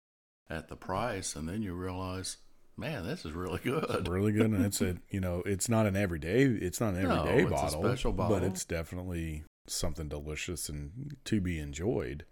at 0.49 0.67
the 0.69 0.75
price, 0.75 1.35
and 1.35 1.47
then 1.47 1.61
you 1.61 1.75
realize, 1.75 2.37
man, 2.79 3.05
this 3.05 3.25
is 3.25 3.33
really 3.33 3.59
good. 3.59 3.85
It's 3.89 4.09
really 4.09 4.31
good, 4.31 4.47
and 4.51 4.65
it's 4.65 4.81
a 4.81 4.97
you 5.09 5.19
know 5.19 5.43
it's 5.45 5.69
not 5.69 5.85
an 5.85 5.95
everyday 5.95 6.43
it's 6.43 6.79
not 6.79 6.93
an 6.93 7.03
No, 7.03 7.11
everyday 7.11 7.43
a 7.43 7.49
bottle, 7.49 7.83
special 7.83 8.13
but 8.13 8.43
it's 8.43 8.65
definitely 8.65 9.43
something 9.67 10.07
delicious 10.07 10.69
and 10.69 11.15
to 11.25 11.39
be 11.41 11.59
enjoyed, 11.59 12.25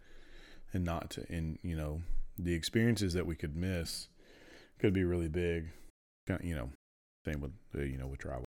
and 0.73 0.83
not 0.83 1.09
to 1.11 1.25
and 1.29 1.59
you 1.61 1.75
know 1.75 2.01
the 2.39 2.53
experiences 2.53 3.13
that 3.13 3.25
we 3.25 3.35
could 3.35 3.55
miss 3.55 4.07
could 4.79 4.93
be 4.93 5.03
really 5.03 5.27
big. 5.29 5.69
You 6.43 6.55
know, 6.55 6.69
same 7.25 7.41
with 7.41 7.51
uh, 7.75 7.81
you 7.83 7.97
know 7.97 8.07
with 8.07 8.19
travel. 8.19 8.45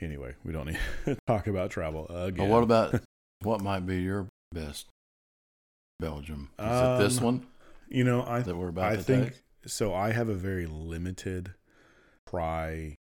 Anyway, 0.00 0.34
we 0.44 0.52
don't 0.52 0.66
need 0.66 0.78
to 1.06 1.16
talk 1.26 1.46
about 1.46 1.70
travel 1.70 2.06
But 2.08 2.24
again. 2.26 2.48
what 2.48 2.62
about 2.62 3.00
what 3.42 3.60
might 3.60 3.84
be 3.86 4.02
your 4.02 4.28
best 4.52 4.86
Belgium? 5.98 6.50
Is 6.58 6.64
it 6.66 6.98
this 6.98 7.18
Um, 7.18 7.24
one 7.24 7.46
you 7.88 8.04
know 8.04 8.22
I 8.22 8.40
that 8.40 8.56
we're 8.56 8.68
about 8.68 8.92
I 8.92 8.96
to 8.96 9.02
think 9.02 9.24
take? 9.32 9.42
So. 9.66 9.94
I 9.94 10.12
have 10.12 10.28
a 10.28 10.34
very 10.34 10.66
limited 10.66 11.54
try 12.28 12.94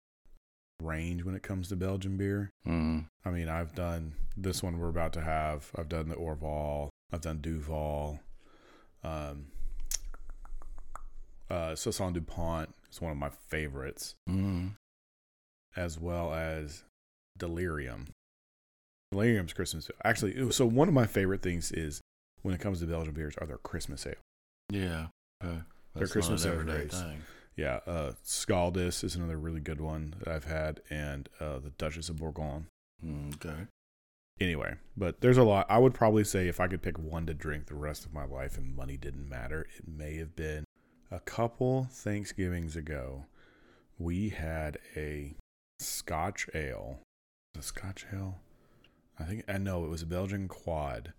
range 0.82 1.24
when 1.24 1.34
it 1.34 1.42
comes 1.42 1.68
to 1.68 1.76
Belgian 1.76 2.16
beer. 2.16 2.50
Mm. 2.66 3.06
I 3.24 3.30
mean, 3.30 3.48
I've 3.48 3.74
done 3.74 4.14
this 4.36 4.62
one 4.62 4.78
we're 4.78 4.88
about 4.88 5.12
to 5.14 5.20
have. 5.22 5.70
I've 5.76 5.88
done 5.88 6.08
the 6.08 6.16
Orval. 6.16 6.88
I've 7.12 7.20
done 7.20 7.38
Duvel. 7.38 8.18
Um, 9.02 9.46
uh, 11.50 11.74
Saison 11.74 12.12
Dupont 12.12 12.74
is 12.90 13.00
one 13.00 13.12
of 13.12 13.18
my 13.18 13.30
favorites, 13.48 14.14
Mm. 14.28 14.72
as 15.76 15.98
well 15.98 16.32
as 16.32 16.84
Delirium. 17.38 18.08
Delirium's 19.12 19.52
Christmas. 19.52 19.90
Actually, 20.04 20.50
so 20.52 20.66
one 20.66 20.88
of 20.88 20.94
my 20.94 21.06
favorite 21.06 21.42
things 21.42 21.70
is 21.70 22.00
when 22.42 22.54
it 22.54 22.60
comes 22.60 22.80
to 22.80 22.86
Belgian 22.86 23.14
beers 23.14 23.34
are 23.38 23.46
their 23.46 23.58
Christmas 23.58 24.06
ale. 24.06 24.14
Yeah. 24.70 25.08
Okay. 25.44 25.60
That's 25.94 26.12
Christmas 26.12 26.44
not 26.44 26.54
an 26.54 26.60
everyday 26.60 26.88
thing. 26.88 27.22
Yeah, 27.56 27.80
uh, 27.86 28.12
Scaldis 28.24 29.04
is 29.04 29.14
another 29.14 29.36
really 29.38 29.60
good 29.60 29.80
one 29.80 30.16
that 30.18 30.28
I've 30.28 30.44
had, 30.44 30.80
and 30.90 31.28
uh, 31.40 31.60
the 31.60 31.70
Duchess 31.70 32.08
of 32.08 32.16
Bourgogne. 32.16 32.66
Okay. 33.34 33.66
anyway, 34.40 34.76
but 34.96 35.20
there's 35.20 35.36
a 35.36 35.44
lot. 35.44 35.66
I 35.68 35.78
would 35.78 35.94
probably 35.94 36.24
say 36.24 36.48
if 36.48 36.58
I 36.58 36.68
could 36.68 36.82
pick 36.82 36.98
one 36.98 37.26
to 37.26 37.34
drink 37.34 37.66
the 37.66 37.74
rest 37.74 38.04
of 38.04 38.14
my 38.14 38.24
life 38.24 38.56
and 38.56 38.74
money 38.74 38.96
didn't 38.96 39.28
matter, 39.28 39.66
it 39.76 39.86
may 39.86 40.16
have 40.16 40.34
been 40.34 40.64
a 41.10 41.20
couple 41.20 41.88
Thanksgivings 41.92 42.76
ago. 42.76 43.26
We 43.98 44.30
had 44.30 44.78
a 44.96 45.36
Scotch 45.78 46.48
ale. 46.54 47.00
A 47.56 47.62
Scotch 47.62 48.06
ale? 48.12 48.40
I 49.20 49.24
think 49.24 49.44
I 49.46 49.58
know 49.58 49.84
it 49.84 49.90
was 49.90 50.02
a 50.02 50.06
Belgian 50.06 50.48
quad 50.48 51.12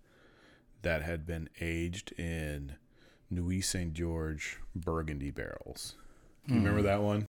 that 0.82 1.02
had 1.02 1.24
been 1.26 1.48
aged 1.60 2.12
in 2.18 2.74
Nuits-Saint-Georges 3.30 4.56
Burgundy 4.74 5.30
barrels. 5.30 5.94
You 6.46 6.56
remember 6.56 6.80
Hmm. 6.80 6.86
that 6.86 7.02
one? 7.02 7.26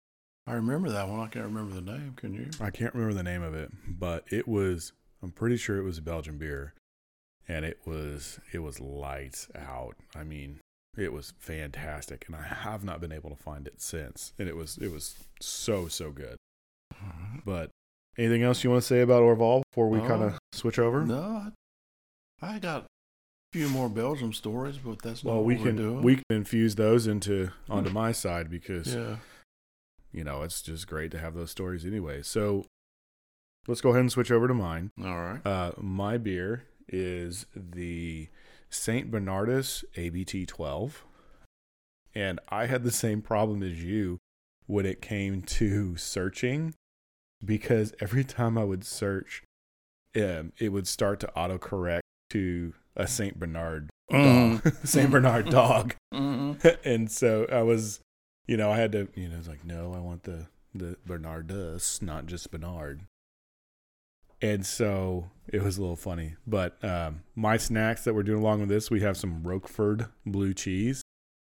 I 0.48 0.54
remember 0.54 0.89
that 0.89 1.08
one. 1.08 1.20
I 1.20 1.28
can't 1.28 1.46
remember 1.46 1.76
the 1.76 1.82
name. 1.82 2.14
Can 2.16 2.34
you? 2.34 2.50
I 2.60 2.72
can't 2.72 2.94
remember 2.94 3.14
the 3.14 3.24
name 3.24 3.44
of 3.44 3.54
it, 3.54 3.72
but 3.88 4.26
it 4.32 4.48
was 4.48 4.94
I'm 5.24 5.32
pretty 5.32 5.58
sure 5.58 5.78
it 5.78 5.84
was 5.84 5.98
a 6.00 6.02
Belgian 6.02 6.38
beer. 6.38 6.74
And 7.48 7.66
it 7.66 7.80
was 7.86 8.39
it 8.52 8.60
was 8.60 8.80
lights 8.80 9.50
out. 9.56 9.96
I 10.16 10.24
mean, 10.24 10.60
it 10.98 11.12
was 11.14 11.34
fantastic 11.39 12.26
and 12.28 12.36
I 12.36 12.42
have 12.44 12.84
not 12.84 13.02
been 13.02 13.12
able 13.12 13.30
to 13.30 13.36
find 13.36 13.68
it 13.68 13.82
since. 13.82 14.34
And 14.39 14.48
it 14.48 14.56
was 14.56 14.78
it 14.78 14.92
was 14.92 15.16
so 15.39 15.88
so 15.88 16.12
good. 16.12 16.38
But 17.46 17.70
anything 18.18 18.44
else 18.44 18.64
you 18.64 18.70
want 18.70 18.82
to 18.82 18.88
say 18.88 19.02
about 19.02 19.22
Orval 19.24 19.64
before 19.72 19.89
we 19.89 20.00
kind 20.00 20.24
of 20.24 20.38
switch 20.54 20.80
over? 20.80 21.06
No, 21.06 21.52
I, 22.42 22.60
got 22.60 22.86
few 23.52 23.68
more 23.70 23.89
Belgium 23.89 24.34
stories, 24.34 24.78
but 24.78 25.02
that's 25.02 25.24
Well, 25.24 25.43
we 25.43 25.56
what 25.56 25.64
can 25.66 25.76
we're 25.76 25.82
doing. 25.82 26.02
we 26.04 26.16
can 26.16 26.24
infuse 26.30 26.76
those 26.76 27.08
into 27.08 27.52
onto 27.70 27.89
my 27.89 28.12
side 28.12 28.49
because 28.49 28.95
yeah. 28.95 29.18
you 30.12 30.24
know, 30.24 30.43
it's 30.43 30.62
just 30.62 30.88
great 30.88 31.12
to 31.12 31.20
have 31.20 31.34
those 31.34 31.52
stories 31.52 31.86
anyway. 31.86 32.22
So 32.22 32.66
let's 33.68 33.82
go 33.82 33.89
ahead 33.89 34.02
and 34.02 34.12
switch 34.12 34.32
over 34.32 34.47
to 34.47 34.54
mine. 34.54 34.91
All 35.04 35.20
right. 35.20 35.45
Uh, 35.45 35.72
my 35.78 36.18
beer 36.18 36.64
is 36.88 37.45
the 37.56 38.30
Saint 38.70 39.12
Bernardus 39.12 39.84
ABT 39.95 40.45
12. 40.45 41.06
And 42.14 42.39
I 42.49 42.66
had 42.66 42.84
the 42.84 42.91
same 42.91 43.22
problem 43.22 43.64
as 43.64 43.84
you 43.84 44.20
when 44.66 44.86
it 44.86 45.02
came 45.02 45.41
to 45.41 45.95
searching 45.97 46.74
because 47.43 47.93
every 47.99 48.24
time 48.24 48.58
I 48.58 48.64
would 48.64 48.86
search, 48.86 49.43
um, 50.16 50.52
it 50.58 50.70
would 50.70 50.88
start 50.88 51.20
to 51.22 51.32
autocorrect 51.36 52.02
to 52.32 52.74
a 52.96 53.08
Saint 53.08 53.39
Bernard 53.39 53.89
dog, 54.12 54.68
Saint 54.84 55.12
Bernard 55.12 55.50
dog. 55.50 55.96
Mhm. 56.14 56.78
and 56.86 57.10
so 57.12 57.46
I 57.52 57.62
was, 57.62 58.00
you 58.48 58.58
know, 58.58 58.72
I 58.72 58.78
had 58.78 58.92
to, 58.94 59.08
you 59.16 59.30
know, 59.30 59.38
it's 59.38 59.48
like, 59.48 59.66
no, 59.66 59.94
I 59.94 60.00
want 60.00 60.24
the 60.24 60.48
the 60.74 60.98
Bernardus, 61.08 62.02
not 62.02 62.26
just 62.28 62.50
Bernard. 62.52 63.02
And 64.42 64.66
so 64.66 65.30
it 65.48 65.62
was 65.62 65.78
a 65.78 65.82
little 65.82 65.96
funny. 65.96 66.36
But 66.48 66.84
um, 66.84 67.22
my 67.36 67.58
snacks 67.58 68.04
that 68.06 68.14
we're 68.16 68.24
doing 68.24 68.39
along 68.42 68.62
with 68.62 68.70
this, 68.70 68.89
we 68.89 69.02
have 69.02 69.16
some 69.18 69.44
Roquefort 69.44 70.10
blue 70.26 70.54
cheese. 70.54 71.02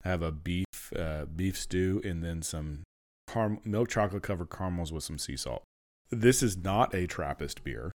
I 0.04 0.08
have 0.08 0.22
a 0.22 0.32
beef 0.32 0.64
uh, 0.98 1.26
beef 1.26 1.56
stew, 1.56 2.00
and 2.04 2.24
then 2.24 2.42
some 2.42 2.82
car- 3.28 3.58
milk 3.64 3.88
chocolate 3.88 4.24
covered 4.24 4.50
caramels 4.50 4.92
with 4.92 5.04
some 5.04 5.18
sea 5.18 5.36
salt. 5.36 5.62
This 6.10 6.42
is 6.42 6.56
not 6.56 6.92
a 6.94 7.06
Trappist 7.06 7.62
beer. 7.62 7.92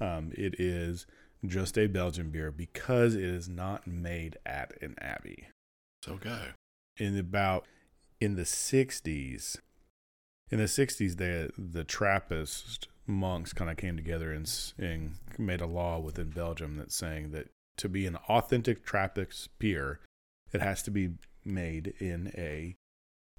Um, 0.00 0.32
it 0.34 0.58
is 0.58 1.06
just 1.48 1.76
a 1.78 1.86
Belgian 1.86 2.30
beer 2.30 2.50
because 2.50 3.14
it 3.14 3.22
is 3.24 3.48
not 3.48 3.86
made 3.86 4.36
at 4.46 4.72
an 4.82 4.94
abbey 5.00 5.48
It's 6.02 6.08
okay. 6.08 6.48
in 6.98 7.18
about 7.18 7.66
in 8.20 8.36
the 8.36 8.42
60s 8.42 9.58
in 10.50 10.58
the 10.58 10.64
60s 10.64 11.16
the 11.16 11.50
the 11.58 11.84
trappist 11.84 12.88
monks 13.06 13.52
kind 13.52 13.70
of 13.70 13.76
came 13.76 13.96
together 13.96 14.32
and, 14.32 14.50
and 14.78 15.16
made 15.38 15.60
a 15.60 15.66
law 15.66 15.98
within 15.98 16.30
belgium 16.30 16.76
that's 16.76 16.96
saying 16.96 17.30
that 17.32 17.48
to 17.76 17.88
be 17.88 18.06
an 18.06 18.16
authentic 18.28 18.84
trappist 18.84 19.48
beer 19.58 20.00
it 20.52 20.60
has 20.60 20.82
to 20.82 20.90
be 20.90 21.10
made 21.44 21.92
in 22.00 22.32
a 22.36 22.74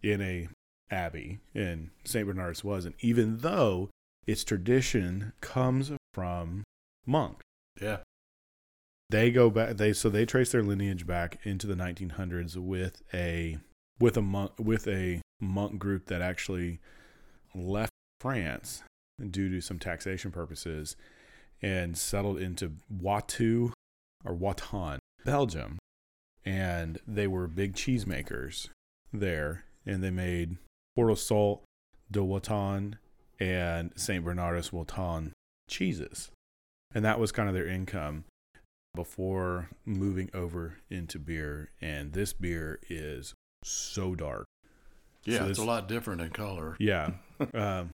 in 0.04 0.22
a 0.22 0.48
abbey 0.92 1.40
and 1.56 1.90
st 2.06 2.28
bernardus 2.28 2.64
wasn't 2.64 2.96
even 3.00 3.40
though 3.40 3.90
its 4.26 4.44
tradition 4.44 5.34
comes 5.42 5.92
from 6.14 6.64
monks 7.06 7.42
Yeah. 7.82 7.98
they 9.10 9.32
go 9.32 9.50
back 9.50 9.78
they 9.78 9.94
so 9.94 10.10
they 10.10 10.26
trace 10.26 10.52
their 10.52 10.64
lineage 10.64 11.06
back 11.06 11.40
into 11.44 11.68
the 11.68 11.76
1900s 11.76 12.56
with 12.56 13.02
a 13.14 13.58
with 14.00 14.18
a 14.18 14.22
monk 14.22 14.52
with 14.58 14.88
a 14.88 15.22
monk 15.40 15.80
group 15.80 16.08
that 16.08 16.22
actually 16.22 16.80
left 17.54 17.92
France 18.20 18.84
due 19.30 19.50
to 19.50 19.62
some 19.62 19.80
taxation 19.80 20.32
purposes 20.32 20.96
and 21.62 21.98
settled 21.98 22.40
into 22.40 22.74
Watou 22.94 23.72
or 24.26 24.36
Watan, 24.36 25.00
Belgium. 25.26 25.80
And 26.46 27.00
they 27.08 27.28
were 27.28 27.48
big 27.48 27.76
cheesemakers 27.76 28.70
there 29.12 29.66
and 29.86 30.04
they 30.04 30.12
made 30.12 30.58
Port 30.96 31.18
Salut 31.18 31.60
de 32.10 32.20
Watan 32.20 32.96
and 33.40 33.92
St. 33.96 34.24
Bernardus 34.24 34.72
Watan 34.72 35.32
cheeses. 35.70 36.32
And 36.96 37.04
that 37.06 37.20
was 37.20 37.32
kind 37.32 37.48
of 37.50 37.56
their 37.56 37.68
income 37.68 38.24
before 38.96 39.70
moving 39.86 40.30
over 40.34 40.78
into 40.90 41.20
beer. 41.20 41.70
And 41.82 42.14
this 42.14 42.34
beer 42.34 42.80
is 42.90 43.34
so 43.64 44.16
dark. 44.16 44.46
Yeah, 45.26 45.40
So 45.40 45.48
it's 45.48 45.60
a 45.60 45.64
lot 45.66 45.88
different 45.88 46.22
in 46.22 46.30
color. 46.30 46.76
Yeah. 46.80 47.12
um, 47.54 47.90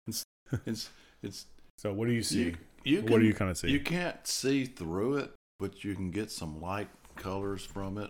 It's 0.65 0.89
it's 1.23 1.45
so 1.77 1.93
what 1.93 2.07
do 2.07 2.13
you 2.13 2.21
see? 2.23 2.43
you, 2.43 2.55
you 2.83 2.97
what 3.01 3.07
do 3.07 3.13
can- 3.19 3.25
you 3.25 3.33
kind 3.33 3.49
of 3.51 3.57
see? 3.57 3.69
You 3.69 3.79
can't 3.79 4.27
see 4.27 4.65
through 4.65 5.17
it, 5.17 5.31
but 5.59 5.83
you 5.83 5.95
can 5.95 6.11
get 6.11 6.29
some 6.29 6.61
light 6.61 6.89
colors 7.15 7.63
from 7.65 7.97
it. 7.97 8.09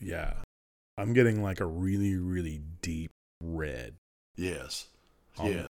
yeah. 0.00 0.34
I'm 0.96 1.12
getting 1.12 1.44
like 1.44 1.60
a 1.60 1.64
really, 1.64 2.16
really 2.16 2.60
deep 2.82 3.12
red. 3.40 3.94
Yes. 4.36 4.88
Yeah. 5.40 5.66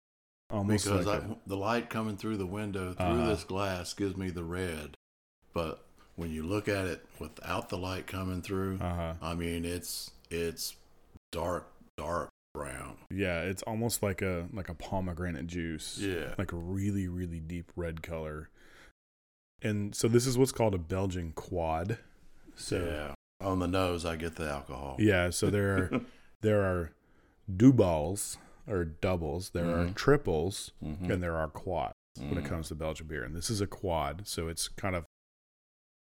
Almost 0.55 0.85
Because 0.85 1.07
like 1.07 1.23
I, 1.23 1.27
a- 1.27 1.37
the 1.47 1.57
light 1.57 1.91
coming 1.91 2.17
through 2.17 2.37
the 2.37 2.47
window 2.47 2.93
through 2.95 3.07
Uh-huh. 3.07 3.27
this 3.29 3.45
glass 3.45 3.93
gives 3.95 4.17
me 4.17 4.31
the 4.31 4.45
red, 4.45 4.95
but 5.53 5.85
when 6.17 6.31
you 6.31 6.45
look 6.45 6.69
at 6.69 6.87
it 6.87 7.05
without 7.19 7.69
the 7.71 7.77
light 7.79 8.07
coming 8.07 8.41
through, 8.41 8.79
Uh 8.81 8.95
huh. 8.95 9.15
I 9.21 9.35
mean 9.35 9.65
it's 9.65 10.11
it's 10.31 10.77
dark, 11.33 11.67
dark 11.97 12.29
brown. 12.55 12.97
Yeah, 13.11 13.41
it's 13.43 13.63
almost 13.65 14.03
like 14.03 14.23
a 14.23 14.47
like 14.53 14.69
a 14.69 14.75
pomegranate 14.75 15.47
juice. 15.49 15.99
Yeah. 15.99 16.35
like 16.39 16.53
a 16.53 16.57
really 16.57 17.09
really 17.09 17.41
deep 17.41 17.73
red 17.75 18.03
color. 18.03 18.49
And 19.63 19.95
so 19.95 20.09
this 20.09 20.27
is 20.27 20.37
what's 20.39 20.53
called 20.53 20.75
a 20.75 20.79
Belgian 20.79 21.33
quad. 21.33 21.99
So 22.55 22.77
yeah. 22.85 23.15
On 23.47 23.59
the 23.59 23.67
nose, 23.67 24.05
I 24.05 24.15
get 24.17 24.37
the 24.37 24.49
alcohol. 24.49 24.97
yeah, 25.01 25.31
so 25.31 25.51
there 25.51 25.77
are 25.77 26.01
there 26.43 26.63
are 26.63 26.93
doubles 27.55 28.39
or 28.67 28.85
doubles, 28.85 29.51
there 29.51 29.69
are 29.71 29.87
Mhm. 29.87 29.95
triples, 29.95 30.73
Mhm. 30.83 31.11
and 31.11 31.23
there 31.23 31.37
are 31.37 31.49
quads 31.49 31.95
when 32.17 32.39
it 32.39 32.45
Mhm. 32.45 32.49
comes 32.49 32.69
to 32.69 32.75
Belgian 32.75 33.07
beer. 33.07 33.25
And 33.25 33.35
this 33.35 33.51
is 33.51 33.61
a 33.61 33.67
quad, 33.67 34.27
so 34.27 34.49
it's 34.49 34.69
kind 34.69 34.95
of 34.97 35.05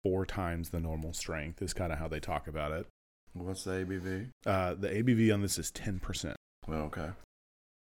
four 0.02 0.24
times 0.24 0.70
the 0.70 0.80
normal 0.80 1.12
strength. 1.12 1.60
Is 1.62 1.74
kind 1.74 1.92
of 1.92 1.98
how 1.98 2.08
they 2.08 2.20
talk 2.20 2.46
about 2.48 2.72
it. 2.72 2.86
What's 3.32 3.64
the 3.64 3.72
ABV? 3.84 4.30
Uh, 4.44 4.74
the 4.74 4.88
ABV 4.88 5.30
on 5.32 5.42
this 5.42 5.58
is 5.58 5.70
ten 5.70 6.00
percent. 6.00 6.36
Well, 6.66 6.82
okay. 6.86 7.12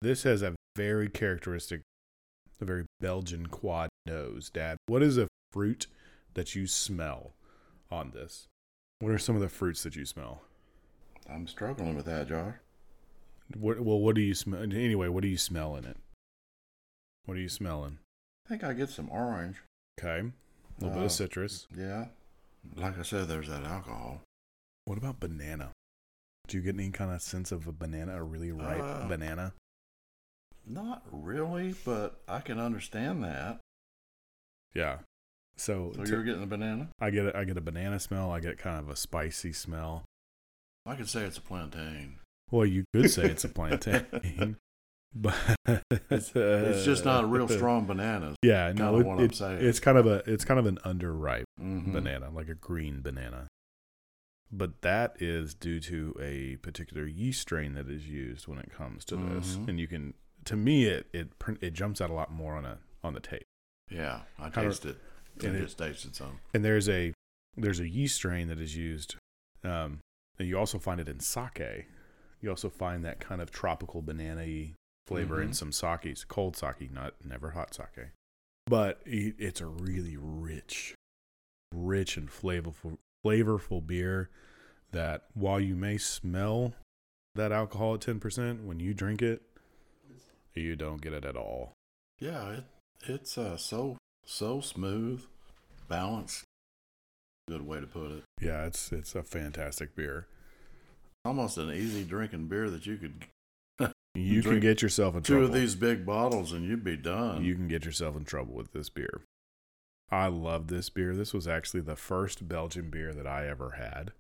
This 0.02 0.24
has 0.24 0.42
a 0.42 0.56
very 0.76 1.10
characteristic, 1.10 1.82
a 2.60 2.66
very 2.66 2.86
Belgian 3.00 3.48
quad 3.48 3.90
nose. 4.06 4.50
Dad, 4.50 4.78
what 4.88 5.02
is 5.02 5.18
a 5.18 5.28
fruit 5.52 5.88
that 6.34 6.56
you 6.56 6.68
smell 6.68 7.34
on 7.90 8.12
this? 8.12 8.48
What 9.00 9.12
are 9.12 9.18
some 9.20 9.36
of 9.36 9.42
the 9.42 9.50
fruits 9.50 9.84
that 9.84 9.96
you 9.96 10.06
smell? 10.06 10.44
I'm 11.28 11.48
struggling 11.48 11.96
with 11.96 12.06
that, 12.06 12.28
Josh. 12.28 12.56
What, 13.56 13.80
well, 13.80 14.00
what 14.00 14.16
do 14.16 14.22
you 14.22 14.34
smell? 14.34 14.62
Anyway, 14.62 15.08
what 15.08 15.22
do 15.22 15.28
you 15.28 15.38
smell 15.38 15.76
in 15.76 15.86
it? 15.86 15.98
What 17.26 17.38
are 17.38 17.42
you 17.42 17.50
smelling? 17.50 18.00
I 18.46 18.50
think 18.50 18.64
I 18.64 18.74
get 18.74 18.90
some 18.90 19.10
orange. 19.12 19.58
Okay, 20.00 20.20
a 20.20 20.84
little 20.84 20.96
bit 20.96 21.02
Uh, 21.02 21.06
of 21.06 21.12
citrus. 21.12 21.68
Yeah. 21.76 22.08
Like 22.76 22.98
I 22.98 23.04
said, 23.04 23.28
there's 23.28 23.48
that 23.50 23.64
alcohol. 23.64 24.22
What 24.86 24.98
about 24.98 25.20
banana? 25.20 25.72
Do 26.48 26.58
you 26.58 26.64
get 26.64 26.76
any 26.76 26.90
kind 26.92 27.12
of 27.12 27.22
sense 27.22 27.52
of 27.52 27.68
a 27.68 27.72
banana, 27.72 28.18
a 28.18 28.24
really 28.24 28.52
ripe 28.52 28.82
Uh, 28.82 29.08
banana? 29.08 29.54
Not 30.66 31.04
really, 31.12 31.74
but 31.86 32.22
I 32.28 32.40
can 32.42 32.60
understand 32.60 33.24
that. 33.24 33.60
Yeah. 34.74 35.00
So, 35.58 35.92
So 35.96 36.04
you're 36.04 36.24
getting 36.24 36.44
a 36.44 36.48
banana? 36.48 36.90
I 37.00 37.10
get 37.10 37.26
a, 37.28 37.38
I 37.38 37.44
get 37.44 37.58
a 37.58 37.62
banana 37.62 38.00
smell. 38.00 38.32
I 38.32 38.40
get 38.40 38.58
kind 38.58 38.80
of 38.80 38.90
a 38.90 38.96
spicy 38.96 39.54
smell. 39.54 40.04
I 40.86 40.96
could 40.96 41.10
say 41.10 41.24
it's 41.24 41.38
a 41.38 41.42
plantain. 41.42 42.20
Well, 42.52 42.66
you 42.66 42.84
could 42.94 43.10
say 43.10 43.24
it's 43.26 43.44
a 43.46 43.50
plantain, 43.50 44.58
but 45.16 45.34
It's 46.10 46.32
just 46.86 47.06
not 47.06 47.24
a 47.24 47.28
real 47.28 47.48
strong 47.48 47.86
banana. 47.86 48.36
Yeah, 48.44 48.72
no, 48.74 48.98
it, 49.00 49.06
what 49.06 49.20
I'm 49.20 49.26
it- 49.26 49.36
saying. 49.36 49.60
it's 49.66 49.80
kind 49.80 49.98
of 49.98 50.06
a 50.06 50.22
it's 50.32 50.44
kind 50.46 50.60
of 50.60 50.66
an 50.66 50.78
underripe 50.86 51.44
Mhm. 51.60 51.94
banana, 51.94 52.30
like 52.30 52.50
a 52.50 52.56
green 52.56 53.02
banana. 53.02 53.48
But 54.52 54.82
that 54.82 55.16
is 55.22 55.54
due 55.54 55.80
to 55.82 56.14
a 56.20 56.58
particular 56.58 57.06
yeast 57.06 57.40
strain 57.42 57.74
that 57.76 57.88
is 57.90 58.08
used 58.10 58.48
when 58.48 58.60
it 58.60 58.70
comes 58.72 59.06
to 59.06 59.16
this, 59.16 59.56
Mhm. 59.56 59.68
and 59.70 59.80
you 59.80 59.88
can. 59.88 60.14
To 60.46 60.56
me, 60.58 60.86
it 60.86 61.08
it 61.14 61.30
it 61.62 61.72
jumps 61.74 62.02
out 62.02 62.10
a 62.10 62.14
lot 62.14 62.32
more 62.32 62.56
on 62.56 62.66
a 62.66 62.80
on 63.04 63.14
the 63.14 63.22
taste. 63.22 63.46
Yeah, 63.90 64.22
I 64.38 64.50
tasted. 64.50 64.98
I 65.42 65.48
and 65.48 65.56
it- 65.56 65.62
just 65.62 65.78
tasted 65.78 66.16
some. 66.16 66.40
And 66.54 66.66
there's 66.66 66.90
a 66.90 67.14
there's 67.56 67.80
a 67.80 67.88
yeast 67.88 68.16
strain 68.16 68.48
that 68.50 68.60
is 68.60 68.76
used, 68.76 69.16
um, 69.64 70.00
and 70.40 70.48
you 70.50 70.58
also 70.58 70.80
find 70.80 71.00
it 71.00 71.08
in 71.08 71.20
sake. 71.22 71.88
You 72.42 72.50
also 72.50 72.70
find 72.70 73.06
that 73.06 73.20
kind 73.20 73.42
of 73.42 73.52
tropical 73.52 74.02
banana 74.02 74.72
flavor 75.08 75.42
in 75.42 75.50
Mhm. 75.50 75.56
some 75.56 75.72
sakes, 75.72 76.24
cold 76.26 76.58
sake, 76.58 76.92
not 76.92 77.24
never 77.24 77.52
hot 77.52 77.74
sake. 77.74 78.10
But 78.66 79.02
it's 79.06 79.62
a 79.62 79.68
really 79.68 80.18
rich, 80.18 80.96
rich 81.72 82.18
and 82.18 82.30
flavorful 82.30 82.98
flavorful 83.24 83.86
beer 83.86 84.30
that 84.92 85.28
while 85.34 85.60
you 85.60 85.76
may 85.76 85.98
smell 85.98 86.74
that 87.36 87.52
alcohol 87.52 87.94
at 87.96 88.02
ten 88.02 88.20
percent, 88.20 88.64
when 88.64 88.80
you 88.80 88.94
drink 88.94 89.22
it, 89.22 89.44
you 90.56 90.76
don't 90.76 91.02
get 91.02 91.14
it 91.14 91.24
at 91.26 91.38
all. 91.38 91.74
Yeah, 92.20 92.50
it 92.52 92.64
it's 93.04 93.38
uh, 93.38 93.58
so 93.58 93.98
so 94.26 94.62
smooth, 94.62 95.26
balanced. 95.88 96.44
Good 97.48 97.62
way 97.64 97.80
to 97.80 97.88
put 97.88 98.12
it. 98.12 98.24
Yeah, 98.40 98.66
it's 98.66 98.92
it's 98.92 99.14
a 99.16 99.24
fantastic 99.24 99.96
beer. 99.96 100.28
Almost 101.24 101.58
an 101.58 101.72
easy 101.72 102.04
drinking 102.04 102.48
beer 102.48 102.70
that 102.70 102.86
you 102.86 102.98
could 102.98 103.26
You 104.16 104.42
can 104.42 104.60
get 104.60 104.82
yourself 104.82 105.16
in 105.16 105.24
two 105.24 105.34
trouble. 105.34 105.48
of 105.48 105.54
these 105.54 105.76
big 105.76 106.06
bottles 106.06 106.52
and 106.52 106.66
you'd 106.66 106.84
be 106.84 106.98
done. 106.98 107.44
you 107.44 107.56
can 107.56 107.68
get 107.68 107.86
yourself 107.86 108.16
in 108.16 108.26
trouble 108.26 108.54
with 108.56 108.74
this 108.74 108.90
beer. 108.90 109.22
I 110.10 110.28
love 110.28 110.68
this 110.68 110.90
beer. 110.90 111.16
This 111.16 111.34
was 111.34 111.48
actually 111.48 111.82
the 111.82 111.96
first 111.96 112.48
Belgian 112.48 112.90
beer 112.90 113.14
that 113.14 113.26
I 113.28 113.48
ever 113.48 113.72
had. 113.72 114.12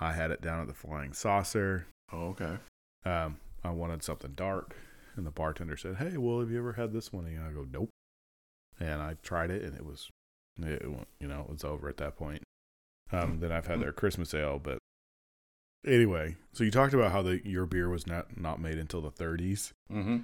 I 0.00 0.12
had 0.12 0.32
it 0.32 0.40
down 0.42 0.60
at 0.60 0.66
the 0.66 0.74
Flying 0.74 1.12
Saucer. 1.12 1.86
oh, 2.12 2.28
okay. 2.30 2.56
Um, 3.04 3.36
I 3.62 3.70
wanted 3.70 4.02
something 4.02 4.32
dark, 4.34 4.74
and 5.14 5.24
the 5.24 5.30
bartender 5.30 5.76
said, 5.76 5.96
"Hey, 5.96 6.16
well, 6.16 6.40
have 6.40 6.50
you 6.50 6.58
ever 6.58 6.72
had 6.72 6.92
this 6.92 7.12
one?" 7.12 7.26
And 7.26 7.38
I 7.44 7.52
go, 7.52 7.64
"Nope." 7.70 7.90
And 8.80 9.00
I 9.00 9.16
tried 9.22 9.50
it, 9.52 9.62
and 9.62 9.76
it 9.76 9.86
was, 9.86 10.10
it, 10.60 10.82
you 11.20 11.28
know, 11.28 11.42
it 11.42 11.50
was 11.50 11.62
over 11.62 11.88
at 11.88 11.98
that 11.98 12.16
point. 12.16 12.42
Um, 13.12 13.38
then 13.38 13.52
I've 13.52 13.66
had 13.68 13.80
their 13.80 13.92
Christmas 13.92 14.34
ale, 14.34 14.58
but 14.60 14.78
anyway. 15.86 16.36
So 16.52 16.64
you 16.64 16.70
talked 16.70 16.94
about 16.94 17.12
how 17.12 17.22
the 17.22 17.40
your 17.46 17.66
beer 17.66 17.88
was 17.88 18.06
not 18.06 18.38
not 18.38 18.60
made 18.60 18.78
until 18.78 19.00
the 19.00 19.10
30s. 19.10 19.72
Mm-hmm. 19.90 20.18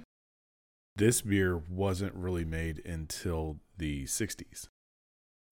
This 0.95 1.21
beer 1.21 1.57
wasn't 1.57 2.13
really 2.15 2.45
made 2.45 2.85
until 2.85 3.57
the 3.77 4.03
60s. 4.03 4.67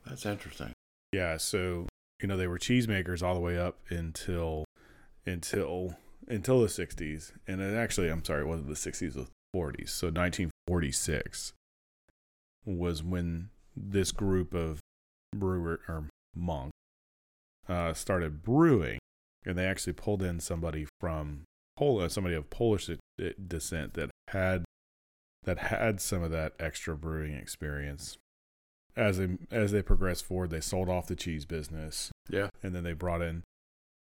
That's 0.06 0.26
interesting. 0.26 0.74
Yeah, 1.12 1.38
so 1.38 1.88
you 2.22 2.28
know 2.28 2.38
they 2.38 2.48
were 2.48 2.60
cheesemakers 2.60 3.24
all 3.24 3.34
the 3.34 3.40
way 3.40 3.58
up 3.58 3.80
until 3.90 4.66
until 5.26 5.96
until 6.28 6.62
the 6.62 6.68
60s, 6.68 7.32
and 7.48 7.62
actually 7.62 8.10
I'm 8.10 8.24
sorry, 8.24 8.42
it 8.42 8.48
wasn't 8.48 8.68
the 8.68 8.76
60s, 8.76 9.02
it 9.02 9.16
was 9.16 9.16
the 9.16 9.58
40s. 9.58 9.90
So 9.90 10.08
1946 10.08 11.54
was 12.66 13.04
when 13.04 13.50
this 13.76 14.12
group 14.12 14.54
of 14.54 14.80
brewer 15.36 15.80
or 15.88 16.06
monk 16.36 16.72
uh, 17.68 17.94
started 17.94 18.44
brewing, 18.44 18.99
and 19.50 19.58
they 19.58 19.66
actually 19.66 19.94
pulled 19.94 20.22
in 20.24 20.40
somebody 20.40 20.88
from 21.00 21.42
Poland, 21.78 22.12
somebody 22.12 22.36
of 22.36 22.50
Polish 22.50 22.90
descent 23.48 23.94
that 23.96 24.10
had 24.30 24.64
that 25.44 25.58
had 25.58 26.00
some 26.02 26.22
of 26.24 26.32
that 26.32 26.54
extra 26.60 26.96
brewing 26.96 27.34
experience 27.34 28.18
as 28.96 29.18
they 29.18 29.30
as 29.52 29.72
they 29.72 29.82
progressed 29.82 30.26
forward, 30.26 30.50
they 30.50 30.60
sold 30.60 30.90
off 30.90 31.08
the 31.08 31.16
cheese 31.16 31.46
business, 31.46 32.12
Yeah. 32.30 32.50
and 32.62 32.76
then 32.76 32.84
they 32.84 32.94
brought 32.94 33.22
in 33.22 33.44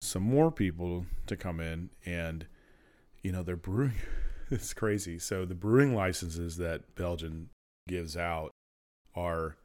some 0.01 0.23
more 0.23 0.51
people 0.51 1.05
to 1.25 1.35
come 1.35 1.59
in, 1.59 1.89
and 2.05 2.47
you 3.21 3.31
know 3.31 3.43
they're 3.43 3.55
brewing. 3.57 3.95
it's 4.49 4.73
crazy. 4.73 5.19
So 5.19 5.45
the 5.45 5.55
brewing 5.55 5.93
licenses 5.93 6.57
that 6.57 6.95
Belgium 6.95 7.49
gives 7.87 8.15
out 8.15 8.51
are 9.13 9.57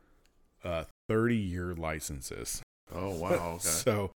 uh, 0.64 0.84
thirty 1.08 1.36
year 1.36 1.74
licenses. 1.74 2.62
Oh 2.92 3.10
wow. 3.16 3.52
Okay. 3.54 3.58
So 3.60 4.10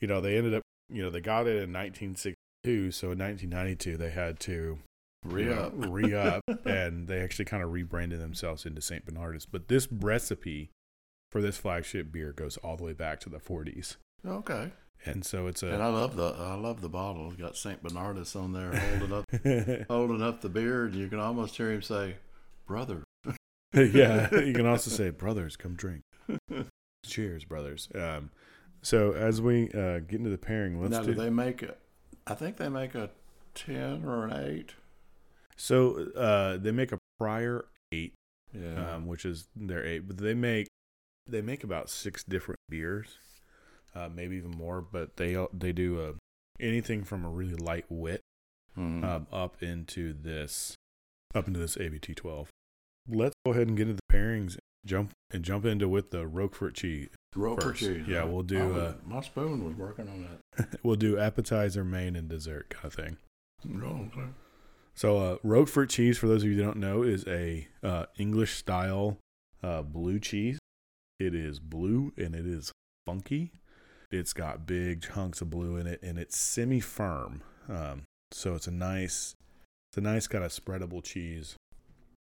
you 0.00 0.08
know 0.08 0.20
they 0.20 0.36
ended 0.38 0.54
up 0.54 0.62
you 0.90 1.02
know 1.02 1.10
they 1.10 1.20
got 1.20 1.46
it 1.46 1.62
in 1.62 1.72
1962. 1.72 2.90
So 2.90 3.12
in 3.12 3.18
1992 3.18 3.96
they 3.96 4.10
had 4.10 4.40
to 4.40 4.78
Re 5.24 5.52
up. 5.52 5.72
re 5.76 6.14
up, 6.14 6.42
and 6.64 7.08
they 7.08 7.20
actually 7.20 7.44
kind 7.44 7.62
of 7.62 7.72
rebranded 7.72 8.20
themselves 8.20 8.64
into 8.64 8.80
Saint 8.80 9.04
Bernardus. 9.04 9.46
But 9.50 9.66
this 9.68 9.88
recipe 9.90 10.70
for 11.32 11.42
this 11.42 11.56
flagship 11.58 12.12
beer 12.12 12.32
goes 12.32 12.56
all 12.58 12.76
the 12.76 12.84
way 12.84 12.92
back 12.92 13.18
to 13.20 13.28
the 13.28 13.38
40s, 13.38 13.96
Okay. 14.26 14.70
and 15.04 15.24
so 15.26 15.46
it's 15.48 15.62
a. 15.62 15.68
And 15.72 15.82
I 15.82 15.88
love 15.88 16.14
the 16.16 16.34
I 16.38 16.54
love 16.54 16.80
the 16.80 16.88
bottle. 16.88 17.26
It's 17.32 17.36
got 17.40 17.56
Saint 17.56 17.82
Bernardus 17.82 18.34
on 18.40 18.52
there 18.52 18.72
holding 18.72 19.12
up 19.12 19.86
holding 19.88 20.22
up 20.22 20.40
the 20.40 20.48
beer, 20.48 20.84
and 20.86 20.94
you 20.94 21.08
can 21.08 21.18
almost 21.18 21.56
hear 21.56 21.72
him 21.72 21.82
say, 21.82 22.16
"Brother." 22.66 23.02
yeah. 23.74 24.32
You 24.32 24.52
can 24.54 24.66
also 24.66 24.90
say, 24.90 25.10
"Brothers, 25.10 25.56
come 25.56 25.74
drink." 25.74 26.02
Cheers, 27.04 27.44
brothers. 27.44 27.88
Um, 27.94 28.30
so 28.82 29.12
as 29.12 29.40
we 29.40 29.70
uh, 29.70 29.98
get 30.00 30.14
into 30.18 30.30
the 30.30 30.38
pairing, 30.38 30.80
let's 30.80 30.92
now, 30.92 31.02
do. 31.02 31.14
do 31.14 31.20
they 31.20 31.30
make 31.30 31.62
a? 31.62 31.74
I 32.26 32.34
think 32.34 32.56
they 32.56 32.68
make 32.68 32.94
a 32.94 33.10
ten 33.54 34.04
or 34.04 34.26
an 34.26 34.32
eight. 34.44 34.74
so 35.56 36.06
uh, 36.16 36.56
they 36.58 36.70
make 36.70 36.92
a 36.92 36.98
prior 37.18 37.64
eight 37.92 38.12
Yeah. 38.52 38.94
um, 38.96 39.06
which 39.06 39.24
is 39.24 39.48
their 39.56 39.84
eight. 39.84 40.06
But 40.06 40.18
they 40.18 40.34
make 40.34 40.68
they 41.26 41.40
make 41.42 41.64
about 41.64 41.90
six 41.90 42.22
different 42.24 42.58
beers, 42.68 43.18
uh, 43.94 44.08
maybe 44.14 44.36
even 44.36 44.50
more. 44.52 44.80
But 44.80 45.16
they 45.16 45.36
they 45.52 45.72
do 45.72 46.00
uh, 46.00 46.12
anything 46.60 47.04
from 47.04 47.24
a 47.24 47.28
really 47.30 47.54
light 47.56 47.86
wit 47.88 48.20
Mhm. 48.76 49.02
um, 49.04 49.26
up 49.32 49.62
into 49.62 50.12
this 50.12 50.74
up 51.34 51.46
into 51.48 51.58
this 51.58 51.76
ABT 51.76 52.14
twelve. 52.14 52.48
Let's 53.08 53.34
go 53.44 53.52
ahead 53.52 53.68
and 53.68 53.76
get 53.76 53.88
into 53.88 54.00
the 54.06 54.14
pairings. 54.16 54.58
Jump 54.88 55.10
and 55.30 55.44
jump 55.44 55.66
into 55.66 55.86
with 55.88 56.10
the 56.10 56.26
Roquefort 56.26 56.74
cheese. 56.74 57.08
Roquefort. 57.36 57.76
cheese. 57.76 58.06
Yeah, 58.08 58.24
we'll 58.24 58.42
do, 58.42 58.68
was- 58.68 58.76
uh, 58.82 58.94
my 59.04 59.20
spoon 59.20 59.64
was 59.64 59.74
working 59.76 60.08
on 60.08 60.26
that. 60.56 60.78
we'll 60.82 60.96
do 60.96 61.18
appetizer, 61.18 61.84
main, 61.84 62.16
and 62.16 62.28
dessert 62.28 62.70
kind 62.70 62.86
of 62.86 62.94
thing. 62.94 63.16
Oh, 63.82 64.08
okay. 64.12 64.28
So, 64.94 65.18
uh, 65.18 65.36
Roquefort 65.44 65.90
cheese, 65.90 66.16
for 66.16 66.26
those 66.26 66.42
of 66.42 66.48
you 66.48 66.56
who 66.56 66.62
don't 66.62 66.78
know, 66.78 67.02
is 67.02 67.24
a 67.26 67.68
uh, 67.82 68.06
English 68.18 68.54
style 68.54 69.18
uh, 69.62 69.82
blue 69.82 70.18
cheese. 70.18 70.58
It 71.20 71.34
is 71.34 71.58
blue 71.60 72.12
and 72.16 72.34
it 72.34 72.46
is 72.46 72.72
funky. 73.06 73.52
It's 74.10 74.32
got 74.32 74.66
big 74.66 75.02
chunks 75.02 75.40
of 75.42 75.50
blue 75.50 75.76
in 75.76 75.86
it 75.86 76.02
and 76.02 76.18
it's 76.18 76.38
semi 76.38 76.80
firm. 76.80 77.42
Um, 77.68 78.04
so 78.32 78.54
it's 78.54 78.66
a 78.66 78.72
nice, 78.72 79.34
it's 79.90 79.98
a 79.98 80.00
nice 80.00 80.26
kind 80.26 80.44
of 80.44 80.50
spreadable 80.52 81.02
cheese. 81.04 81.56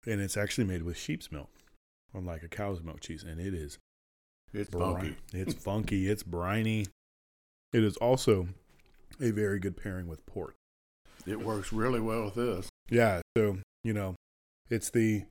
And 0.07 0.21
it's 0.21 0.37
actually 0.37 0.65
made 0.65 0.85
with 0.85 0.97
sheep's 0.97 1.31
milk, 1.31 1.51
unlike 2.17 2.43
a 2.43 2.49
cow's 2.49 2.83
milk 2.83 3.01
cheese. 3.01 3.23
And 3.23 3.41
it 3.41 3.55
is 3.55 3.79
It's 4.53 4.71
bri- 4.71 4.81
funky. 4.81 5.17
It's 5.33 5.55
funky. 5.65 6.09
It's 6.11 6.23
briny. 6.23 6.87
It 7.73 7.85
is 7.85 7.97
also 7.99 8.49
a 9.21 9.31
very 9.31 9.59
good 9.59 9.77
pairing 9.77 10.09
with 10.09 10.25
pork. 10.27 10.55
It 11.27 11.41
works 11.41 11.73
really 11.73 12.01
well 12.01 12.25
with 12.25 12.35
this. 12.35 12.69
Yeah. 12.89 13.21
So 13.37 13.59
you 13.85 13.93
know, 13.93 14.15
it's 14.71 14.91
the 14.91 15.25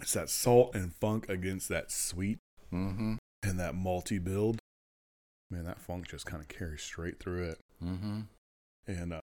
it's 0.00 0.12
that 0.14 0.30
salt 0.30 0.74
and 0.74 0.94
funk 0.94 1.28
against 1.28 1.68
that 1.68 1.90
sweet 1.90 2.38
Mm-hmm. 2.72 3.14
and 3.42 3.58
that 3.60 3.74
malty 3.74 4.22
build. 4.22 4.58
Man, 5.50 5.64
that 5.64 5.80
funk 5.80 6.06
just 6.08 6.26
kind 6.26 6.42
of 6.42 6.48
carries 6.48 6.82
straight 6.82 7.18
through 7.18 7.44
it. 7.48 7.58
Mm-hmm. 7.82 8.20
And 8.86 9.12
uh, 9.14 9.20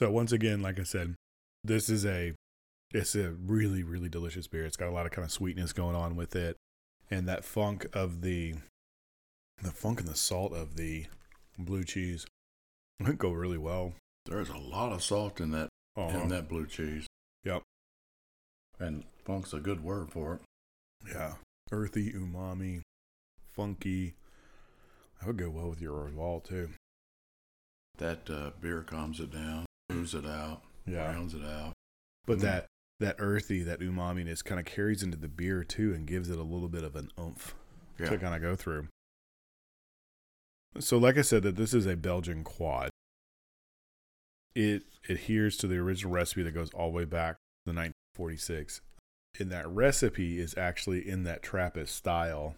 so 0.00 0.10
once 0.10 0.32
again, 0.32 0.60
like 0.62 0.80
I 0.80 0.82
said, 0.82 1.14
this 1.62 1.88
is 1.88 2.04
a 2.04 2.32
it's 2.92 3.14
a 3.14 3.30
really 3.32 3.82
really 3.82 4.08
delicious 4.08 4.46
beer. 4.46 4.64
It's 4.64 4.76
got 4.76 4.88
a 4.88 4.92
lot 4.92 5.06
of 5.06 5.12
kind 5.12 5.24
of 5.24 5.32
sweetness 5.32 5.72
going 5.72 5.96
on 5.96 6.16
with 6.16 6.34
it, 6.36 6.56
and 7.10 7.26
that 7.28 7.44
funk 7.44 7.86
of 7.92 8.22
the 8.22 8.54
the 9.62 9.70
funk 9.72 10.00
and 10.00 10.08
the 10.08 10.14
salt 10.16 10.52
of 10.52 10.76
the 10.76 11.06
blue 11.58 11.84
cheese 11.84 12.26
would 13.00 13.18
go 13.18 13.30
really 13.32 13.58
well. 13.58 13.94
There's 14.26 14.48
a 14.50 14.58
lot 14.58 14.92
of 14.92 15.02
salt 15.02 15.40
in 15.40 15.50
that 15.52 15.68
Uh-huh. 15.96 16.18
in 16.18 16.28
that 16.28 16.48
blue 16.48 16.66
cheese. 16.66 17.06
Yep. 17.44 17.62
And 18.78 19.04
funk's 19.24 19.54
a 19.54 19.60
good 19.60 19.82
word 19.82 20.10
for 20.12 20.34
it. 20.34 20.40
Yeah, 21.08 21.36
earthy, 21.72 22.12
umami, 22.12 22.82
funky. 23.54 24.14
That 25.20 25.28
would 25.28 25.38
go 25.38 25.48
well 25.48 25.70
with 25.70 25.80
your 25.80 26.08
Orval 26.10 26.44
too. 26.44 26.70
That 27.96 28.28
uh, 28.28 28.50
beer 28.60 28.82
calms 28.82 29.20
it 29.20 29.30
down, 29.32 29.64
smooths 29.90 30.14
it 30.14 30.26
out, 30.26 30.62
Yeah, 30.84 31.06
rounds 31.06 31.32
it 31.32 31.42
out. 31.42 31.72
but 32.26 32.38
Mhm. 32.38 32.42
that 32.42 32.66
that 33.00 33.16
earthy, 33.18 33.62
that 33.62 33.80
umaminess 33.80 34.44
kind 34.44 34.58
of 34.58 34.66
carries 34.66 35.02
into 35.02 35.16
the 35.16 35.28
beer 35.28 35.64
too, 35.64 35.92
and 35.94 36.06
gives 36.06 36.30
it 36.30 36.38
a 36.38 36.42
little 36.42 36.68
bit 36.68 36.84
of 36.84 36.96
an 36.96 37.10
oomph. 37.18 37.54
Yeah. 37.98 38.10
to 38.10 38.18
kind 38.18 38.34
of 38.34 38.42
go 38.42 38.56
through. 38.56 38.88
So, 40.78 40.98
like 40.98 41.16
I 41.16 41.22
said, 41.22 41.42
that 41.44 41.56
this 41.56 41.72
is 41.72 41.86
a 41.86 41.96
Belgian 41.96 42.44
quad. 42.44 42.90
It 44.54 44.82
adheres 45.08 45.56
to 45.58 45.66
the 45.66 45.76
original 45.76 46.12
recipe 46.12 46.42
that 46.42 46.52
goes 46.52 46.70
all 46.74 46.90
the 46.90 46.96
way 46.96 47.04
back 47.04 47.36
to 47.66 47.72
1946. 47.72 48.80
And 49.38 49.50
that 49.50 49.68
recipe 49.68 50.38
is 50.38 50.56
actually 50.56 51.08
in 51.08 51.24
that 51.24 51.42
Trappist 51.42 51.94
style. 51.94 52.54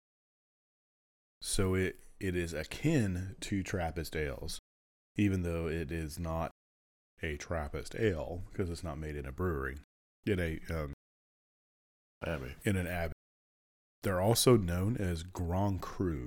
So 1.41 1.75
it 1.75 1.97
it 2.21 2.35
is 2.35 2.53
akin 2.53 3.37
to 3.41 3.63
Trappist 3.63 4.17
ales, 4.17 4.59
even 5.17 5.43
though 5.43 5.69
it 5.69 5.93
is 5.93 6.19
not 6.19 6.51
a 7.23 7.37
Trappist 7.37 7.95
ale 7.99 8.43
because 8.51 8.71
it's 8.71 8.85
not 8.85 8.99
made 8.99 9.17
in 9.17 9.27
a 9.27 9.33
brewery, 9.33 9.79
in 10.29 10.41
a 10.41 10.61
um, 10.75 10.93
Abby. 12.27 12.55
in 12.65 12.77
an 12.77 12.87
abbey. 12.87 13.13
They're 14.03 14.21
also 14.21 14.57
known 14.57 14.97
as 14.97 15.23
Grand 15.23 15.81
Cru. 15.81 16.27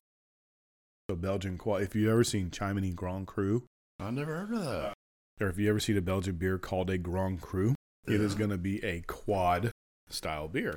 So 1.09 1.15
Belgian 1.15 1.57
quad. 1.57 1.81
If 1.83 1.95
you've 1.95 2.09
ever 2.11 2.23
seen 2.23 2.49
Chimay 2.51 2.91
Grand 2.95 3.27
Cru, 3.27 3.63
I 3.99 4.09
never 4.11 4.45
heard 4.45 4.53
of 4.53 4.65
that. 4.65 4.93
or 5.39 5.47
if 5.47 5.57
you 5.57 5.69
ever 5.69 5.79
seen 5.79 5.97
a 5.97 6.01
Belgian 6.01 6.35
beer 6.35 6.57
called 6.57 6.89
a 6.89 6.97
Grand 6.97 7.41
Cru, 7.41 7.75
it 8.07 8.19
is 8.21 8.35
going 8.35 8.49
to 8.49 8.57
be 8.57 8.83
a 8.83 9.01
quad 9.01 9.71
style 10.09 10.47
beer, 10.47 10.75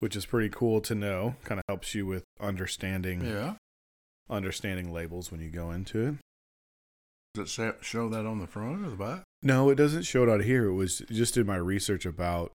which 0.00 0.16
is 0.16 0.26
pretty 0.26 0.48
cool 0.50 0.80
to 0.82 0.94
know. 0.94 1.36
Kind 1.44 1.58
of 1.58 1.64
helps 1.68 1.94
you 1.94 2.06
with 2.06 2.24
understanding 2.40 3.22
Yeah. 3.24 3.54
understanding 4.28 4.92
labels 4.92 5.30
when 5.30 5.40
you 5.40 5.50
go 5.50 5.70
into 5.70 6.06
it. 6.06 6.14
Does 7.34 7.58
it 7.58 7.76
show 7.80 8.08
that 8.08 8.26
on 8.26 8.40
the 8.40 8.46
front 8.46 8.84
or 8.84 8.90
the 8.90 8.96
back? 8.96 9.22
No, 9.42 9.70
it 9.70 9.76
doesn't 9.76 10.02
show 10.02 10.24
it 10.24 10.28
out 10.28 10.42
here. 10.42 10.66
It 10.66 10.74
was 10.74 10.98
just 11.10 11.36
in 11.36 11.46
my 11.46 11.56
research 11.56 12.04
about 12.04 12.52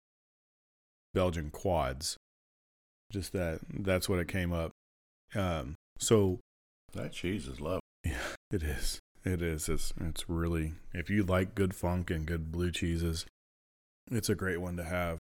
Belgian 1.14 1.51
quads. 1.51 2.16
Just 3.11 3.33
that 3.33 3.61
that's 3.70 4.09
what 4.09 4.18
it 4.18 4.29
came 4.29 4.53
up. 4.53 4.73
Um, 5.35 5.75
so 5.99 6.41
That 6.95 7.12
cheese 7.12 7.47
is 7.47 7.61
lovely. 7.61 7.81
yeah, 8.05 8.35
it 8.51 8.62
is. 8.62 8.99
It 9.25 9.43
is. 9.43 9.68
It's 9.68 9.93
it's 10.01 10.29
really 10.29 10.73
if 10.93 11.11
you 11.11 11.23
like 11.23 11.55
good 11.55 11.75
funk 11.75 12.11
and 12.11 12.27
good 12.27 12.51
blue 12.51 12.70
cheeses, 12.70 13.27
it's 14.11 14.29
a 14.29 14.35
great 14.35 14.61
one 14.61 14.77
to 14.79 14.85
have. 14.85 15.18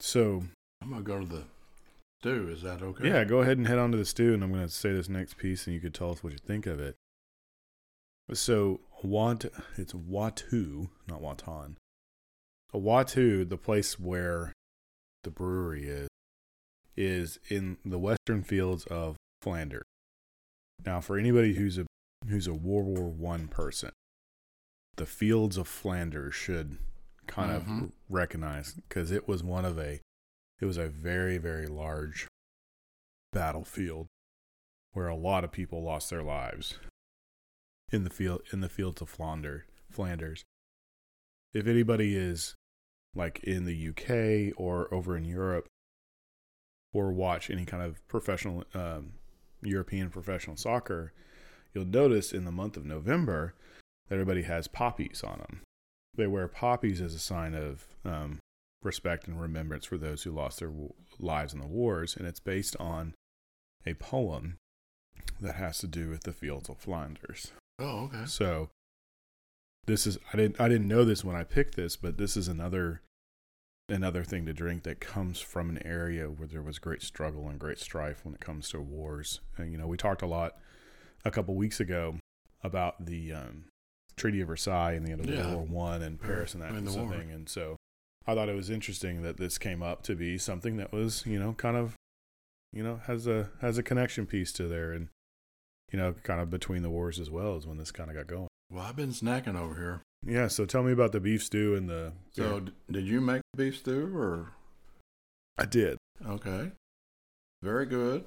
So 0.00 0.44
I'm 0.82 0.90
gonna 0.90 1.02
go 1.02 1.20
to 1.20 1.26
the 1.26 1.44
stew. 2.20 2.48
Is 2.48 2.62
that 2.62 2.82
okay? 2.82 3.08
yeah, 3.08 3.24
go 3.24 3.40
ahead 3.40 3.58
and 3.58 3.66
head 3.66 3.78
on 3.78 3.92
to 3.92 3.98
the 3.98 4.04
stew, 4.04 4.34
and 4.34 4.42
I'm 4.42 4.52
going 4.52 4.66
to 4.66 4.68
say 4.68 4.92
this 4.92 5.08
next 5.08 5.38
piece, 5.38 5.66
and 5.66 5.74
you 5.74 5.80
could 5.80 5.94
tell 5.94 6.10
us 6.10 6.22
what 6.22 6.32
you 6.32 6.38
think 6.38 6.66
of 6.66 6.80
it. 6.80 6.96
So 8.32 8.80
want 9.02 9.46
it's 9.76 9.92
Watou, 9.92 10.88
not 11.08 11.20
Watan. 11.20 11.76
A 12.72 12.78
Watou, 12.78 13.48
the 13.48 13.56
place 13.56 13.98
where 13.98 14.52
the 15.24 15.30
brewery 15.30 15.86
is, 15.88 16.08
is 16.96 17.38
in 17.48 17.78
the 17.84 17.98
western 17.98 18.42
fields 18.44 18.84
of 18.86 19.16
Flanders. 19.42 19.82
Now, 20.84 21.00
for 21.00 21.18
anybody 21.18 21.54
who's 21.54 21.78
a 21.78 21.86
who's 22.28 22.46
a 22.46 22.54
World 22.54 22.98
War 22.98 23.08
One 23.08 23.48
person, 23.48 23.90
the 24.96 25.06
fields 25.06 25.56
of 25.56 25.66
Flanders 25.66 26.34
should 26.34 26.78
kind 27.26 27.50
Mhm. 27.62 27.82
of 27.84 27.92
recognize 28.08 28.74
because 28.74 29.10
it 29.10 29.26
was 29.26 29.42
one 29.42 29.64
of 29.64 29.78
a 29.78 30.00
it 30.60 30.66
was 30.66 30.76
a 30.76 30.88
very 30.88 31.38
very 31.38 31.66
large 31.66 32.28
battlefield 33.32 34.06
where 34.92 35.06
a 35.08 35.16
lot 35.16 35.44
of 35.44 35.52
people 35.52 35.82
lost 35.82 36.10
their 36.10 36.22
lives 36.22 36.78
in 37.90 38.04
the 38.04 38.10
field 38.10 38.42
in 38.52 38.60
the 38.60 38.68
fields 38.68 39.00
of 39.00 39.08
Flanders. 39.08 39.62
Flanders. 39.90 40.44
If 41.52 41.66
anybody 41.66 42.16
is 42.16 42.54
like 43.14 43.40
in 43.42 43.64
the 43.64 43.88
UK 43.88 44.54
or 44.56 44.92
over 44.94 45.16
in 45.16 45.24
Europe 45.24 45.66
or 46.92 47.12
watch 47.12 47.50
any 47.50 47.64
kind 47.64 47.82
of 47.82 48.06
professional 48.08 48.64
um, 48.74 49.14
European 49.62 50.10
professional 50.10 50.56
soccer, 50.56 51.12
you'll 51.74 51.84
notice 51.84 52.32
in 52.32 52.44
the 52.44 52.52
month 52.52 52.76
of 52.76 52.84
November 52.84 53.54
that 54.08 54.14
everybody 54.14 54.42
has 54.42 54.68
poppies 54.68 55.22
on 55.24 55.38
them. 55.38 55.62
They 56.16 56.26
wear 56.26 56.48
poppies 56.48 57.00
as 57.00 57.14
a 57.14 57.18
sign 57.18 57.54
of 57.54 57.86
um, 58.04 58.38
respect 58.82 59.26
and 59.26 59.40
remembrance 59.40 59.84
for 59.84 59.98
those 59.98 60.22
who 60.22 60.30
lost 60.30 60.58
their 60.58 60.72
lives 61.18 61.52
in 61.52 61.60
the 61.60 61.66
wars, 61.66 62.16
and 62.16 62.26
it's 62.26 62.40
based 62.40 62.76
on 62.78 63.14
a 63.86 63.94
poem 63.94 64.56
that 65.40 65.56
has 65.56 65.78
to 65.78 65.86
do 65.86 66.08
with 66.08 66.24
the 66.24 66.32
fields 66.32 66.68
of 66.68 66.78
Flanders. 66.78 67.52
Oh, 67.80 68.04
okay. 68.04 68.24
So 68.26 68.68
this 69.86 70.06
is 70.06 70.18
I 70.32 70.36
didn't 70.36 70.60
I 70.60 70.68
didn't 70.68 70.88
know 70.88 71.04
this 71.04 71.24
when 71.24 71.36
I 71.36 71.44
picked 71.44 71.74
this, 71.76 71.96
but 71.96 72.18
this 72.18 72.36
is 72.36 72.48
another 72.48 73.00
another 73.88 74.22
thing 74.22 74.46
to 74.46 74.52
drink 74.52 74.84
that 74.84 75.00
comes 75.00 75.40
from 75.40 75.68
an 75.68 75.84
area 75.84 76.26
where 76.26 76.46
there 76.46 76.62
was 76.62 76.78
great 76.78 77.02
struggle 77.02 77.48
and 77.48 77.58
great 77.58 77.78
strife 77.78 78.24
when 78.24 78.34
it 78.34 78.40
comes 78.40 78.68
to 78.70 78.80
wars. 78.80 79.40
And 79.56 79.72
you 79.72 79.78
know, 79.78 79.86
we 79.86 79.96
talked 79.96 80.22
a 80.22 80.26
lot 80.26 80.56
a 81.24 81.30
couple 81.30 81.54
weeks 81.56 81.80
ago 81.80 82.16
about 82.62 83.06
the 83.06 83.32
um, 83.32 83.64
Treaty 84.16 84.40
of 84.42 84.48
Versailles 84.48 84.92
and 84.92 85.06
the 85.06 85.12
end 85.12 85.20
of 85.22 85.26
Yeah. 85.26 85.54
World 85.54 85.70
War 85.70 85.88
One 85.90 86.02
and 86.02 86.20
Paris 86.20 86.54
and 86.54 86.62
that 86.62 86.70
And 86.72 86.88
sort 86.88 87.12
of 87.12 87.18
thing. 87.18 87.30
And 87.30 87.48
so 87.48 87.76
I 88.26 88.34
thought 88.34 88.48
it 88.48 88.54
was 88.54 88.70
interesting 88.70 89.22
that 89.22 89.38
this 89.38 89.58
came 89.58 89.82
up 89.82 90.02
to 90.04 90.14
be 90.14 90.38
something 90.38 90.76
that 90.76 90.92
was, 90.92 91.24
you 91.26 91.38
know, 91.40 91.54
kind 91.54 91.76
of 91.76 91.94
you 92.72 92.84
know, 92.84 93.00
has 93.06 93.26
a 93.26 93.50
has 93.60 93.78
a 93.78 93.82
connection 93.82 94.26
piece 94.26 94.52
to 94.52 94.68
there 94.68 94.92
and 94.92 95.08
you 95.92 95.98
know, 95.98 96.14
kind 96.22 96.40
of 96.40 96.50
between 96.50 96.82
the 96.82 96.90
wars 96.90 97.18
as 97.18 97.30
well 97.30 97.56
as 97.56 97.66
when 97.66 97.78
this 97.78 97.90
kind 97.92 98.10
of 98.10 98.16
got 98.16 98.26
going. 98.26 98.48
Well, 98.70 98.84
I've 98.84 98.96
been 98.96 99.10
snacking 99.10 99.56
over 99.58 99.74
here. 99.74 100.02
Yeah, 100.24 100.48
so 100.48 100.64
tell 100.66 100.82
me 100.82 100.92
about 100.92 101.12
the 101.12 101.20
beef 101.20 101.42
stew 101.42 101.74
and 101.74 101.88
the. 101.88 102.12
So, 102.32 102.60
d- 102.60 102.72
did 102.90 103.06
you 103.06 103.20
make 103.20 103.42
beef 103.56 103.78
stew 103.78 104.16
or? 104.16 104.52
I 105.58 105.64
did. 105.66 105.98
Okay. 106.26 106.70
Very 107.62 107.86
good. 107.86 108.24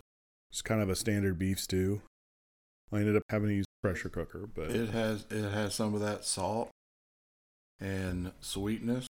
It's 0.51 0.61
kind 0.61 0.81
of 0.81 0.89
a 0.89 0.95
standard 0.95 1.39
beef 1.39 1.59
stew. 1.59 2.01
I 2.91 2.97
ended 2.97 3.15
up 3.15 3.23
having 3.29 3.49
to 3.49 3.55
use 3.55 3.65
a 3.65 3.87
pressure 3.87 4.09
cooker, 4.09 4.47
but 4.53 4.69
It 4.69 4.89
has 4.89 5.25
it 5.31 5.49
has 5.49 5.73
some 5.73 5.95
of 5.95 6.01
that 6.01 6.25
salt 6.25 6.69
and 7.79 8.31
sweetness. 8.39 9.07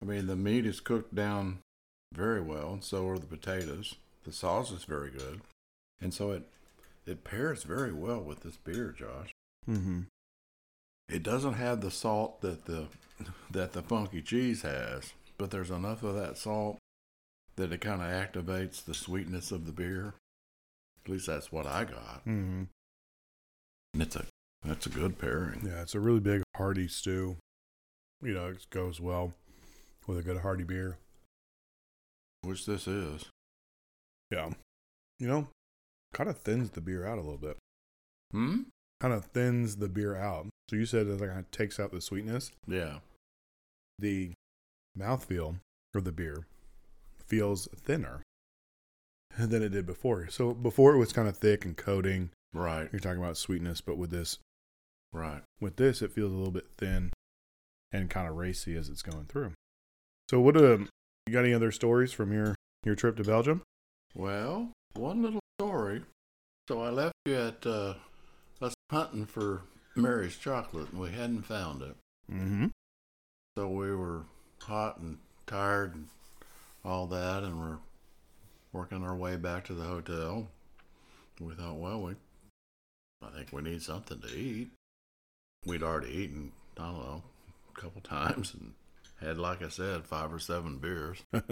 I 0.00 0.04
mean, 0.04 0.26
the 0.26 0.36
meat 0.36 0.66
is 0.66 0.80
cooked 0.80 1.14
down 1.14 1.58
very 2.12 2.40
well, 2.40 2.74
and 2.74 2.84
so 2.84 3.08
are 3.08 3.18
the 3.18 3.26
potatoes. 3.26 3.96
The 4.24 4.32
sauce 4.32 4.70
is 4.70 4.84
very 4.84 5.10
good, 5.10 5.40
and 6.00 6.14
so 6.14 6.30
it 6.30 6.48
it 7.06 7.24
pairs 7.24 7.64
very 7.64 7.92
well 7.92 8.20
with 8.20 8.40
this 8.40 8.56
beer, 8.56 8.94
Josh. 8.96 9.32
Mm-hmm. 9.68 10.02
It 11.08 11.22
doesn't 11.22 11.54
have 11.54 11.80
the 11.80 11.90
salt 11.90 12.40
that 12.40 12.64
the 12.66 12.86
that 13.50 13.72
the 13.72 13.82
funky 13.82 14.22
cheese 14.22 14.62
has, 14.62 15.12
but 15.38 15.50
there's 15.50 15.70
enough 15.70 16.02
of 16.02 16.14
that 16.14 16.38
salt 16.38 16.78
that 17.56 17.72
it 17.72 17.80
kind 17.80 18.00
of 18.00 18.08
activates 18.08 18.84
the 18.84 18.94
sweetness 18.94 19.52
of 19.52 19.66
the 19.66 19.72
beer. 19.72 20.14
At 21.04 21.10
least 21.10 21.26
that's 21.26 21.52
what 21.52 21.66
I 21.66 21.84
got. 21.84 22.24
Mm-hmm. 22.26 22.64
And 23.94 24.02
it's 24.02 24.16
a 24.16 24.24
that's 24.64 24.86
a 24.86 24.90
good 24.90 25.18
pairing. 25.18 25.62
yeah, 25.66 25.82
it's 25.82 25.94
a 25.94 26.00
really 26.00 26.20
big 26.20 26.42
hearty 26.56 26.88
stew. 26.88 27.36
You 28.22 28.34
know, 28.34 28.46
it 28.46 28.66
goes 28.70 29.00
well 29.00 29.32
with 30.06 30.18
a 30.18 30.22
good 30.22 30.38
hearty 30.38 30.64
beer. 30.64 30.98
Which 32.42 32.66
this 32.66 32.86
is. 32.86 33.26
Yeah, 34.30 34.50
You 35.18 35.28
know, 35.28 35.48
kind 36.12 36.28
of 36.30 36.38
thins 36.38 36.70
the 36.70 36.80
beer 36.80 37.06
out 37.06 37.18
a 37.18 37.22
little 37.22 37.38
bit. 37.38 37.56
Hmm. 38.30 38.62
Kind 39.00 39.14
of 39.14 39.26
thins 39.26 39.76
the 39.76 39.88
beer 39.88 40.16
out. 40.16 40.46
So 40.70 40.76
you 40.76 40.86
said 40.86 41.06
it 41.06 41.18
kind 41.18 41.38
of 41.38 41.50
takes 41.50 41.78
out 41.80 41.90
the 41.92 42.00
sweetness. 42.00 42.52
Yeah. 42.66 42.98
The 43.98 44.32
mouthfeel 44.98 45.56
of 45.94 46.04
the 46.04 46.12
beer 46.12 46.46
feels 47.26 47.68
thinner 47.76 48.22
than 49.38 49.62
it 49.62 49.70
did 49.70 49.86
before. 49.86 50.28
So 50.28 50.52
before 50.54 50.94
it 50.94 50.98
was 50.98 51.12
kind 51.12 51.28
of 51.28 51.36
thick 51.36 51.64
and 51.64 51.76
coating. 51.76 52.30
Right. 52.54 52.88
You're 52.92 53.00
talking 53.00 53.18
about 53.22 53.36
sweetness, 53.38 53.80
but 53.80 53.96
with 53.96 54.10
this, 54.10 54.38
Right. 55.12 55.42
with 55.60 55.76
this, 55.76 56.00
it 56.02 56.12
feels 56.12 56.32
a 56.32 56.36
little 56.36 56.52
bit 56.52 56.68
thin 56.76 57.10
and 57.90 58.08
kind 58.10 58.28
of 58.28 58.36
racy 58.36 58.76
as 58.76 58.88
it's 58.88 59.02
going 59.02 59.26
through. 59.26 59.52
So 60.30 60.40
what? 60.40 60.56
Um, 60.56 60.88
you 61.26 61.32
got 61.32 61.44
any 61.44 61.52
other 61.54 61.70
stories 61.72 62.12
from 62.12 62.32
your 62.32 62.54
your 62.84 62.94
trip 62.94 63.16
to 63.18 63.24
Belgium? 63.24 63.62
Well, 64.14 64.72
one 64.94 65.22
little. 65.22 65.40
So 66.72 66.80
I 66.80 66.88
left 66.88 67.12
you 67.26 67.34
at 67.34 67.66
uh, 67.66 67.92
us 68.62 68.72
hunting 68.90 69.26
for 69.26 69.60
Mary's 69.94 70.38
chocolate, 70.38 70.90
and 70.90 71.02
we 71.02 71.10
hadn't 71.10 71.42
found 71.42 71.82
it. 71.82 71.94
Mm-hmm. 72.32 72.68
So 73.58 73.68
we 73.68 73.94
were 73.94 74.22
hot 74.58 74.96
and 74.96 75.18
tired 75.46 75.94
and 75.94 76.06
all 76.82 77.06
that, 77.08 77.42
and 77.42 77.60
we're 77.60 77.76
working 78.72 79.04
our 79.04 79.14
way 79.14 79.36
back 79.36 79.66
to 79.66 79.74
the 79.74 79.84
hotel. 79.84 80.48
We 81.38 81.52
thought, 81.52 81.76
well, 81.76 82.00
we, 82.00 82.14
I 83.22 83.28
think 83.36 83.52
we 83.52 83.60
need 83.60 83.82
something 83.82 84.20
to 84.20 84.34
eat. 84.34 84.70
We'd 85.66 85.82
already 85.82 86.10
eaten, 86.10 86.52
I 86.78 86.84
don't 86.84 87.00
know, 87.00 87.22
a 87.76 87.78
couple 87.78 88.00
times 88.00 88.54
and 88.54 88.72
had, 89.20 89.36
like 89.36 89.62
I 89.62 89.68
said, 89.68 90.06
five 90.06 90.32
or 90.32 90.38
seven 90.38 90.78
beers. 90.78 91.18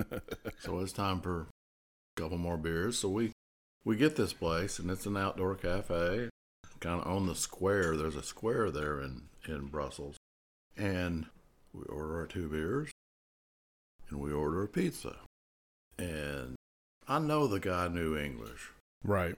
So 0.61 0.81
it's 0.81 0.95
time 0.95 1.21
for 1.21 1.43
a 2.17 2.21
couple 2.23 2.39
more 2.39 2.57
beers. 2.57 2.99
So 2.99 3.11
we 3.11 3.33
we 3.85 3.97
get 3.97 4.17
this 4.17 4.33
place, 4.33 4.79
and 4.79 4.91
it's 4.91 5.07
an 5.07 5.17
outdoor 5.17 5.55
cafe, 5.55 6.29
kind 6.81 7.01
of 7.01 7.07
on 7.07 7.27
the 7.27 7.35
square. 7.35 7.97
There's 7.97 8.17
a 8.17 8.23
square 8.23 8.71
there 8.71 9.01
in 9.01 9.23
in 9.49 9.67
Brussels, 9.67 10.17
and 10.77 11.27
we 11.73 11.83
order 11.85 12.21
our 12.21 12.27
two 12.27 12.49
beers, 12.49 12.91
and 14.09 14.21
we 14.21 14.33
order 14.33 14.63
a 14.63 14.69
pizza. 14.69 15.17
And 15.99 16.57
I 17.09 17.19
know 17.19 17.47
the 17.47 17.61
guy 17.61 17.89
knew 17.89 18.17
English, 18.17 18.71
right. 19.05 19.37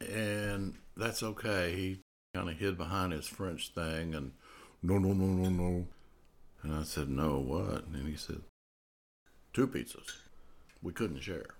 and 0.00 0.74
that's 0.96 1.22
okay. 1.22 1.74
He 1.74 2.00
kind 2.34 2.48
of 2.48 2.58
hid 2.58 2.76
behind 2.76 3.12
his 3.12 3.26
French 3.26 3.70
thing, 3.70 4.14
and 4.14 4.32
no, 4.82 4.98
no, 4.98 5.12
no, 5.12 5.26
no, 5.26 5.48
no. 5.48 5.86
And 6.62 6.74
I 6.74 6.82
said, 6.82 7.08
no, 7.08 7.38
what? 7.38 7.86
And 7.86 8.08
he 8.08 8.16
said, 8.16 8.40
two 9.52 9.66
pizzas. 9.66 10.16
We 10.82 10.92
couldn't 10.92 11.20
share. 11.20 11.55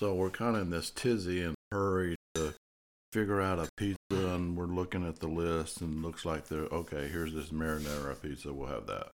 So 0.00 0.14
we're 0.14 0.30
kind 0.30 0.56
of 0.56 0.62
in 0.62 0.70
this 0.70 0.90
tizzy 0.90 1.42
and 1.42 1.54
hurry 1.72 2.16
to 2.34 2.54
figure 3.12 3.40
out 3.40 3.58
a 3.58 3.68
pizza, 3.76 3.98
and 4.10 4.56
we're 4.56 4.66
looking 4.66 5.06
at 5.06 5.20
the 5.20 5.26
list, 5.26 5.80
and 5.80 6.02
looks 6.02 6.24
like 6.24 6.48
they're 6.48 6.62
okay. 6.72 7.08
Here's 7.08 7.34
this 7.34 7.48
marinara 7.48 8.20
pizza. 8.20 8.52
We'll 8.52 8.68
have 8.68 8.86
that. 8.86 9.08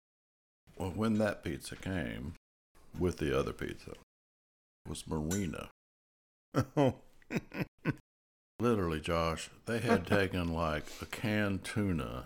Well, 0.77 0.93
when 0.95 1.19
that 1.19 1.45
pizza 1.45 1.77
came 1.77 2.35
with 2.99 3.19
the 3.19 3.39
other 3.39 3.53
pizza, 3.53 3.93
was 4.89 5.07
Marina. 5.07 5.69
Oh. 6.77 6.95
Literally, 8.61 9.01
Josh, 9.01 9.49
they 9.67 9.79
had 9.79 10.07
taken 10.07 10.53
like 10.53 10.85
a 11.01 11.07
canned 11.07 11.65
tuna 11.65 12.25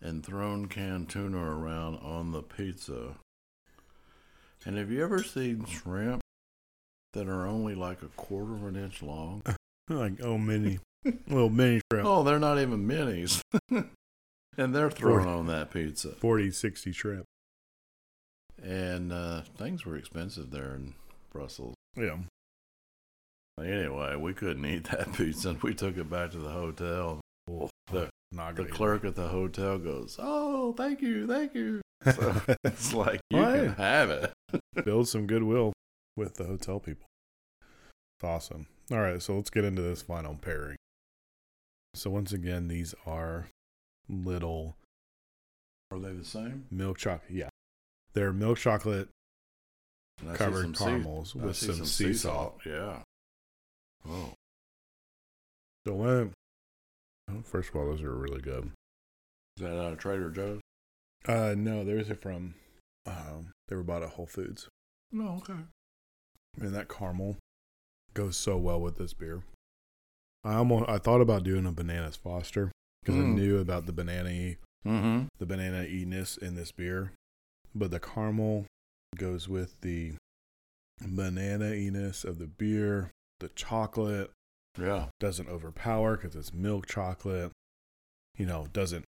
and 0.00 0.24
thrown 0.24 0.66
canned 0.66 1.08
tuna 1.08 1.38
around 1.38 1.96
on 1.98 2.32
the 2.32 2.42
pizza. 2.42 3.14
And 4.64 4.76
have 4.76 4.90
you 4.90 5.02
ever 5.02 5.22
seen 5.22 5.64
shrimp 5.64 6.20
that 7.12 7.28
are 7.28 7.46
only 7.46 7.74
like 7.74 8.02
a 8.02 8.08
quarter 8.08 8.54
of 8.54 8.64
an 8.64 8.76
inch 8.76 9.02
long? 9.02 9.42
like 9.88 10.22
oh 10.22 10.38
mini, 10.38 10.78
little 11.28 11.50
mini 11.50 11.80
shrimp, 11.92 12.06
Oh, 12.06 12.22
they're 12.22 12.38
not 12.38 12.58
even 12.60 12.86
minis. 12.86 13.40
and 14.56 14.74
they're 14.74 14.90
thrown 14.90 15.26
on 15.26 15.46
that 15.48 15.70
pizza. 15.72 16.10
40, 16.12 16.50
60 16.50 16.92
shrimp. 16.92 17.24
And 18.62 19.12
uh, 19.12 19.42
things 19.56 19.86
were 19.86 19.96
expensive 19.96 20.50
there 20.50 20.74
in 20.74 20.94
Brussels. 21.32 21.74
Yeah. 21.96 22.18
Anyway, 23.58 24.16
we 24.16 24.32
couldn't 24.32 24.64
eat 24.64 24.84
that 24.84 25.12
pizza. 25.16 25.50
and 25.50 25.62
We 25.62 25.74
took 25.74 25.96
it 25.96 26.10
back 26.10 26.30
to 26.32 26.38
the 26.38 26.50
hotel. 26.50 27.20
The, 27.90 28.08
Not 28.32 28.56
the 28.56 28.64
clerk 28.66 29.04
at 29.04 29.16
the 29.16 29.28
hotel 29.28 29.76
goes, 29.78 30.16
"Oh, 30.20 30.72
thank 30.74 31.00
you, 31.02 31.26
thank 31.26 31.54
you." 31.54 31.80
So 32.14 32.34
it's 32.64 32.94
like 32.94 33.20
you 33.30 33.38
Why? 33.38 33.56
can 33.56 33.72
have 33.74 34.10
it. 34.10 34.32
Build 34.84 35.08
some 35.08 35.26
goodwill 35.26 35.72
with 36.16 36.34
the 36.36 36.44
hotel 36.44 36.80
people. 36.80 37.06
It's 37.60 38.24
awesome. 38.24 38.66
All 38.90 39.00
right, 39.00 39.22
so 39.22 39.36
let's 39.36 39.50
get 39.50 39.64
into 39.64 39.82
this 39.82 40.02
final 40.02 40.34
pairing. 40.34 40.76
So 41.94 42.10
once 42.10 42.32
again, 42.32 42.68
these 42.68 42.94
are 43.06 43.48
little 44.08 44.76
Are 45.90 45.98
they 45.98 46.12
the 46.12 46.24
same? 46.24 46.66
milk 46.70 46.98
chocolate. 46.98 47.30
Yeah, 47.30 47.48
they're 48.12 48.32
milk 48.32 48.58
chocolate 48.58 49.08
And 50.20 50.30
I 50.30 50.32
see 50.32 50.38
covered 50.38 50.62
some 50.62 50.74
sea- 50.74 50.84
caramels 50.84 51.36
I 51.36 51.44
with 51.46 51.56
see 51.56 51.66
some, 51.72 51.84
sea 51.86 52.14
salt. 52.14 52.60
Yeah. 52.66 53.02
Oh, 54.08 54.32
So 55.86 55.94
when, 55.94 56.32
oh, 57.30 57.42
first 57.44 57.70
of 57.70 57.76
all, 57.76 57.86
those 57.86 58.02
are 58.02 58.14
really 58.14 58.40
good. 58.40 58.70
is 59.56 59.62
that 59.62 59.78
out 59.78 59.92
of 59.92 59.98
Trader 59.98 60.30
Joe's? 60.30 60.60
Uh, 61.26 61.54
no, 61.56 61.84
there's 61.84 62.08
it 62.10 62.20
from. 62.22 62.54
Um, 63.06 63.50
they 63.68 63.76
were 63.76 63.82
bought 63.82 64.02
at 64.02 64.10
Whole 64.10 64.26
Foods, 64.26 64.68
No, 65.12 65.36
okay. 65.42 65.58
And 66.58 66.74
that 66.74 66.88
caramel 66.88 67.36
goes 68.14 68.36
so 68.36 68.56
well 68.56 68.80
with 68.80 68.98
this 68.98 69.12
beer. 69.12 69.42
I 70.44 70.54
almost 70.54 70.88
I 70.88 70.98
thought 70.98 71.20
about 71.20 71.44
doing 71.44 71.66
a 71.66 71.72
bananas 71.72 72.16
Foster 72.16 72.70
because 73.02 73.16
I 73.16 73.22
Mm. 73.24 73.34
knew 73.34 73.58
about 73.58 73.86
the 73.86 73.92
banana 73.92 74.56
Mm-hmm. 74.86 75.26
the 75.38 75.44
banana 75.46 75.84
e-ness 75.84 76.38
in 76.38 76.54
this 76.54 76.72
beer, 76.72 77.12
but 77.74 77.90
the 77.90 78.00
caramel 78.00 78.64
goes 79.16 79.46
with 79.48 79.78
the 79.82 80.14
banana 81.06 81.72
e-ness 81.72 82.24
of 82.24 82.38
the 82.38 82.46
beer. 82.46 83.10
The 83.40 83.50
chocolate 83.50 84.30
Yeah. 84.78 85.08
doesn't 85.20 85.48
overpower 85.48 86.16
because 86.16 86.34
it's 86.34 86.54
milk 86.54 86.86
chocolate. 86.86 87.52
You 88.38 88.46
know, 88.46 88.68
doesn't 88.72 89.04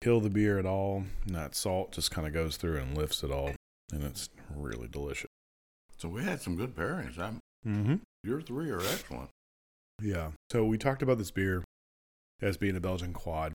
kill 0.00 0.20
the 0.20 0.30
beer 0.30 0.58
at 0.60 0.66
all. 0.66 1.06
And 1.24 1.34
that 1.34 1.54
salt 1.56 1.90
just 1.92 2.10
kind 2.12 2.26
of 2.26 2.32
goes 2.32 2.56
through 2.56 2.76
and 2.78 2.96
lifts 2.96 3.24
it 3.24 3.30
all, 3.32 3.52
and 3.92 4.04
it's 4.04 4.28
really 4.54 4.86
delicious. 4.86 5.26
So 5.98 6.08
we 6.08 6.22
had 6.22 6.40
some 6.40 6.56
good 6.56 6.74
pairings. 6.74 7.18
I'm, 7.18 7.38
Mm-hmm. 7.66 7.96
your 8.22 8.40
three 8.40 8.70
are 8.70 8.78
excellent. 8.80 9.28
Yeah. 10.00 10.30
So 10.52 10.64
we 10.64 10.78
talked 10.78 11.02
about 11.02 11.18
this 11.18 11.32
beer 11.32 11.64
as 12.40 12.56
being 12.56 12.76
a 12.76 12.80
Belgian 12.80 13.12
quad, 13.12 13.52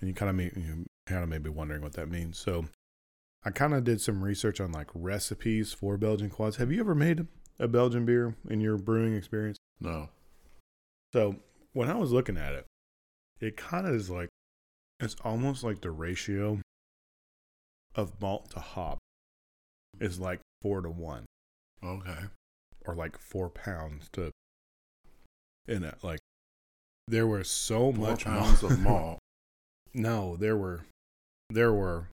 and 0.00 0.08
you 0.08 0.14
kind 0.14 0.30
of 0.30 0.34
may, 0.34 0.50
you 0.56 0.86
kind 1.06 1.22
of 1.22 1.28
may 1.28 1.38
be 1.38 1.50
wondering 1.50 1.80
what 1.82 1.92
that 1.92 2.08
means. 2.10 2.38
So 2.38 2.64
I 3.44 3.50
kind 3.50 3.72
of 3.74 3.84
did 3.84 4.00
some 4.00 4.24
research 4.24 4.60
on 4.60 4.72
like 4.72 4.88
recipes 4.94 5.72
for 5.72 5.96
Belgian 5.96 6.28
quads. 6.30 6.56
Have 6.56 6.72
you 6.72 6.80
ever 6.80 6.94
made 6.94 7.26
a 7.60 7.68
Belgian 7.68 8.04
beer 8.04 8.34
in 8.50 8.60
your 8.60 8.78
brewing 8.78 9.14
experience? 9.14 9.58
No. 9.80 10.08
So 11.12 11.36
when 11.72 11.88
I 11.88 11.94
was 11.94 12.10
looking 12.10 12.36
at 12.36 12.52
it, 12.54 12.66
it 13.40 13.56
kind 13.56 13.86
of 13.86 13.94
is 13.94 14.10
like 14.10 14.28
it's 14.98 15.14
almost 15.24 15.62
like 15.62 15.82
the 15.82 15.90
ratio 15.92 16.58
of 17.94 18.20
malt 18.20 18.50
to 18.52 18.60
hop 18.60 18.98
is 20.00 20.18
like 20.18 20.40
four 20.62 20.80
to 20.80 20.88
one, 20.88 21.26
Okay. 21.84 22.24
or 22.86 22.94
like 22.94 23.18
four 23.18 23.48
pounds 23.50 24.08
to 24.12 24.30
in 25.66 25.82
it. 25.84 25.96
Like 26.02 26.20
there 27.08 27.26
was 27.26 27.48
so 27.48 27.92
Four 27.92 28.08
much 28.08 28.24
pounds 28.24 28.62
of 28.62 28.78
malt. 28.82 29.18
No, 29.94 30.36
there 30.36 30.56
were, 30.56 30.82
there 31.50 31.72
were. 31.72 32.08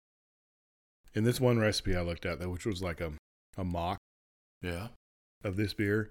In 1.14 1.24
this 1.24 1.40
one 1.42 1.58
recipe 1.60 1.96
I 1.96 2.02
looked 2.02 2.26
at, 2.26 2.40
that 2.40 2.50
which 2.50 2.66
was 2.66 2.82
like 2.82 3.02
a 3.02 3.12
a 3.58 3.64
mock 3.64 3.98
Yeah. 4.62 4.90
of 5.44 5.56
this 5.56 5.74
beer, 5.74 6.10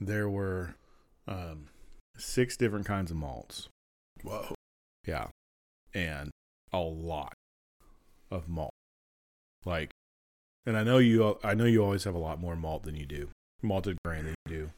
there 0.00 0.28
were 0.28 0.74
um, 1.26 1.68
six 2.16 2.56
different 2.56 2.86
kinds 2.86 3.10
of 3.10 3.16
malts. 3.16 3.68
Whoa. 4.22 4.54
Yeah, 5.06 5.28
and 5.94 6.30
a 6.72 6.78
lot 6.78 7.32
of 8.30 8.48
malt. 8.48 8.72
Like, 9.64 9.90
and 10.66 10.76
I 10.76 10.82
know 10.84 10.98
you. 10.98 11.38
I 11.42 11.54
know 11.54 11.64
you 11.64 11.82
always 11.82 12.04
have 12.04 12.14
a 12.14 12.18
lot 12.18 12.40
more 12.40 12.56
malt 12.56 12.82
than 12.84 12.96
you 12.96 13.06
do 13.06 13.28
malted 13.62 13.98
grain 14.04 14.24
than 14.24 14.34
you 14.46 14.52
do. 14.52 14.70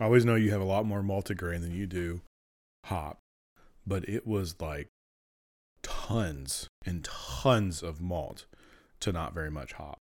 I 0.00 0.04
always 0.04 0.24
know 0.24 0.34
you 0.34 0.50
have 0.50 0.60
a 0.60 0.64
lot 0.64 0.84
more 0.84 1.02
malted 1.02 1.38
grain 1.38 1.60
than 1.62 1.74
you 1.74 1.86
do 1.86 2.20
hop, 2.84 3.18
but 3.86 4.08
it 4.08 4.26
was 4.26 4.60
like 4.60 4.88
tons 5.82 6.68
and 6.84 7.04
tons 7.04 7.82
of 7.82 8.00
malt 8.00 8.46
to 9.00 9.12
not 9.12 9.34
very 9.34 9.50
much 9.50 9.72
hop. 9.74 9.98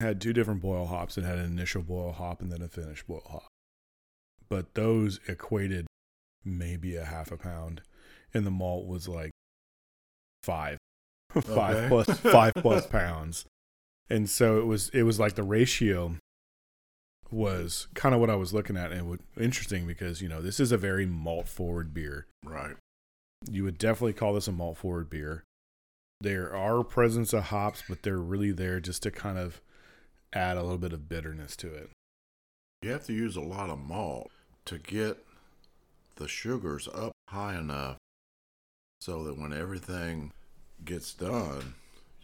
Had 0.00 0.20
two 0.20 0.32
different 0.32 0.60
boil 0.60 0.86
hops 0.86 1.16
and 1.16 1.26
had 1.26 1.38
an 1.38 1.46
initial 1.46 1.82
boil 1.82 2.12
hop 2.12 2.40
and 2.40 2.52
then 2.52 2.62
a 2.62 2.68
finished 2.68 3.06
boil 3.06 3.22
hop. 3.28 3.48
But 4.48 4.74
those 4.74 5.18
equated 5.28 5.86
maybe 6.44 6.96
a 6.96 7.04
half 7.04 7.30
a 7.32 7.36
pound 7.36 7.82
and 8.32 8.46
the 8.46 8.50
malt 8.50 8.86
was 8.86 9.08
like 9.08 9.30
five 10.42 10.78
five 11.40 11.76
Okay. 11.76 11.88
plus 11.88 12.18
five 12.20 12.54
plus 12.54 12.86
pounds 12.86 13.44
and 14.10 14.28
so 14.28 14.58
it 14.58 14.66
was 14.66 14.88
it 14.90 15.02
was 15.02 15.18
like 15.18 15.34
the 15.34 15.42
ratio 15.42 16.16
was 17.30 17.88
kind 17.94 18.14
of 18.14 18.20
what 18.20 18.30
I 18.30 18.36
was 18.36 18.54
looking 18.54 18.76
at, 18.76 18.92
and 18.92 19.14
it 19.14 19.20
interesting 19.42 19.86
because 19.86 20.22
you 20.22 20.28
know 20.28 20.40
this 20.40 20.60
is 20.60 20.72
a 20.72 20.78
very 20.78 21.06
malt 21.06 21.48
forward 21.48 21.92
beer. 21.92 22.26
Right. 22.44 22.76
You 23.50 23.64
would 23.64 23.78
definitely 23.78 24.14
call 24.14 24.34
this 24.34 24.48
a 24.48 24.52
malt 24.52 24.78
forward 24.78 25.10
beer. 25.10 25.44
There 26.20 26.54
are 26.54 26.82
presence 26.82 27.32
of 27.32 27.44
hops, 27.44 27.84
but 27.88 28.02
they're 28.02 28.18
really 28.18 28.50
there 28.50 28.80
just 28.80 29.02
to 29.04 29.10
kind 29.10 29.38
of 29.38 29.60
add 30.32 30.56
a 30.56 30.62
little 30.62 30.78
bit 30.78 30.92
of 30.92 31.08
bitterness 31.08 31.54
to 31.56 31.72
it. 31.72 31.90
You 32.82 32.90
have 32.90 33.06
to 33.06 33.12
use 33.12 33.36
a 33.36 33.40
lot 33.40 33.70
of 33.70 33.78
malt 33.78 34.30
to 34.64 34.78
get 34.78 35.24
the 36.16 36.28
sugars 36.28 36.88
up 36.92 37.12
high 37.28 37.56
enough 37.56 37.96
so 39.00 39.22
that 39.24 39.38
when 39.38 39.52
everything 39.52 40.32
gets 40.84 41.14
done, 41.14 41.74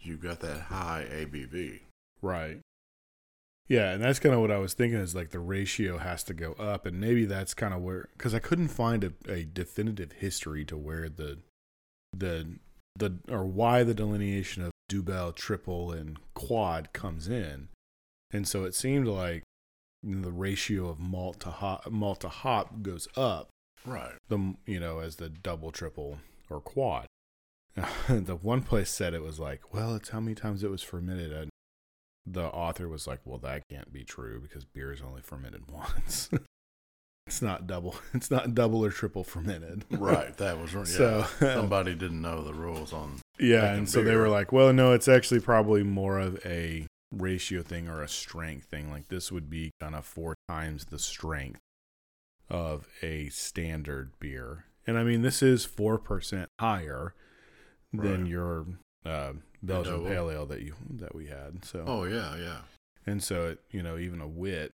you've 0.05 0.21
got 0.21 0.39
that 0.41 0.61
high 0.61 1.05
ABV. 1.11 1.81
Right. 2.21 2.59
Yeah, 3.67 3.91
and 3.93 4.03
that's 4.03 4.19
kind 4.19 4.35
of 4.35 4.41
what 4.41 4.51
I 4.51 4.59
was 4.59 4.73
thinking 4.75 4.99
is 4.99 5.15
like 5.15 5.31
the 5.31 5.39
ratio 5.39 5.97
has 5.97 6.23
to 6.25 6.33
go 6.33 6.53
up, 6.53 6.85
and 6.85 6.99
maybe 6.99 7.25
that's 7.25 7.53
kind 7.55 7.73
of 7.73 7.81
where 7.81 8.09
because 8.15 8.35
I 8.35 8.39
couldn't 8.39 8.67
find 8.67 9.03
a, 9.03 9.13
a 9.27 9.43
definitive 9.43 10.11
history 10.13 10.63
to 10.65 10.77
where 10.77 11.09
the 11.09 11.39
the 12.13 12.57
the 12.95 13.17
or 13.27 13.43
why 13.45 13.83
the 13.83 13.95
delineation 13.95 14.61
of 14.63 14.71
double, 14.87 15.31
triple, 15.31 15.91
and 15.91 16.19
quad 16.35 16.93
comes 16.93 17.27
in, 17.27 17.69
and 18.31 18.47
so 18.47 18.65
it 18.65 18.75
seemed 18.75 19.07
like 19.07 19.41
you 20.03 20.21
the 20.21 20.31
ratio 20.31 20.87
of 20.87 20.99
malt 20.99 21.39
to 21.39 21.49
hop 21.49 21.89
malt 21.89 22.19
to 22.19 22.29
hop 22.29 22.83
goes 22.83 23.07
up, 23.17 23.49
Right. 23.83 24.13
the 24.29 24.53
you 24.67 24.79
know 24.79 24.99
as 24.99 25.15
the 25.15 25.29
double, 25.29 25.71
triple, 25.71 26.19
or 26.51 26.61
quad. 26.61 27.07
the 28.07 28.35
one 28.35 28.61
place 28.61 28.89
said 28.89 29.13
it 29.13 29.23
was 29.23 29.39
like, 29.39 29.73
well, 29.73 29.95
it's 29.95 30.09
how 30.09 30.19
many 30.19 30.35
times 30.35 30.63
it 30.63 30.69
was 30.69 30.81
fermented. 30.81 31.31
And 31.31 31.49
the 32.25 32.45
author 32.45 32.87
was 32.87 33.07
like, 33.07 33.19
well, 33.25 33.37
that 33.39 33.63
can't 33.69 33.91
be 33.91 34.03
true 34.03 34.39
because 34.39 34.65
beer 34.65 34.91
is 34.93 35.01
only 35.01 35.21
fermented 35.21 35.63
once. 35.71 36.29
it's 37.27 37.41
not 37.41 37.67
double. 37.67 37.95
It's 38.13 38.31
not 38.31 38.55
double 38.55 38.83
or 38.85 38.91
triple 38.91 39.23
fermented. 39.23 39.85
Right. 39.91 40.35
That 40.37 40.59
was 40.59 40.73
yeah. 40.73 40.83
So 40.83 41.25
somebody 41.39 41.95
didn't 41.95 42.21
know 42.21 42.43
the 42.43 42.53
rules 42.53 42.93
on. 42.93 43.19
yeah, 43.39 43.73
and 43.73 43.89
so 43.89 44.03
they 44.03 44.15
were 44.15 44.29
like, 44.29 44.51
well, 44.51 44.71
no, 44.71 44.93
it's 44.93 45.07
actually 45.07 45.41
probably 45.41 45.83
more 45.83 46.19
of 46.19 46.39
a 46.45 46.87
ratio 47.11 47.61
thing 47.61 47.89
or 47.89 48.01
a 48.01 48.07
strength 48.07 48.67
thing. 48.67 48.89
Like 48.89 49.09
this 49.09 49.31
would 49.31 49.49
be 49.49 49.71
kind 49.81 49.95
of 49.95 50.05
four 50.05 50.35
times 50.47 50.85
the 50.85 50.99
strength 50.99 51.59
of 52.49 52.87
a 53.01 53.29
standard 53.29 54.11
beer. 54.19 54.65
And 54.87 54.97
I 54.97 55.03
mean, 55.03 55.23
this 55.23 55.41
is 55.41 55.65
4% 55.65 56.45
higher 56.59 57.15
than 57.97 58.21
Right. 58.21 58.29
your 58.29 58.65
uh, 59.05 59.33
Belgian 59.63 60.03
pale 60.05 60.29
ale 60.29 60.45
that 60.47 60.61
you 60.61 60.75
that 60.89 61.13
we 61.15 61.27
had. 61.27 61.63
So 61.65 61.83
Oh 61.87 62.03
yeah, 62.05 62.35
yeah. 62.37 62.61
and 63.05 63.21
so 63.23 63.47
it, 63.49 63.59
you 63.71 63.81
know, 63.83 63.97
even 63.97 64.21
a 64.21 64.27
wit 64.27 64.71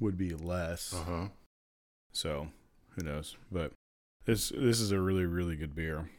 would 0.00 0.16
be 0.16 0.34
less. 0.34 0.92
Uh 0.94 1.04
huh. 1.04 1.28
So 2.12 2.48
who 2.96 3.02
knows? 3.04 3.36
But 3.50 3.72
this 4.24 4.50
this 4.50 4.80
is 4.80 4.92
a 4.92 5.00
really 5.00 5.26
really 5.26 5.56
good 5.56 5.74
beer. 5.74 6.10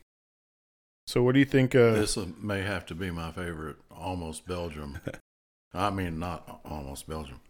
So 1.08 1.22
what 1.22 1.34
do 1.34 1.40
you 1.40 1.46
think? 1.46 1.76
Uh, 1.76 1.92
This 1.92 2.18
may 2.42 2.62
have 2.62 2.86
to 2.88 2.96
be 2.96 3.12
my 3.12 3.32
favorite, 3.32 3.76
almost 3.92 4.48
Belgium. 4.48 5.00
I 5.74 5.90
mean, 5.90 6.18
not 6.20 6.62
almost 6.64 7.08
Belgium. 7.08 7.42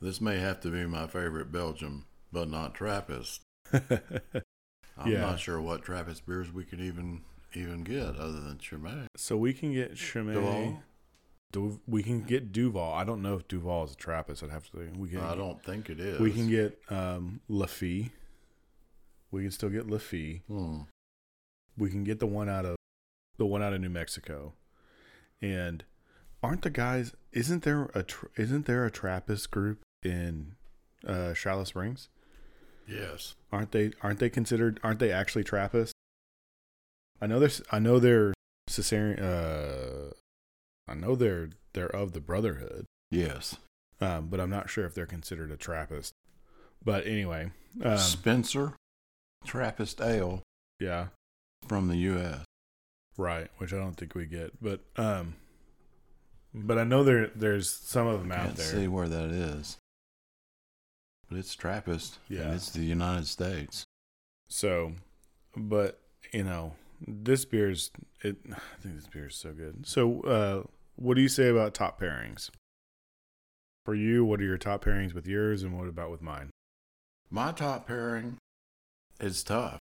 This 0.00 0.20
may 0.20 0.38
have 0.38 0.60
to 0.60 0.70
be 0.70 0.84
my 0.86 1.06
favorite 1.06 1.50
Belgium, 1.50 2.04
but 2.32 2.48
not 2.50 2.74
Trappist. 2.74 3.40
I'm 3.72 5.12
Yeah. 5.12 5.20
not 5.20 5.40
sure 5.40 5.60
what 5.60 5.82
Trappist 5.82 6.26
beers 6.26 6.52
we 6.52 6.64
could 6.64 6.80
even 6.80 7.22
even 7.54 7.84
get 7.84 8.16
other 8.16 8.40
than 8.40 8.58
Chimay. 8.58 9.06
so 9.16 9.36
we 9.36 9.52
can 9.52 9.72
get 9.72 9.94
Chimay. 9.96 10.34
Duvel? 10.34 10.82
Du- 11.50 11.80
we 11.86 12.02
can 12.02 12.22
get 12.22 12.52
Duvel. 12.52 12.92
I 12.94 13.04
don't 13.04 13.22
know 13.22 13.34
if 13.36 13.48
Duvel 13.48 13.84
is 13.84 13.92
a 13.92 13.96
Trappist. 13.96 14.42
I'd 14.42 14.50
have 14.50 14.70
to. 14.72 14.90
We 14.96 15.08
can. 15.08 15.20
I 15.20 15.34
don't 15.34 15.62
think 15.62 15.88
it 15.88 15.98
is. 15.98 16.20
We 16.20 16.30
can 16.30 16.48
get 16.50 16.78
um. 16.90 17.40
We 19.30 19.42
can 19.42 19.50
still 19.50 19.70
get 19.70 19.86
Lafite. 19.86 20.42
Hmm. 20.48 20.80
We 21.76 21.90
can 21.90 22.04
get 22.04 22.18
the 22.18 22.26
one 22.26 22.48
out 22.48 22.64
of 22.64 22.76
the 23.38 23.46
one 23.46 23.62
out 23.62 23.72
of 23.72 23.80
New 23.80 23.88
Mexico, 23.88 24.54
and 25.40 25.84
aren't 26.42 26.62
the 26.62 26.70
guys? 26.70 27.14
Isn't 27.32 27.62
there 27.62 27.84
a 27.94 28.02
tra- 28.02 28.30
isn't 28.36 28.66
there 28.66 28.84
a 28.84 28.90
Trappist 28.90 29.50
group 29.50 29.80
in 30.02 30.56
uh, 31.06 31.32
Charlotte 31.34 31.66
Springs? 31.68 32.08
Yes. 32.86 33.34
Aren't 33.52 33.72
they? 33.72 33.92
Aren't 34.02 34.18
they 34.18 34.30
considered? 34.30 34.80
Aren't 34.82 34.98
they 34.98 35.12
actually 35.12 35.44
Trappist? 35.44 35.92
I 37.20 37.26
know 37.26 37.38
there's. 37.40 37.62
I 37.72 37.78
know 37.78 37.98
they're 37.98 38.32
Cistercian. 38.68 39.22
Uh, 39.24 40.10
I 40.86 40.94
know 40.94 41.14
they're 41.16 41.50
they're 41.74 41.94
of 41.94 42.12
the 42.12 42.20
Brotherhood, 42.20 42.86
Yes. 43.10 43.56
um, 44.00 44.28
but 44.28 44.40
I'm 44.40 44.50
not 44.50 44.70
sure 44.70 44.84
if 44.86 44.94
they're 44.94 45.06
considered 45.06 45.50
a 45.50 45.56
Trappist. 45.56 46.12
But 46.84 47.06
anyway, 47.06 47.50
um, 47.82 47.98
Spencer 47.98 48.74
Trappist 49.44 50.00
Ale 50.00 50.42
yeah, 50.80 51.08
from 51.66 51.88
the 51.88 51.96
U.S. 51.96 52.44
right. 53.16 53.48
Which 53.58 53.72
I 53.72 53.76
don't 53.78 53.94
think 53.94 54.14
we 54.14 54.26
get, 54.26 54.52
but 54.62 54.80
um, 54.96 55.34
but 56.54 56.78
I 56.78 56.84
know 56.84 57.02
there 57.02 57.30
there's 57.34 57.68
some 57.70 58.06
of 58.06 58.20
them 58.20 58.30
out 58.32 58.44
Can't 58.44 58.56
there. 58.56 58.66
see 58.66 58.88
where 58.88 59.08
that 59.08 59.30
is, 59.30 59.76
but 61.28 61.36
it's 61.38 61.54
Trappist. 61.54 62.18
Yeah. 62.28 62.42
and 62.42 62.54
it's 62.54 62.70
the 62.70 62.80
United 62.84 63.26
States. 63.26 63.84
So, 64.48 64.92
but 65.56 66.00
you 66.32 66.44
know, 66.44 66.74
this 67.06 67.44
beer's 67.44 67.90
it. 68.22 68.36
I 68.52 68.82
think 68.82 68.96
this 68.96 69.06
beer 69.06 69.28
is 69.28 69.36
so 69.36 69.52
good. 69.52 69.86
So, 69.86 70.20
uh, 70.22 70.62
what 70.96 71.14
do 71.14 71.22
you 71.22 71.28
say 71.28 71.48
about 71.48 71.74
top 71.74 72.00
pairings? 72.00 72.50
For 73.84 73.94
you, 73.94 74.24
what 74.24 74.40
are 74.40 74.44
your 74.44 74.58
top 74.58 74.84
pairings 74.84 75.14
with 75.14 75.26
yours, 75.26 75.62
and 75.62 75.78
what 75.78 75.88
about 75.88 76.10
with 76.10 76.20
mine? 76.20 76.50
My 77.30 77.52
top 77.52 77.86
pairing 77.86 78.36
is 79.20 79.42
tough. 79.42 79.78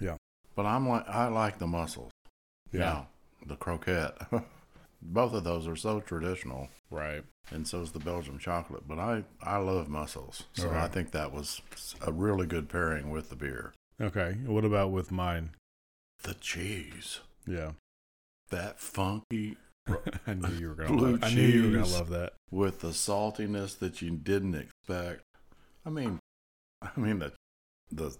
Yeah. 0.00 0.16
But 0.54 0.66
I'm 0.66 0.88
like 0.88 1.08
I 1.08 1.28
like 1.28 1.58
the 1.58 1.66
mussels. 1.66 2.12
Now, 2.72 3.08
the 3.46 3.56
croquette. 3.56 4.16
Both 5.00 5.32
of 5.32 5.44
those 5.44 5.68
are 5.68 5.76
so 5.76 6.00
traditional, 6.00 6.68
right. 6.90 7.22
and 7.52 7.66
so 7.66 7.82
is 7.82 7.92
the 7.92 8.00
Belgium 8.00 8.38
chocolate. 8.38 8.82
But 8.88 8.98
I, 8.98 9.22
I 9.40 9.58
love 9.58 9.88
mussels, 9.88 10.42
so. 10.54 10.70
I 10.70 10.88
think 10.88 11.12
that 11.12 11.32
was 11.32 11.62
a 12.04 12.10
really 12.10 12.46
good 12.46 12.68
pairing 12.68 13.10
with 13.10 13.30
the 13.30 13.36
beer. 13.36 13.72
Okay. 14.00 14.38
What 14.44 14.64
about 14.64 14.90
with 14.90 15.12
mine? 15.12 15.50
The 16.22 16.34
cheese, 16.34 17.20
Yeah. 17.46 17.72
that 18.50 18.80
funky 18.80 19.56
I 20.26 20.34
knew 20.34 20.48
you 20.58 20.68
were 20.68 20.74
gonna. 20.74 20.88
Blue 20.96 21.12
Love, 21.12 21.24
I 21.24 21.30
knew 21.34 21.42
you 21.42 21.62
were 21.70 21.78
gonna 21.78 21.92
love 21.92 22.10
that. 22.10 22.34
with 22.50 22.80
the 22.80 22.88
saltiness 22.88 23.78
that 23.78 24.02
you 24.02 24.10
didn't 24.10 24.54
expect. 24.54 25.22
I 25.86 25.90
mean, 25.90 26.18
I 26.82 26.90
mean 27.00 27.20
the 27.20 27.32
the 27.90 28.16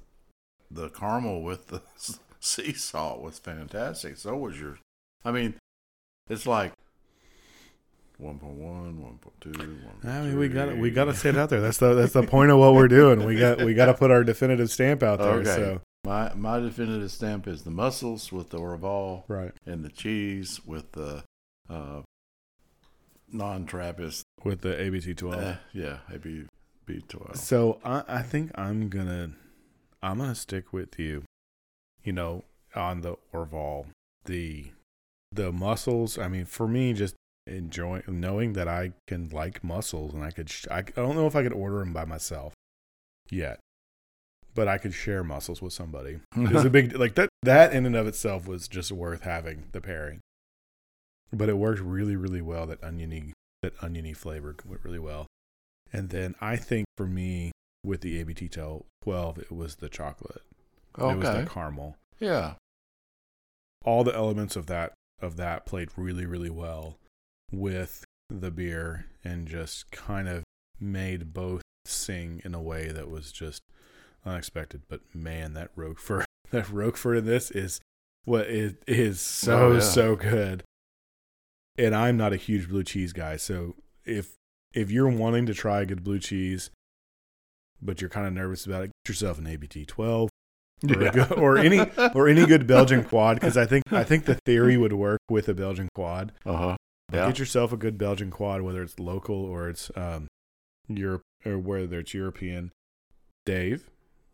the 0.71 0.89
caramel 0.89 1.43
with 1.43 1.67
the 1.69 1.83
sea 2.41 2.73
salt 2.73 3.21
was 3.21 3.39
fantastic. 3.39 4.17
So 4.17 4.37
was 4.37 4.59
your. 4.59 4.79
I 5.25 5.31
mean, 5.33 5.55
it's 6.31 6.47
like 6.47 6.73
1.1, 8.23 8.41
1.2, 9.43 10.05
I 10.05 10.23
mean, 10.23 10.39
we 10.39 10.49
got 10.49 10.67
to 10.67 10.75
we 10.75 10.91
got 10.91 11.05
to 11.05 11.15
say 11.15 11.29
it 11.29 11.37
out 11.37 11.51
there. 11.51 11.61
That's 11.61 11.79
the 11.79 11.95
that's 11.95 12.15
the 12.15 12.23
point 12.25 12.51
of 12.51 12.59
what 12.59 12.75
we're 12.75 12.89
doing. 12.89 13.25
We 13.25 13.39
got 13.39 13.59
we 13.65 13.75
got 13.75 13.87
to 13.87 13.95
put 13.95 14.11
our 14.11 14.25
definitive 14.25 14.71
stamp 14.71 15.03
out 15.03 15.19
there. 15.19 15.35
Okay. 15.41 15.45
So 15.45 15.81
My 16.05 16.33
my 16.35 16.61
definitive 16.61 17.11
stamp 17.11 17.47
is 17.47 17.63
the 17.63 17.71
mussels 17.71 18.33
with 18.33 18.51
the 18.51 18.59
Orval 18.59 19.25
right 19.29 19.53
and 19.67 19.85
the 19.85 19.89
cheese 19.91 20.61
with 20.65 20.93
the 20.93 21.25
uh, 21.69 22.03
non-Trappist. 23.31 24.25
with 24.45 24.61
the 24.63 24.81
ABT 24.81 25.15
twelve. 25.15 25.43
Uh, 25.43 25.57
yeah, 25.73 25.99
ABT 26.13 26.47
12. 27.09 27.37
So 27.37 27.79
I, 27.85 28.03
I 28.09 28.23
think 28.23 28.51
I'm 28.55 28.89
gonna 28.89 29.33
I'm 30.03 30.19
gonna 30.19 30.35
stick 30.35 30.73
with 30.73 30.99
you. 30.99 31.25
You 32.03 32.13
know, 32.13 32.45
on 32.75 33.03
the 33.03 33.17
Orval, 33.35 33.87
the 34.25 34.69
the 35.33 35.53
muscles. 35.53 36.17
I 36.17 36.29
mean, 36.29 36.47
for 36.47 36.67
me, 36.67 36.95
just 36.95 37.15
enjoying 37.47 38.05
knowing 38.09 38.55
that 38.55 38.69
I 38.69 38.93
can 39.07 39.29
like 39.29 39.63
mussels, 39.63 40.15
and 40.15 40.25
I 40.25 40.31
could. 40.31 40.49
Sh- 40.49 40.67
I, 40.71 40.79
I 40.79 40.83
don't 40.97 41.17
know 41.17 41.27
if 41.27 41.37
I 41.37 41.43
could 41.43 41.53
order 41.53 41.81
them 41.81 41.93
by 41.93 42.07
myself 42.07 42.55
yet, 43.31 43.59
but 44.59 44.67
I 44.67 44.77
could 44.77 44.93
share 44.93 45.23
mussels 45.23 45.63
with 45.63 45.73
somebody. 45.73 46.19
It's 46.37 46.65
a 46.65 46.69
big 46.69 46.93
like 46.99 47.15
that. 47.15 47.29
That 47.45 47.73
in 47.73 47.87
and 47.87 47.95
of 47.95 48.09
itself 48.09 48.49
was 48.49 48.67
just 48.67 48.91
worth 48.91 49.23
having 49.23 49.69
the 49.71 49.81
pairing. 49.81 50.19
But 51.33 51.49
it 51.49 51.57
worked 51.57 51.81
really, 51.81 52.17
really 52.17 52.43
well. 52.43 52.67
That 52.67 52.83
oniony, 52.83 53.35
that 53.63 53.75
oniony 53.81 54.15
flavor 54.15 54.57
went 54.67 54.83
really 54.83 54.99
well. 54.99 55.29
And 55.93 56.11
then 56.11 56.35
I 56.41 56.57
think 56.57 56.87
for 56.97 57.07
me 57.07 57.53
with 57.85 58.01
the 58.01 58.19
ABT 58.19 58.49
12, 58.49 59.39
it 59.39 59.53
was 59.53 59.77
the 59.77 59.89
chocolate. 59.89 60.43
Okay. 60.99 61.13
It 61.13 61.19
was 61.19 61.45
the 61.45 61.49
caramel. 61.49 61.97
Yeah. 62.19 62.55
All 63.85 64.03
the 64.03 64.15
elements 64.15 64.57
of 64.57 64.67
that 64.67 64.95
of 65.23 65.37
that 65.37 65.67
played 65.67 65.91
really, 65.97 66.27
really 66.27 66.51
well 66.51 66.97
with 67.53 68.05
the 68.29 68.51
beer 68.51 69.07
and 69.23 69.47
just 69.47 69.93
kind 69.93 70.29
of 70.29 70.43
made 70.81 71.33
both 71.33 71.63
sing 71.85 72.43
in 72.45 72.57
a 72.57 72.61
way 72.61 72.89
that 72.89 73.09
was 73.09 73.31
just 73.31 73.63
unexpected. 74.29 74.83
But 74.89 75.01
man, 75.15 75.55
that 75.55 75.71
Roquefort, 75.77 76.25
that 76.51 76.69
Roquefort 76.71 77.19
in 77.19 77.25
this 77.27 77.51
is 77.51 77.81
what 78.25 78.47
it 78.47 78.83
is 78.87 79.21
so 79.21 79.59
Oh, 79.59 79.73
yeah. 79.75 79.81
so 79.81 80.17
good. 80.17 80.63
And 81.77 81.95
I'm 81.95 82.17
not 82.17 82.33
a 82.33 82.37
huge 82.37 82.69
blue 82.69 82.83
cheese 82.83 83.13
guy, 83.13 83.37
so 83.37 83.77
if 84.05 84.35
if 84.75 84.91
you're 84.91 85.09
wanting 85.09 85.47
to 85.47 85.55
try 85.55 85.81
a 85.81 85.87
good 85.87 86.03
blue 86.05 86.19
cheese, 86.19 86.71
but 87.81 88.01
you're 88.01 88.11
kind 88.11 88.27
of 88.27 88.33
nervous 88.33 88.67
about 88.67 88.83
it, 88.85 88.91
get 89.05 89.11
yourself 89.11 89.39
an 89.39 89.47
ABT 89.47 89.87
12 89.87 90.29
or, 90.91 91.03
a 91.03 91.11
good- 91.11 91.33
or 91.39 91.57
any 91.59 91.81
or 92.15 92.29
any 92.29 92.45
good 92.47 92.67
Belgian 92.67 93.05
quad 93.05 93.37
because 93.41 93.57
I 93.57 93.65
think 93.67 93.85
I 93.93 94.03
think 94.05 94.25
the 94.25 94.39
theory 94.45 94.77
would 94.77 94.93
work 94.93 95.21
with 95.31 95.49
a 95.49 95.55
Belgian 95.55 95.89
quad. 95.95 96.33
Uh 96.45 96.57
huh. 96.57 96.77
Yeah. 97.13 97.27
Get 97.29 97.39
yourself 97.39 97.73
a 97.73 97.77
good 97.77 97.97
Belgian 97.97 98.31
quad, 98.31 98.61
whether 98.63 98.83
it's 98.83 98.99
local 98.99 99.37
or 99.45 99.69
it's 99.71 99.91
um, 99.97 100.27
Europe 100.89 101.23
or 101.47 101.59
whether 101.59 102.01
it's 102.01 102.13
European. 102.13 102.71
Dave, 103.47 103.89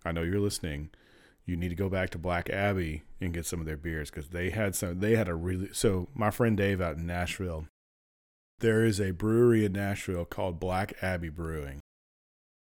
I 0.04 0.12
know 0.12 0.22
you're 0.22 0.40
listening. 0.40 0.90
You 1.46 1.56
need 1.56 1.68
to 1.68 1.74
go 1.74 1.88
back 1.88 2.10
to 2.10 2.18
Black 2.18 2.48
Abbey 2.50 3.02
and 3.20 3.34
get 3.34 3.46
some 3.46 3.60
of 3.60 3.66
their 3.66 3.76
beers 3.76 4.10
because 4.10 4.28
they 4.28 4.50
had 4.50 4.74
some. 4.74 5.00
They 5.00 5.16
had 5.16 5.28
a 5.28 5.34
really 5.34 5.68
so. 5.72 6.08
My 6.14 6.30
friend 6.30 6.56
Dave 6.56 6.80
out 6.80 6.96
in 6.96 7.06
Nashville, 7.06 7.66
there 8.60 8.84
is 8.84 9.00
a 9.00 9.10
brewery 9.10 9.64
in 9.64 9.72
Nashville 9.72 10.24
called 10.24 10.60
Black 10.60 10.94
Abbey 11.02 11.28
Brewing, 11.28 11.80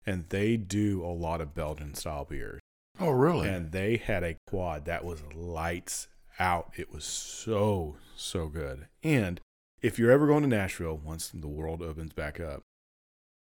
and 0.04 0.28
they 0.30 0.56
do 0.56 1.04
a 1.04 1.14
lot 1.14 1.40
of 1.40 1.54
Belgian 1.54 1.94
style 1.94 2.24
beers. 2.24 2.60
Oh, 3.00 3.10
really? 3.10 3.48
And 3.48 3.72
they 3.72 3.96
had 3.96 4.22
a 4.22 4.36
quad 4.46 4.84
that 4.84 5.04
was 5.04 5.22
lights 5.34 6.08
out. 6.38 6.72
It 6.76 6.92
was 6.92 7.04
so, 7.04 7.96
so 8.16 8.48
good. 8.48 8.86
And 9.02 9.40
if 9.80 9.98
you're 9.98 10.10
ever 10.10 10.26
going 10.26 10.42
to 10.42 10.48
Nashville 10.48 11.00
once 11.02 11.28
the 11.28 11.48
world 11.48 11.82
opens 11.82 12.12
back 12.12 12.38
up, 12.40 12.62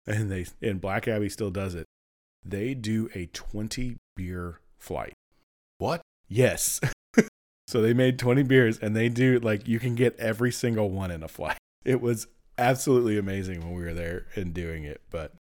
and 0.08 0.32
they 0.32 0.46
and 0.62 0.82
Black 0.82 1.08
Abbey 1.08 1.30
still 1.30 1.52
does 1.52 1.76
it, 1.76 1.86
they 2.44 2.74
do 2.74 3.10
a 3.14 3.28
20 3.28 3.98
beer 4.16 4.60
flight. 4.80 5.14
what? 5.78 6.02
Yes. 6.28 6.80
so 7.68 7.82
they 7.82 7.94
made 7.94 8.18
20 8.18 8.44
beers 8.44 8.78
and 8.80 8.96
they 8.96 9.10
do 9.10 9.40
like 9.40 9.68
you 9.68 9.80
can 9.80 9.96
get 9.96 10.18
every 10.18 10.52
single 10.52 10.90
one 10.90 11.12
in 11.12 11.24
a 11.24 11.28
flight. 11.28 11.58
It 11.84 12.00
was 12.02 12.28
absolutely 12.58 13.18
amazing 13.18 13.60
when 13.62 13.74
we 13.74 13.84
were 13.84 13.94
there 13.94 14.28
and 14.36 14.54
doing 14.54 14.84
it, 14.84 15.02
but 15.10 15.34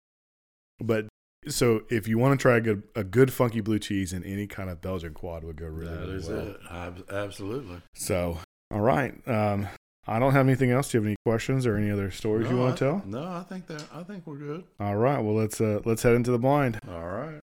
but 0.79 1.07
so 1.47 1.83
if 1.89 2.07
you 2.07 2.17
want 2.17 2.37
to 2.37 2.41
try 2.41 2.57
a 2.57 2.61
good 2.61 2.83
a 2.95 3.03
good 3.03 3.31
funky 3.31 3.61
blue 3.61 3.79
cheese 3.79 4.11
in 4.13 4.23
any 4.23 4.47
kind 4.47 4.69
of 4.69 4.81
Belgian 4.81 5.13
quad 5.13 5.43
would 5.43 5.55
go 5.57 5.67
really, 5.67 5.91
That 5.91 5.99
really 6.01 6.15
is 6.15 6.27
well. 6.29 6.55
it. 6.99 7.05
Absolutely. 7.11 7.81
So, 7.95 8.37
all 8.71 8.81
right. 8.81 9.13
Um 9.27 9.67
I 10.11 10.19
don't 10.19 10.33
have 10.33 10.45
anything 10.45 10.71
else. 10.71 10.91
Do 10.91 10.97
you 10.97 11.01
have 11.01 11.07
any 11.07 11.15
questions 11.25 11.65
or 11.65 11.77
any 11.77 11.89
other 11.89 12.11
stories 12.11 12.49
you 12.49 12.57
want 12.57 12.73
I- 12.73 12.75
to 12.75 12.79
tell? 12.85 13.03
No, 13.05 13.23
I 13.23 13.43
think 13.47 13.67
that 13.67 13.83
I 13.93 14.03
think 14.03 14.27
we're 14.27 14.35
good. 14.35 14.65
All 14.79 14.97
right. 14.97 15.19
Well, 15.19 15.35
let's 15.35 15.61
uh 15.61 15.79
let's 15.85 16.03
head 16.03 16.13
into 16.15 16.31
the 16.31 16.37
blind. 16.39 16.79
All 16.87 17.07
right. 17.07 17.39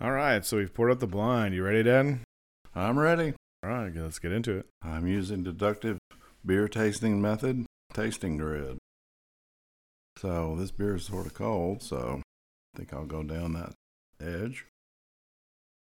All 0.00 0.12
right. 0.12 0.44
So 0.44 0.58
we've 0.58 0.72
poured 0.74 0.90
up 0.90 1.00
the 1.00 1.06
blind. 1.06 1.54
You 1.54 1.64
ready, 1.64 1.82
Dad? 1.82 2.20
I'm 2.74 2.98
ready. 2.98 3.32
All 3.62 3.70
right. 3.70 3.90
Let's 3.94 4.18
get 4.18 4.32
into 4.32 4.58
it. 4.58 4.66
I'm 4.82 5.06
using 5.06 5.42
deductive 5.44 5.98
beer 6.44 6.68
tasting 6.68 7.22
method, 7.22 7.64
tasting 7.94 8.36
grid. 8.36 8.76
So 10.18 10.56
this 10.58 10.70
beer 10.70 10.96
is 10.96 11.06
sort 11.06 11.24
of 11.26 11.32
cold, 11.34 11.82
so 11.82 12.20
I 12.74 12.78
think 12.78 12.92
I'll 12.92 13.06
go 13.06 13.22
down 13.22 13.54
that 13.54 13.72
edge. 14.20 14.66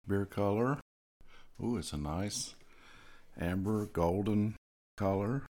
Beer 0.08 0.26
color. 0.26 0.78
Ooh, 1.62 1.76
it's 1.76 1.92
a 1.92 1.96
nice 1.96 2.56
amber 3.40 3.86
golden 3.86 4.56
color. 4.96 5.44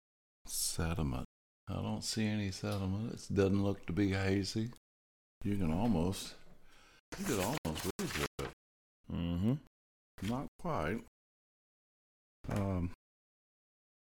Sediment. 0.52 1.26
I 1.70 1.76
don't 1.76 2.04
see 2.04 2.26
any 2.28 2.52
sediment. 2.52 3.14
It 3.14 3.34
doesn't 3.34 3.64
look 3.64 3.86
to 3.86 3.94
be 3.94 4.12
hazy. 4.12 4.72
You 5.44 5.56
can 5.56 5.72
almost, 5.72 6.34
you 7.18 7.26
could 7.26 7.40
almost 7.40 7.86
read 8.00 8.10
through 8.10 8.26
it. 8.40 8.50
Mm-hmm. 9.14 9.54
Not 10.30 10.48
quite. 10.60 11.00
Um, 12.50 12.92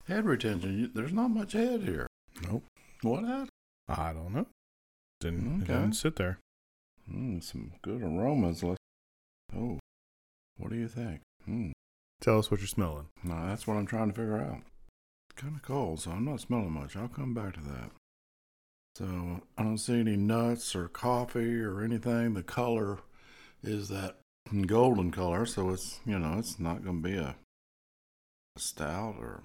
head 0.07 0.25
retention. 0.25 0.79
You, 0.79 0.87
there's 0.89 1.13
not 1.13 1.29
much 1.29 1.53
head 1.53 1.83
here. 1.83 2.07
Nope. 2.51 2.65
What 3.03 3.25
happened? 3.25 3.51
I 3.89 4.13
don't 4.15 4.33
know. 4.33 4.47
Didn't, 5.21 5.63
Okay. 5.65 5.75
didn't 5.75 5.93
sit 5.97 6.17
there. 6.17 6.39
Mm, 7.13 7.43
some 7.43 7.73
good 7.83 8.03
aromas. 8.03 8.63
Let's. 8.63 8.79
Oh, 9.55 9.79
what 10.57 10.71
do 10.71 10.77
you 10.77 10.89
think? 10.89 11.21
Hmm. 11.45 11.73
Tell 12.21 12.39
us 12.39 12.51
what 12.51 12.61
you're 12.61 12.67
smelling. 12.69 13.09
No, 13.23 13.47
that's 13.47 13.67
what 13.67 13.77
I'm 13.77 13.87
trying 13.87 14.09
to 14.09 14.15
figure 14.15 14.41
out. 14.41 14.59
Kind 15.39 15.55
of 15.55 15.63
cold, 15.63 16.01
so 16.01 16.11
I'm 16.11 16.25
not 16.25 16.41
smelling 16.41 16.73
much. 16.73 16.97
I'll 16.97 17.07
come 17.07 17.33
back 17.33 17.55
to 17.55 17.61
that. 17.61 17.93
So 18.97 19.41
I 19.57 19.63
don't 19.63 19.79
see 19.79 20.01
any 20.01 20.17
nuts 20.17 20.75
or 20.75 20.89
coffee 20.89 21.61
or 21.61 21.81
anything. 21.81 22.35
The 22.35 22.43
color 22.43 22.99
is 23.63 23.89
that 23.89 24.17
golden 24.67 25.13
color, 25.13 25.47
so 25.47 25.71
it's 25.71 26.01
you 26.05 26.19
know 26.19 26.41
it's 26.41 26.59
not 26.59 26.83
going 26.83 27.01
to 27.05 27.09
be 27.09 27.17
a, 27.17 27.37
a 28.57 28.59
stout 28.59 29.15
or 29.21 29.45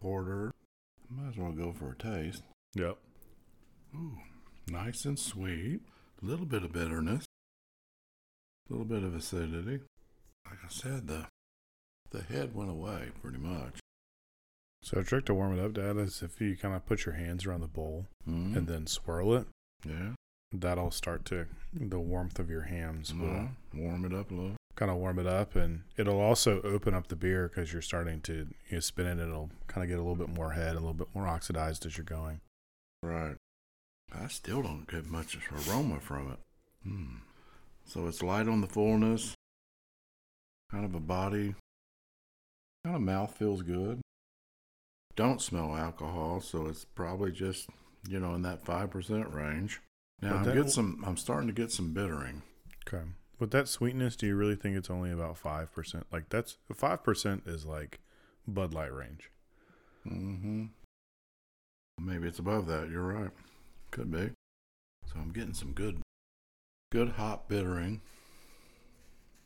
porter. 0.00 0.52
Might 1.10 1.30
as 1.30 1.36
well 1.36 1.50
go 1.50 1.72
for 1.72 1.90
a 1.90 1.96
taste. 1.96 2.44
Yep. 2.76 2.96
Ooh, 3.96 4.18
nice 4.68 5.04
and 5.04 5.18
sweet. 5.18 5.80
A 6.22 6.24
little 6.24 6.46
bit 6.46 6.62
of 6.62 6.70
bitterness. 6.70 7.24
A 8.70 8.72
little 8.72 8.86
bit 8.86 9.02
of 9.02 9.16
acidity. 9.16 9.80
Like 10.46 10.60
I 10.64 10.68
said, 10.68 11.08
the 11.08 11.26
the 12.12 12.22
head 12.22 12.54
went 12.54 12.70
away 12.70 13.08
pretty 13.20 13.38
much. 13.38 13.80
So 14.84 14.98
a 14.98 15.02
trick 15.02 15.24
to 15.26 15.34
warm 15.34 15.58
it 15.58 15.64
up, 15.64 15.72
Dad, 15.72 15.96
is 15.96 16.22
if 16.22 16.38
you 16.42 16.56
kind 16.58 16.74
of 16.74 16.84
put 16.84 17.06
your 17.06 17.14
hands 17.14 17.46
around 17.46 17.62
the 17.62 17.66
bowl 17.68 18.04
Mm. 18.28 18.54
and 18.54 18.66
then 18.66 18.86
swirl 18.86 19.34
it, 19.34 19.46
yeah, 19.82 20.12
that'll 20.52 20.90
start 20.90 21.24
to 21.26 21.46
the 21.72 21.98
warmth 21.98 22.38
of 22.38 22.50
your 22.50 22.62
hands 22.62 23.12
will 23.14 23.26
well, 23.28 23.48
warm 23.74 24.04
it 24.04 24.12
up 24.12 24.30
a 24.30 24.34
little. 24.34 24.56
kind 24.76 24.90
of 24.90 24.98
warm 24.98 25.18
it 25.18 25.26
up, 25.26 25.56
and 25.56 25.84
it'll 25.96 26.20
also 26.20 26.60
open 26.62 26.92
up 26.92 27.06
the 27.08 27.16
beer 27.16 27.48
because 27.48 27.72
you're 27.72 27.80
starting 27.80 28.20
to 28.22 28.46
you 28.68 28.72
know, 28.72 28.80
spin 28.80 29.06
it. 29.06 29.18
It'll 29.22 29.50
kind 29.68 29.82
of 29.82 29.88
get 29.88 29.98
a 29.98 30.02
little 30.02 30.16
bit 30.16 30.28
more 30.28 30.50
head, 30.52 30.72
a 30.72 30.80
little 30.80 30.92
bit 30.92 31.08
more 31.14 31.26
oxidized 31.28 31.86
as 31.86 31.96
you're 31.96 32.04
going. 32.04 32.40
Right. 33.02 33.36
I 34.12 34.28
still 34.28 34.62
don't 34.62 34.86
get 34.86 35.06
much 35.06 35.38
aroma 35.50 35.98
from 36.00 36.32
it. 36.32 36.38
Hmm. 36.82 37.16
So 37.86 38.06
it's 38.06 38.22
light 38.22 38.48
on 38.48 38.60
the 38.60 38.66
fullness. 38.66 39.34
Kind 40.70 40.84
of 40.84 40.94
a 40.94 41.00
body. 41.00 41.54
Kind 42.84 42.96
of 42.96 43.02
mouth 43.02 43.34
feels 43.36 43.62
good. 43.62 44.00
Don't 45.16 45.40
smell 45.40 45.76
alcohol, 45.76 46.40
so 46.40 46.66
it's 46.66 46.84
probably 46.84 47.30
just 47.32 47.68
you 48.08 48.18
know 48.18 48.34
in 48.34 48.42
that 48.42 48.64
five 48.64 48.90
percent 48.90 49.32
range. 49.32 49.80
Now 50.20 50.36
I'm 50.36 50.54
get 50.54 50.70
some. 50.70 51.02
I'm 51.06 51.16
starting 51.16 51.48
to 51.48 51.54
get 51.54 51.70
some 51.72 51.92
bittering. 51.92 52.42
Okay. 52.86 53.04
With 53.38 53.50
that 53.50 53.68
sweetness, 53.68 54.16
do 54.16 54.26
you 54.26 54.36
really 54.36 54.54
think 54.56 54.76
it's 54.76 54.90
only 54.90 55.10
about 55.10 55.38
five 55.38 55.72
percent? 55.72 56.06
Like 56.12 56.28
that's 56.28 56.56
five 56.74 57.02
percent 57.02 57.44
is 57.46 57.64
like 57.64 58.00
Bud 58.46 58.74
Light 58.74 58.92
range. 58.92 59.30
Mm-hmm. 60.06 60.66
Maybe 62.00 62.28
it's 62.28 62.38
above 62.38 62.66
that. 62.66 62.90
You're 62.90 63.02
right. 63.02 63.30
Could 63.90 64.10
be. 64.10 64.30
So 65.06 65.16
I'm 65.16 65.30
getting 65.30 65.54
some 65.54 65.72
good, 65.72 66.00
good 66.90 67.10
hop 67.10 67.48
bittering. 67.48 68.00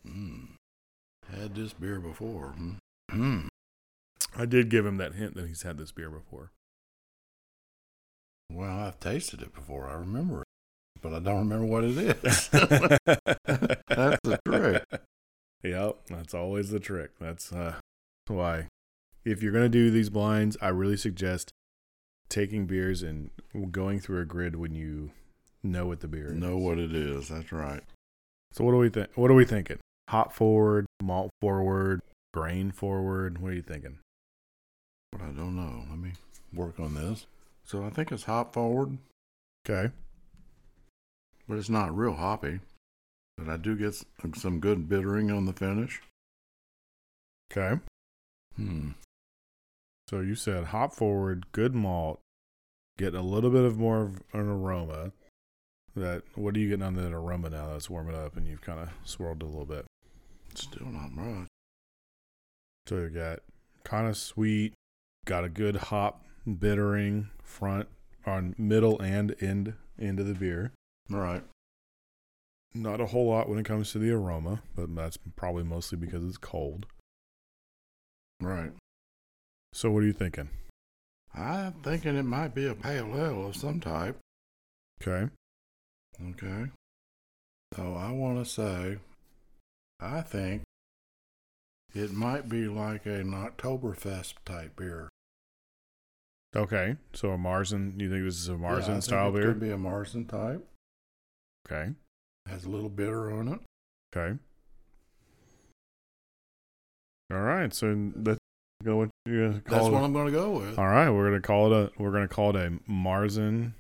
Mm. 0.07 0.49
Had 1.31 1.55
this 1.55 1.73
beer 1.73 2.01
before. 2.01 2.55
Hmm. 2.57 2.75
Mm. 3.11 3.49
I 4.37 4.47
did 4.47 4.69
give 4.69 4.87
him 4.87 4.99
that 4.99 5.15
hint 5.15 5.35
that 5.35 5.49
he's 5.49 5.63
had 5.63 5.79
this 5.79 5.93
beer 5.93 6.11
before. 6.11 6.53
Well, 8.51 8.79
I've 8.79 9.01
tasted 9.01 9.43
it 9.43 9.55
before. 9.55 9.89
I 9.89 9.95
remember 9.95 10.43
it, 10.43 10.49
but 11.03 11.13
I 11.13 11.19
don't 11.19 11.39
remember 11.39 11.67
what 11.67 11.85
it 11.85 11.99
is. 11.99 12.49
That's 12.49 14.19
the 14.23 14.39
trick. 14.47 14.85
Yep, 15.63 15.97
that's 16.09 16.35
always 16.35 16.71
the 16.71 16.79
trick. 16.79 17.11
That's 17.19 17.53
uh, 17.53 17.75
why 18.29 18.69
if 19.25 19.43
you're 19.43 19.53
gonna 19.53 19.69
do 19.69 19.91
these 19.91 20.09
blinds, 20.09 20.57
I 20.63 20.69
really 20.69 20.97
suggest 20.97 21.53
taking 22.29 22.67
beers 22.67 23.03
and 23.03 23.31
going 23.71 24.01
through 24.01 24.21
a 24.21 24.25
grid 24.25 24.57
when 24.57 24.75
you 24.75 25.11
know 25.63 25.87
what 25.87 26.01
the 26.01 26.09
beer 26.09 26.29
is. 26.29 26.39
Know 26.39 26.57
what 26.57 26.79
it 26.79 26.95
is. 26.95 27.29
That's 27.29 27.53
right. 27.53 27.83
So 28.53 28.65
what 28.65 28.73
do 28.73 28.79
we 28.79 28.89
think? 28.89 29.09
What 29.15 29.31
are 29.31 29.35
we 29.35 29.45
thinking? 29.45 29.79
Hop 30.09 30.33
forward, 30.33 30.87
malt 31.03 31.31
forward, 31.41 32.01
grain 32.33 32.71
forward. 32.71 33.39
What 33.39 33.53
are 33.53 33.57
you 33.57 33.63
thinking? 33.63 33.99
But 35.13 35.23
I 35.23 35.27
don't 35.31 35.57
know. 35.57 35.85
Let 35.89 35.99
me 35.99 36.13
work 36.53 36.79
on 36.81 36.95
this. 36.95 37.27
So 37.65 37.85
I 37.85 37.91
think 37.91 38.13
it's 38.13 38.25
hop 38.25 38.53
forward, 38.55 38.97
Okay. 39.67 39.93
but 41.47 41.59
it's 41.59 41.69
not 41.69 41.97
real 41.97 42.15
hoppy. 42.15 42.61
But 43.37 43.49
I 43.49 43.57
do 43.57 43.77
get 43.77 44.03
some 44.35 44.59
good 44.59 44.89
bittering 44.89 45.31
on 45.31 45.45
the 45.45 45.53
finish. 45.53 46.01
Okay. 47.53 47.81
Hmm. 48.57 48.91
So 50.09 50.21
you 50.21 50.35
said 50.35 50.65
hop 50.65 50.95
forward, 50.95 51.47
good 51.53 51.75
malt, 51.75 52.21
get 52.97 53.15
a 53.15 53.21
little 53.21 53.51
bit 53.51 53.65
of 53.65 53.79
more 53.79 54.03
of 54.03 54.23
an 54.33 54.49
aroma. 54.49 55.13
That 55.95 56.23
what 56.35 56.57
are 56.57 56.59
you 56.59 56.69
getting 56.71 56.85
on 56.85 56.95
that 56.95 57.13
aroma 57.13 57.51
now 57.51 57.69
that's 57.69 57.91
warming 57.91 58.15
up 58.15 58.37
and 58.37 58.47
you've 58.47 58.61
kind 58.63 58.81
of 58.81 58.89
swirled 59.05 59.43
a 59.43 59.47
little 59.47 59.67
bit? 59.67 59.85
Still 60.55 60.87
not 60.87 61.13
much. 61.13 61.49
So 62.87 62.97
you 62.97 63.11
got 63.11 63.41
kind 63.85 64.07
of 64.09 64.17
sweet, 64.17 64.73
got 65.29 65.45
a 65.45 65.49
good 65.51 65.77
hop 65.77 66.25
bittering 66.59 67.29
front 67.43 67.87
on 68.25 68.55
middle 68.57 68.99
and 68.99 69.35
end 69.41 69.75
end 70.01 70.19
of 70.19 70.27
the 70.27 70.35
beer. 70.35 70.73
All 71.13 71.19
right. 71.19 71.45
Not 72.75 73.01
a 73.01 73.07
whole 73.07 73.29
lot 73.29 73.49
when 73.49 73.59
it 73.59 73.67
comes 73.67 73.93
to 73.93 73.99
the 73.99 74.11
aroma, 74.11 74.63
but 74.75 74.95
that's 74.95 75.19
probably 75.37 75.65
mostly 75.65 75.99
because 75.99 76.25
it's 76.25 76.39
cold. 76.39 76.87
Right. 78.41 78.73
So 79.73 79.91
what 79.91 80.03
are 80.03 80.07
you 80.07 80.13
thinking? 80.13 80.49
I'm 81.35 81.73
thinking 81.83 82.17
it 82.17 82.25
might 82.25 82.55
be 82.55 82.67
a 82.67 82.75
pale 82.75 83.15
ale 83.15 83.49
of 83.49 83.57
some 83.57 83.81
type. 83.81 84.17
Okay. 85.03 85.31
Okay. 86.31 86.71
So 87.77 87.95
I 87.95 88.13
want 88.13 88.39
to 88.39 88.51
say, 88.51 88.97
I 90.01 90.23
think 90.23 90.63
it 91.95 92.13
might 92.13 92.49
be 92.49 92.67
like 92.67 93.05
an 93.07 93.33
Oktoberfest 93.33 94.35
type 94.47 94.77
beer. 94.77 95.09
Okay, 96.59 96.97
so 97.13 97.31
a 97.31 97.39
Marzen. 97.39 98.01
You 98.01 98.11
think 98.11 98.25
this 98.25 98.37
is 98.37 98.49
a 98.49 98.53
Yeah, 98.53 98.59
Marzen 98.59 98.87
think 98.87 99.03
style 99.05 99.29
it 99.31 99.41
beer? 99.41 99.53
Could 99.53 99.61
be 99.61 99.71
a 99.71 99.77
Marzen 99.77 100.29
type. 100.29 100.67
Okay, 101.71 101.93
Has 102.47 102.65
a 102.65 102.69
little 102.71 102.89
bitter 102.89 103.31
on 103.31 103.49
it. 103.49 103.61
okay. 104.17 104.39
All 107.31 107.41
right, 107.43 107.73
so 107.75 108.11
that's 108.17 108.39
what 108.85 109.11
you 109.27 109.53
That's 109.53 109.65
call 109.69 109.91
what 109.93 110.01
it. 110.01 110.05
I'm 110.05 110.13
going 110.15 110.27
to 110.27 110.33
go 110.33 110.51
with. 110.59 110.79
All 110.79 110.87
right, 110.89 111.11
we're 111.11 111.27
gonna 111.27 111.41
call 111.43 111.73
it 111.73 111.93
a 111.97 112.03
we're 112.03 112.11
gonna 112.13 112.27
call 112.29 112.51
it 112.51 112.57
a 112.57 112.73
Marzen, 112.91 113.73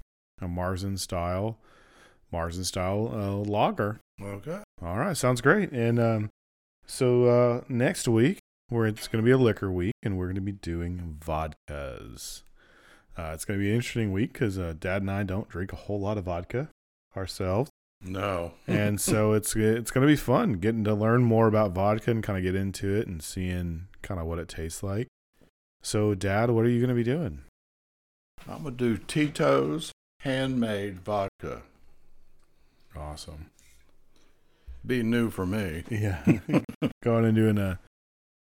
a 0.43 0.47
Marzen 0.47 0.99
style, 0.99 1.57
Marzen 2.33 2.64
style 2.64 3.11
uh, 3.12 3.33
lager. 3.51 4.01
Okay. 4.22 4.61
All 4.83 4.99
right, 4.99 5.16
sounds 5.16 5.41
great. 5.41 5.72
And 5.72 5.99
um, 5.99 6.31
so 6.87 7.24
uh, 7.24 7.61
next 7.68 8.07
week, 8.07 8.39
where 8.68 8.87
it's 8.87 9.09
going 9.09 9.22
to 9.22 9.26
be 9.26 9.31
a 9.33 9.39
liquor 9.39 9.70
week, 9.72 9.95
and 10.03 10.18
we're 10.18 10.26
going 10.26 10.35
to 10.35 10.41
be 10.43 10.53
doing 10.53 11.16
vodkas. 11.24 12.43
Uh, 13.18 13.32
it's 13.34 13.44
going 13.44 13.58
to 13.58 13.62
be 13.62 13.68
an 13.68 13.74
interesting 13.74 14.12
week 14.12 14.32
because 14.32 14.58
uh, 14.58 14.74
Dad 14.78 15.02
and 15.02 15.10
I 15.10 15.24
don't 15.24 15.48
drink 15.48 15.72
a 15.72 15.76
whole 15.76 15.98
lot 15.98 16.18
of 16.18 16.24
vodka 16.24 16.68
ourselves, 17.16 17.68
No. 18.00 18.52
and 18.68 19.00
so 19.00 19.32
it's 19.32 19.56
it's 19.56 19.90
going 19.90 20.06
to 20.06 20.12
be 20.12 20.16
fun 20.16 20.54
getting 20.54 20.84
to 20.84 20.94
learn 20.94 21.24
more 21.24 21.48
about 21.48 21.72
vodka 21.72 22.12
and 22.12 22.22
kind 22.22 22.38
of 22.38 22.44
get 22.44 22.54
into 22.54 22.94
it 22.94 23.08
and 23.08 23.20
seeing 23.20 23.88
kind 24.02 24.20
of 24.20 24.26
what 24.26 24.38
it 24.38 24.46
tastes 24.48 24.84
like. 24.84 25.08
So, 25.82 26.14
Dad, 26.14 26.50
what 26.50 26.64
are 26.64 26.68
you 26.68 26.78
going 26.80 26.90
to 26.90 26.94
be 26.94 27.02
doing? 27.02 27.40
I'm 28.48 28.62
going 28.62 28.76
to 28.76 28.96
do 28.96 28.98
Tito's 28.98 29.90
handmade 30.20 31.00
vodka. 31.00 31.62
Awesome. 32.96 33.46
Be 34.86 35.02
new 35.02 35.30
for 35.30 35.44
me. 35.44 35.82
Yeah, 35.90 36.22
going 37.02 37.24
and 37.24 37.34
doing 37.34 37.58
a 37.58 37.80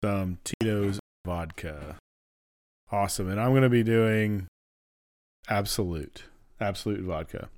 some 0.03 0.39
Tito's 0.45 0.99
vodka. 1.25 1.97
Awesome, 2.89 3.29
and 3.29 3.39
I'm 3.39 3.51
going 3.51 3.61
to 3.63 3.69
be 3.69 3.83
doing 3.83 4.47
Absolut, 5.49 6.23
Absolut 6.59 7.01
vodka. 7.01 7.49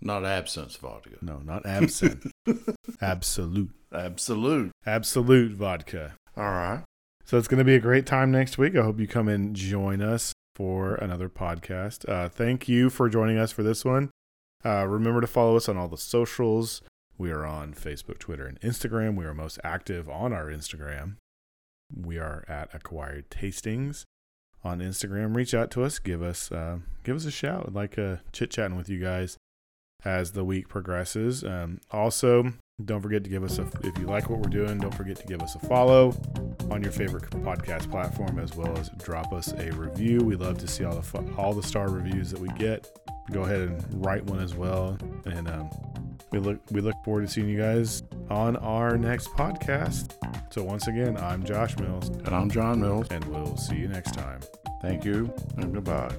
Not 0.00 0.24
absence 0.24 0.76
vodka. 0.76 1.16
No, 1.22 1.38
not 1.38 1.64
absinthe. 1.64 2.30
Absolut, 3.00 3.70
Absolut. 3.92 4.70
Absolut 4.84 5.52
vodka. 5.52 6.14
All 6.36 6.44
right. 6.44 6.84
So 7.24 7.38
it's 7.38 7.48
going 7.48 7.58
to 7.58 7.64
be 7.64 7.74
a 7.74 7.80
great 7.80 8.06
time 8.06 8.30
next 8.30 8.58
week. 8.58 8.76
I 8.76 8.82
hope 8.82 9.00
you 9.00 9.08
come 9.08 9.26
and 9.28 9.56
join 9.56 10.02
us 10.02 10.32
for 10.54 10.94
another 10.96 11.28
podcast. 11.28 12.08
Uh, 12.08 12.28
thank 12.28 12.68
you 12.68 12.88
for 12.90 13.08
joining 13.08 13.38
us 13.38 13.50
for 13.52 13.62
this 13.62 13.84
one. 13.84 14.10
Uh, 14.64 14.86
remember 14.86 15.20
to 15.20 15.26
follow 15.26 15.56
us 15.56 15.68
on 15.68 15.76
all 15.76 15.88
the 15.88 15.96
socials. 15.96 16.82
We 17.18 17.30
are 17.30 17.46
on 17.46 17.72
Facebook, 17.72 18.18
Twitter, 18.18 18.46
and 18.46 18.60
Instagram. 18.60 19.16
We 19.16 19.24
are 19.24 19.34
most 19.34 19.58
active 19.64 20.08
on 20.08 20.32
our 20.32 20.46
Instagram. 20.46 21.16
We 21.94 22.18
are 22.18 22.44
at 22.48 22.74
Acquired 22.74 23.30
Tastings 23.30 24.04
on 24.66 24.80
Instagram. 24.80 25.34
Reach 25.34 25.54
out 25.54 25.70
to 25.72 25.84
us. 25.84 25.98
Give 25.98 26.22
us 26.22 26.50
uh, 26.52 26.78
give 27.04 27.16
us 27.16 27.24
a 27.24 27.30
shout. 27.30 27.64
I'd 27.66 27.74
like 27.74 27.98
uh, 27.98 28.16
chit 28.32 28.50
chatting 28.50 28.76
with 28.76 28.88
you 28.88 28.98
guys 28.98 29.36
as 30.04 30.32
the 30.32 30.44
week 30.44 30.68
progresses. 30.68 31.44
Um, 31.44 31.80
also, 31.90 32.52
don't 32.84 33.00
forget 33.00 33.24
to 33.24 33.30
give 33.30 33.42
us 33.42 33.58
a 33.58 33.66
if 33.84 33.98
you 33.98 34.06
like 34.06 34.28
what 34.28 34.38
we're 34.40 34.50
doing. 34.50 34.78
Don't 34.78 34.94
forget 34.94 35.16
to 35.16 35.26
give 35.26 35.40
us 35.42 35.54
a 35.54 35.58
follow 35.60 36.12
on 36.70 36.82
your 36.82 36.92
favorite 36.92 37.24
podcast 37.30 37.90
platform, 37.90 38.38
as 38.38 38.54
well 38.54 38.76
as 38.76 38.90
drop 39.02 39.32
us 39.32 39.52
a 39.52 39.70
review. 39.72 40.20
We 40.20 40.36
love 40.36 40.58
to 40.58 40.68
see 40.68 40.84
all 40.84 40.94
the 40.94 41.34
all 41.38 41.54
the 41.54 41.62
star 41.62 41.88
reviews 41.88 42.30
that 42.30 42.40
we 42.40 42.48
get. 42.50 42.86
Go 43.32 43.42
ahead 43.42 43.60
and 43.60 44.04
write 44.04 44.24
one 44.24 44.40
as 44.40 44.54
well, 44.54 44.98
and 45.24 45.48
um, 45.48 45.70
we 46.32 46.38
look 46.38 46.58
we 46.70 46.80
look 46.82 46.94
forward 47.02 47.26
to 47.26 47.32
seeing 47.32 47.48
you 47.48 47.58
guys 47.58 48.02
on 48.28 48.56
our 48.56 48.98
next 48.98 49.28
podcast. 49.30 50.12
So 50.52 50.62
once 50.62 50.86
again, 50.86 51.16
I'm 51.16 51.44
Josh 51.44 51.76
Mills, 51.78 52.08
And 52.08 52.28
I'm 52.28 52.50
John 52.50 52.80
Mills. 52.80 53.06
and 53.10 53.24
we'll 53.24 53.56
see 53.56 53.76
you 53.76 53.88
next 53.88 54.14
time. 54.14 54.40
Thank 54.80 55.04
you 55.04 55.32
and 55.56 55.72
goodbye. 55.74 56.14